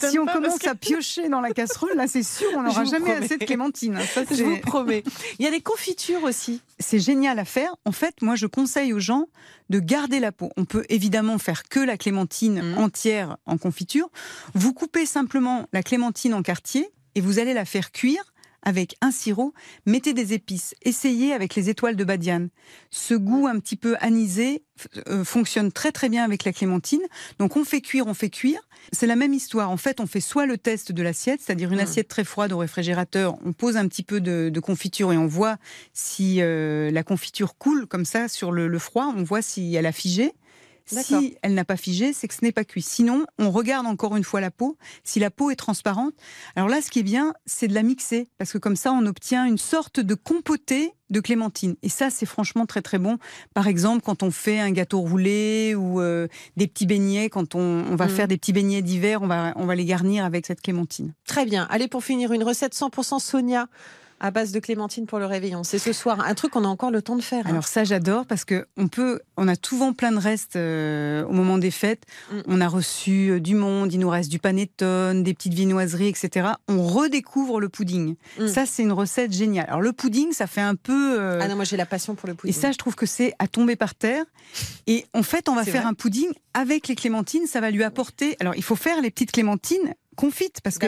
Si 0.00 0.18
on 0.18 0.26
commence 0.26 0.58
que- 0.58 0.68
à 0.68 0.74
piocher 0.74 1.28
dans 1.28 1.40
la 1.40 1.50
casserole, 1.52 1.92
là, 1.96 2.06
c'est 2.06 2.22
sûr, 2.22 2.46
on 2.56 2.62
n'aura 2.62 2.84
jamais 2.84 3.10
promets. 3.10 3.24
assez 3.24 3.36
de 3.38 3.44
clémentines. 3.44 3.98
Ça, 4.14 4.22
Je 4.30 4.42
vous 4.44 4.58
promets. 4.58 5.02
Il 5.38 5.44
y 5.44 5.48
a 5.48 5.50
des 5.50 5.60
confitures 5.60 6.22
aussi. 6.24 6.60
c'est 6.78 6.98
génial 7.00 7.38
à 7.38 7.44
faire. 7.44 7.74
En 7.84 7.92
fait, 7.92 8.22
moi, 8.22 8.36
je 8.36 8.46
conseille 8.46 8.92
aux 8.92 9.00
gens 9.00 9.26
de 9.70 9.78
garder 9.80 10.20
la 10.20 10.32
peau. 10.32 10.50
On 10.56 10.64
peut 10.64 10.84
évidemment 10.88 11.38
faire 11.38 11.64
que 11.68 11.80
la 11.80 11.96
clémentine 11.96 12.62
Mhm. 12.62 12.78
entière 12.78 13.36
en 13.46 13.56
confiture. 13.58 14.08
Vous 14.54 14.72
coupez 14.72 15.06
simplement 15.06 15.66
la 15.72 15.82
clémentine 15.82 16.34
en 16.34 16.42
quartier 16.42 16.88
et 17.14 17.20
vous 17.20 17.38
allez 17.38 17.54
la 17.54 17.64
faire 17.64 17.90
cuire 17.92 18.29
avec 18.62 18.96
un 19.00 19.10
sirop. 19.10 19.54
Mettez 19.86 20.12
des 20.12 20.32
épices. 20.32 20.74
Essayez 20.82 21.32
avec 21.32 21.54
les 21.54 21.68
étoiles 21.70 21.96
de 21.96 22.04
Badiane. 22.04 22.48
Ce 22.90 23.14
goût 23.14 23.46
un 23.46 23.58
petit 23.58 23.76
peu 23.76 23.96
anisé 24.00 24.62
euh, 25.08 25.24
fonctionne 25.24 25.72
très 25.72 25.92
très 25.92 26.08
bien 26.08 26.24
avec 26.24 26.44
la 26.44 26.52
clémentine. 26.52 27.00
Donc 27.38 27.56
on 27.56 27.64
fait 27.64 27.80
cuire, 27.80 28.06
on 28.06 28.14
fait 28.14 28.30
cuire. 28.30 28.60
C'est 28.92 29.06
la 29.06 29.16
même 29.16 29.34
histoire. 29.34 29.70
En 29.70 29.76
fait, 29.76 30.00
on 30.00 30.06
fait 30.06 30.20
soit 30.20 30.46
le 30.46 30.56
test 30.58 30.92
de 30.92 31.02
l'assiette, 31.02 31.40
c'est-à-dire 31.42 31.70
une 31.70 31.76
Mhm. 31.78 31.84
assiette 31.84 32.08
très 32.08 32.24
froide 32.24 32.52
au 32.52 32.58
réfrigérateur, 32.58 33.36
on 33.44 33.52
pose 33.52 33.76
un 33.76 33.86
petit 33.88 34.02
peu 34.02 34.20
de, 34.20 34.50
de 34.52 34.60
confiture 34.60 35.12
et 35.12 35.18
on 35.18 35.26
voit 35.26 35.56
si 35.92 36.40
euh, 36.40 36.90
la 36.90 37.02
confiture 37.02 37.56
coule 37.58 37.86
comme 37.86 38.04
ça 38.06 38.28
sur 38.28 38.52
le, 38.52 38.68
le 38.68 38.78
froid, 38.78 39.12
on 39.16 39.22
voit 39.22 39.42
si 39.42 39.74
elle 39.74 39.86
a 39.86 39.92
figé. 39.92 40.32
Si 41.18 41.36
elle 41.42 41.54
n'a 41.54 41.64
pas 41.64 41.76
figé, 41.76 42.12
c'est 42.12 42.28
que 42.28 42.34
ce 42.34 42.44
n'est 42.44 42.52
pas 42.52 42.64
cuit. 42.64 42.82
Sinon, 42.82 43.24
on 43.38 43.50
regarde 43.50 43.86
encore 43.86 44.16
une 44.16 44.24
fois 44.24 44.40
la 44.40 44.50
peau. 44.50 44.76
Si 45.04 45.20
la 45.20 45.30
peau 45.30 45.50
est 45.50 45.56
transparente, 45.56 46.14
alors 46.56 46.68
là, 46.68 46.80
ce 46.82 46.90
qui 46.90 47.00
est 47.00 47.04
bien, 47.04 47.32
c'est 47.46 47.68
de 47.68 47.74
la 47.74 47.82
mixer 47.82 48.28
parce 48.38 48.52
que 48.52 48.58
comme 48.58 48.76
ça, 48.76 48.92
on 48.92 49.06
obtient 49.06 49.44
une 49.46 49.58
sorte 49.58 50.00
de 50.00 50.14
compoté 50.14 50.92
de 51.10 51.20
clémentine. 51.20 51.74
Et 51.82 51.88
ça, 51.88 52.08
c'est 52.10 52.26
franchement 52.26 52.66
très 52.66 52.82
très 52.82 52.98
bon. 52.98 53.18
Par 53.54 53.66
exemple, 53.66 54.02
quand 54.04 54.22
on 54.22 54.30
fait 54.30 54.60
un 54.60 54.70
gâteau 54.70 55.00
roulé 55.00 55.74
ou 55.74 56.00
euh, 56.00 56.28
des 56.56 56.68
petits 56.68 56.86
beignets, 56.86 57.28
quand 57.30 57.54
on, 57.56 57.60
on 57.60 57.96
va 57.96 58.06
Mhm. 58.06 58.10
faire 58.12 58.28
des 58.28 58.36
petits 58.36 58.52
beignets 58.52 58.82
d'hiver, 58.82 59.20
on 59.22 59.26
va, 59.26 59.52
on 59.56 59.66
va 59.66 59.74
les 59.74 59.84
garnir 59.84 60.24
avec 60.24 60.46
cette 60.46 60.60
clémentine. 60.60 61.12
Très 61.26 61.44
bien. 61.46 61.66
Allez, 61.70 61.88
pour 61.88 62.04
finir, 62.04 62.32
une 62.32 62.44
recette 62.44 62.74
100% 62.74 63.18
Sonia 63.18 63.66
à 64.20 64.30
base 64.30 64.52
de 64.52 64.60
clémentine 64.60 65.06
pour 65.06 65.18
le 65.18 65.26
réveillon. 65.26 65.64
C'est 65.64 65.78
ce 65.78 65.92
soir 65.92 66.20
un 66.20 66.34
truc 66.34 66.52
qu'on 66.52 66.64
a 66.64 66.68
encore 66.68 66.90
le 66.90 67.02
temps 67.02 67.16
de 67.16 67.22
faire. 67.22 67.46
hein. 67.46 67.50
Alors 67.50 67.66
ça, 67.66 67.84
j'adore 67.84 68.26
parce 68.26 68.44
que 68.44 68.66
on 68.76 68.88
peut, 68.88 69.20
on 69.36 69.48
a 69.48 69.54
souvent 69.60 69.92
plein 69.92 70.12
de 70.12 70.18
restes 70.18 70.56
euh, 70.56 71.24
au 71.24 71.32
moment 71.32 71.58
des 71.58 71.70
fêtes. 71.70 72.04
Mm. 72.30 72.36
On 72.46 72.60
a 72.60 72.68
reçu 72.68 73.30
euh, 73.30 73.40
du 73.40 73.54
monde, 73.54 73.92
il 73.92 73.98
nous 73.98 74.08
reste 74.10 74.30
du 74.30 74.38
panettone, 74.38 75.22
des 75.22 75.34
petites 75.34 75.54
viennoiseries, 75.54 76.08
etc. 76.08 76.48
On 76.68 76.82
redécouvre 76.86 77.60
le 77.60 77.68
pudding. 77.68 78.16
Mm. 78.38 78.46
Ça, 78.46 78.66
c'est 78.66 78.82
une 78.82 78.92
recette 78.92 79.32
géniale. 79.32 79.66
Alors 79.68 79.80
le 79.80 79.92
pudding, 79.92 80.32
ça 80.32 80.46
fait 80.46 80.60
un 80.60 80.74
peu. 80.74 81.18
euh, 81.18 81.38
Ah 81.42 81.48
non, 81.48 81.56
moi 81.56 81.64
j'ai 81.64 81.76
la 81.76 81.86
passion 81.86 82.14
pour 82.14 82.26
le 82.28 82.34
et 82.34 82.36
pudding. 82.36 82.54
ça, 82.54 82.72
je 82.72 82.78
trouve 82.78 82.94
que 82.94 83.06
c'est 83.06 83.32
à 83.38 83.48
tomber 83.48 83.76
par 83.76 83.94
terre. 83.94 84.24
Et 84.86 85.06
en 85.14 85.22
fait, 85.22 85.48
on 85.48 85.54
va 85.54 85.64
faire 85.64 85.86
un 85.86 85.94
pudding 85.94 86.28
avec 86.54 86.88
les 86.88 86.94
clémentines. 86.94 87.46
Ça 87.46 87.60
va 87.60 87.70
lui 87.70 87.84
apporter. 87.84 88.36
Alors, 88.40 88.54
il 88.56 88.62
faut 88.62 88.76
faire 88.76 89.00
les 89.00 89.10
petites 89.10 89.32
clémentines 89.32 89.94
confites 90.20 90.60
parce 90.62 90.78
que 90.78 90.86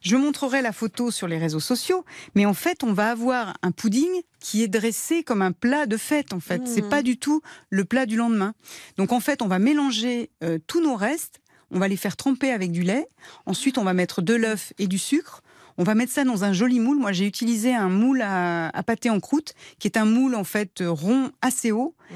je 0.00 0.16
montrerai 0.16 0.62
la 0.62 0.72
photo 0.72 1.10
sur 1.10 1.28
les 1.28 1.36
réseaux 1.38 1.60
sociaux, 1.60 2.04
mais 2.34 2.46
en 2.46 2.54
fait, 2.54 2.82
on 2.82 2.92
va 2.92 3.10
avoir 3.10 3.54
un 3.62 3.70
pudding 3.72 4.08
qui 4.40 4.62
est 4.62 4.68
dressé 4.68 5.22
comme 5.22 5.42
un 5.42 5.52
plat 5.52 5.84
de 5.86 5.96
fête. 5.96 6.32
En 6.32 6.40
fait, 6.40 6.62
c'est 6.66 6.82
Mhm. 6.82 6.88
pas 6.88 7.02
du 7.02 7.18
tout 7.18 7.42
le 7.68 7.84
plat 7.84 8.06
du 8.06 8.16
lendemain. 8.16 8.54
Donc, 8.96 9.12
en 9.12 9.20
fait, 9.20 9.42
on 9.42 9.48
va 9.48 9.58
mélanger 9.58 10.30
euh, 10.42 10.58
tous 10.66 10.80
nos 10.80 10.96
restes. 10.96 11.40
On 11.70 11.78
va 11.78 11.88
les 11.88 11.96
faire 11.96 12.16
tremper 12.16 12.50
avec 12.50 12.72
du 12.72 12.82
lait. 12.82 13.06
Ensuite, 13.46 13.76
on 13.78 13.84
va 13.84 13.92
mettre 13.92 14.22
de 14.22 14.34
l'œuf 14.34 14.72
et 14.78 14.86
du 14.88 14.98
sucre. 14.98 15.42
On 15.78 15.84
va 15.84 15.94
mettre 15.94 16.12
ça 16.12 16.24
dans 16.24 16.42
un 16.44 16.52
joli 16.52 16.80
moule. 16.80 16.98
Moi, 16.98 17.12
j'ai 17.12 17.26
utilisé 17.26 17.74
un 17.74 17.88
moule 17.88 18.22
à, 18.22 18.68
à 18.76 18.82
pâté 18.82 19.08
en 19.10 19.20
croûte, 19.20 19.54
qui 19.78 19.86
est 19.88 19.96
un 19.96 20.04
moule 20.04 20.34
en 20.34 20.44
fait 20.44 20.80
euh, 20.80 20.90
rond 20.90 21.30
assez 21.42 21.70
haut. 21.72 21.94
Mm. 22.10 22.14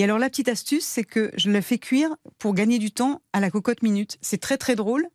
Et 0.00 0.04
alors, 0.04 0.18
la 0.18 0.30
petite 0.30 0.48
astuce, 0.48 0.86
c'est 0.86 1.04
que 1.04 1.30
je 1.36 1.50
le 1.50 1.60
fais 1.60 1.76
cuire 1.76 2.16
pour 2.38 2.54
gagner 2.54 2.78
du 2.78 2.90
temps 2.90 3.20
à 3.34 3.40
la 3.40 3.50
cocotte 3.50 3.82
minute. 3.82 4.16
C'est 4.22 4.40
très 4.40 4.56
très 4.56 4.74
drôle. 4.74 5.06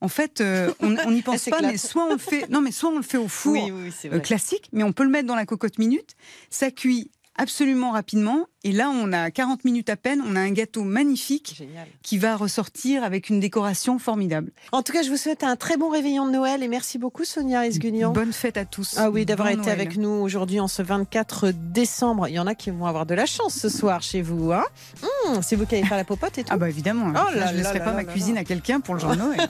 En 0.00 0.08
fait, 0.08 0.40
euh, 0.40 0.74
on 0.80 1.12
n'y 1.12 1.22
pense 1.22 1.44
pas, 1.44 1.62
mais 1.62 1.76
soit 1.76 2.06
on 2.06 2.14
le 2.14 2.18
fait, 2.18 2.50
non, 2.50 2.60
mais 2.60 2.72
soit 2.72 2.90
on 2.90 2.96
le 2.96 3.04
fait 3.04 3.18
au 3.18 3.28
four 3.28 3.52
Oui, 3.52 3.70
oui, 3.70 3.92
c'est 3.96 4.12
euh, 4.12 4.18
classique, 4.18 4.68
mais 4.72 4.82
on 4.82 4.92
peut 4.92 5.04
le 5.04 5.10
mettre 5.10 5.28
dans 5.28 5.36
la 5.36 5.46
cocotte 5.46 5.78
minute. 5.78 6.16
Ça 6.50 6.72
cuit 6.72 7.12
absolument 7.36 7.92
rapidement. 7.92 8.48
Et 8.64 8.70
là, 8.72 8.90
on 8.90 9.12
a 9.12 9.30
40 9.32 9.64
minutes 9.64 9.90
à 9.90 9.96
peine. 9.96 10.22
On 10.24 10.36
a 10.36 10.40
un 10.40 10.52
gâteau 10.52 10.84
magnifique 10.84 11.54
Génial. 11.58 11.86
qui 12.02 12.16
va 12.16 12.36
ressortir 12.36 13.02
avec 13.02 13.28
une 13.28 13.40
décoration 13.40 13.98
formidable. 13.98 14.52
En 14.70 14.82
tout 14.82 14.92
cas, 14.92 15.02
je 15.02 15.10
vous 15.10 15.16
souhaite 15.16 15.42
un 15.42 15.56
très 15.56 15.76
bon 15.76 15.88
réveillon 15.88 16.26
de 16.26 16.30
Noël 16.30 16.62
et 16.62 16.68
merci 16.68 16.96
beaucoup 16.98 17.24
Sonia 17.24 17.66
Esguignan. 17.66 18.12
Bonne 18.12 18.32
fête 18.32 18.56
à 18.56 18.64
tous. 18.64 18.94
Ah 18.98 19.10
oui, 19.10 19.26
d'avoir 19.26 19.48
Bon 19.48 19.54
été 19.54 19.62
Noël. 19.66 19.80
avec 19.80 19.96
nous 19.96 20.08
aujourd'hui 20.10 20.60
en 20.60 20.68
ce 20.68 20.80
24 20.82 21.50
décembre. 21.52 22.28
Il 22.28 22.34
y 22.34 22.38
en 22.38 22.46
a 22.46 22.54
qui 22.54 22.70
vont 22.70 22.86
avoir 22.86 23.04
de 23.04 23.14
la 23.14 23.26
chance 23.26 23.54
ce 23.54 23.68
soir 23.68 24.00
chez 24.02 24.22
vous. 24.22 24.52
Hein 24.52 24.64
Hum, 25.26 25.40
c'est 25.42 25.56
vous 25.56 25.66
qui 25.66 25.74
allez 25.74 25.84
faire 25.86 25.96
la 25.96 26.04
popote 26.04 26.38
et 26.38 26.44
tout. 26.44 26.50
Ah 26.52 26.56
bah 26.56 26.68
évidemment. 26.68 27.06
Oh 27.10 27.34
là 27.34 27.48
je 27.48 27.52
ne 27.52 27.58
laisserai 27.58 27.78
là 27.78 27.84
pas 27.84 27.90
là 27.90 27.96
ma 27.96 28.04
cuisine 28.04 28.36
à 28.38 28.44
quelqu'un 28.44 28.80
pour 28.80 28.94
le 28.94 29.00
jour 29.00 29.10
de 29.10 29.16
Noël. 29.16 29.48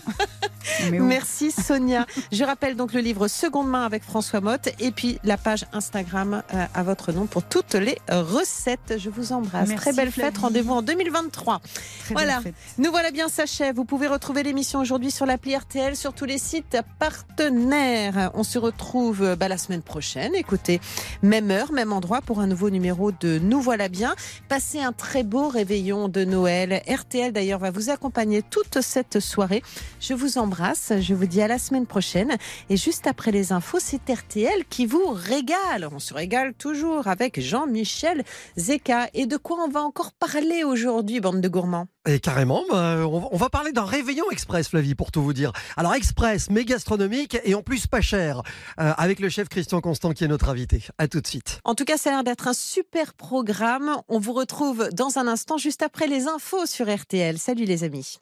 Merci 0.92 1.50
Sonia. 1.50 2.06
Je 2.30 2.44
rappelle 2.44 2.76
donc 2.76 2.92
le 2.92 3.00
livre 3.00 3.28
Seconde 3.28 3.68
main 3.68 3.84
avec 3.84 4.02
François 4.04 4.40
Motte 4.40 4.68
et 4.78 4.90
puis 4.90 5.18
la 5.24 5.36
page 5.36 5.64
Instagram 5.72 6.42
euh, 6.54 6.64
à 6.74 6.82
votre 6.82 7.12
nom 7.12 7.26
pour 7.26 7.42
toutes 7.42 7.74
les 7.74 7.98
recettes. 8.08 8.94
Je 9.02 9.10
vous 9.10 9.32
embrasse. 9.32 9.68
Merci, 9.68 9.84
Très 9.84 9.92
belle 9.92 10.12
fête. 10.12 10.38
Rendez-vous 10.38 10.74
en 10.74 10.82
2023. 10.82 11.60
Très 12.04 12.14
Voilà. 12.14 12.34
belle 12.36 12.42
fête. 12.44 12.54
Nous 12.78 12.90
voilà 12.92 13.10
bien 13.10 13.28
s'achève. 13.28 13.74
Vous 13.74 13.84
pouvez 13.84 14.06
retrouver 14.06 14.44
l'émission 14.44 14.78
aujourd'hui 14.78 15.10
sur 15.10 15.26
l'appli 15.26 15.56
RTL, 15.56 15.96
sur 15.96 16.12
tous 16.12 16.24
les 16.24 16.38
sites 16.38 16.78
partenaires. 17.00 18.30
On 18.34 18.44
se 18.44 18.60
retrouve 18.60 19.34
bah, 19.36 19.48
la 19.48 19.58
semaine 19.58 19.82
prochaine. 19.82 20.36
Écoutez, 20.36 20.80
même 21.22 21.50
heure, 21.50 21.72
même 21.72 21.92
endroit 21.92 22.20
pour 22.20 22.38
un 22.38 22.46
nouveau 22.46 22.70
numéro 22.70 23.10
de 23.10 23.40
Nous 23.40 23.60
voilà 23.60 23.88
bien. 23.88 24.14
Passez 24.48 24.78
un 24.80 24.92
très 24.92 25.24
beau 25.24 25.48
réveillon 25.48 26.06
de 26.08 26.24
Noël. 26.24 26.82
RTL 26.88 27.32
d'ailleurs 27.32 27.58
va 27.58 27.72
vous 27.72 27.90
accompagner 27.90 28.42
toute 28.42 28.80
cette 28.82 29.18
soirée. 29.18 29.64
Je 29.98 30.14
vous 30.14 30.38
embrasse. 30.38 30.92
Je 31.00 31.14
vous 31.14 31.26
dis 31.26 31.42
à 31.42 31.48
la 31.48 31.58
semaine 31.58 31.86
prochaine. 31.86 32.36
Et 32.70 32.76
juste 32.76 33.08
après 33.08 33.32
les 33.32 33.50
infos, 33.50 33.78
c'est 33.80 34.08
RTL 34.08 34.64
qui 34.70 34.86
vous 34.86 35.08
régale. 35.08 35.88
On 35.92 35.98
se 35.98 36.14
régale 36.14 36.54
toujours 36.54 37.08
avec 37.08 37.40
Jean-Michel 37.40 38.22
Zeka. 38.56 38.91
Et 39.14 39.26
de 39.26 39.36
quoi 39.36 39.58
on 39.64 39.68
va 39.68 39.80
encore 39.82 40.12
parler 40.12 40.64
aujourd'hui, 40.64 41.20
bande 41.20 41.40
de 41.40 41.48
gourmands? 41.48 41.86
Et 42.06 42.18
carrément, 42.20 42.62
bah, 42.68 42.96
on, 43.06 43.20
va- 43.20 43.28
on 43.30 43.36
va 43.36 43.48
parler 43.48 43.72
d'un 43.72 43.84
réveillon 43.84 44.24
express, 44.30 44.68
Flavie, 44.68 44.94
pour 44.94 45.10
tout 45.12 45.22
vous 45.22 45.32
dire. 45.32 45.52
Alors 45.76 45.94
express, 45.94 46.48
mais 46.50 46.64
gastronomique 46.64 47.38
et 47.44 47.54
en 47.54 47.62
plus 47.62 47.86
pas 47.86 48.00
cher, 48.00 48.42
euh, 48.80 48.92
avec 48.96 49.20
le 49.20 49.28
chef 49.28 49.48
Christian 49.48 49.80
Constant 49.80 50.12
qui 50.12 50.24
est 50.24 50.28
notre 50.28 50.48
invité. 50.48 50.82
À 50.98 51.08
tout 51.08 51.20
de 51.20 51.26
suite. 51.26 51.60
En 51.64 51.74
tout 51.74 51.84
cas, 51.84 51.96
ça 51.96 52.10
a 52.10 52.12
l'air 52.14 52.24
d'être 52.24 52.48
un 52.48 52.52
super 52.54 53.14
programme. 53.14 53.96
On 54.08 54.18
vous 54.18 54.32
retrouve 54.32 54.88
dans 54.92 55.18
un 55.18 55.26
instant, 55.28 55.58
juste 55.58 55.82
après 55.82 56.06
les 56.08 56.26
infos 56.26 56.66
sur 56.66 56.92
RTL. 56.92 57.38
Salut 57.38 57.64
les 57.64 57.84
amis. 57.84 58.18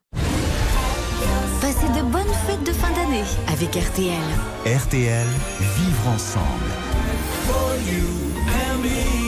Passez 1.61 1.88
de 1.98 2.02
bonnes 2.11 2.35
fêtes 2.46 2.64
de 2.64 2.72
fin 2.72 2.90
d'année 2.92 3.24
avec 3.48 3.74
RTL. 3.74 4.14
RTL, 4.66 5.26
vivre 5.76 6.09
ensemble. 6.09 6.70
For 7.46 7.74
you 7.90 8.06
and 8.48 8.83
me. 8.83 9.19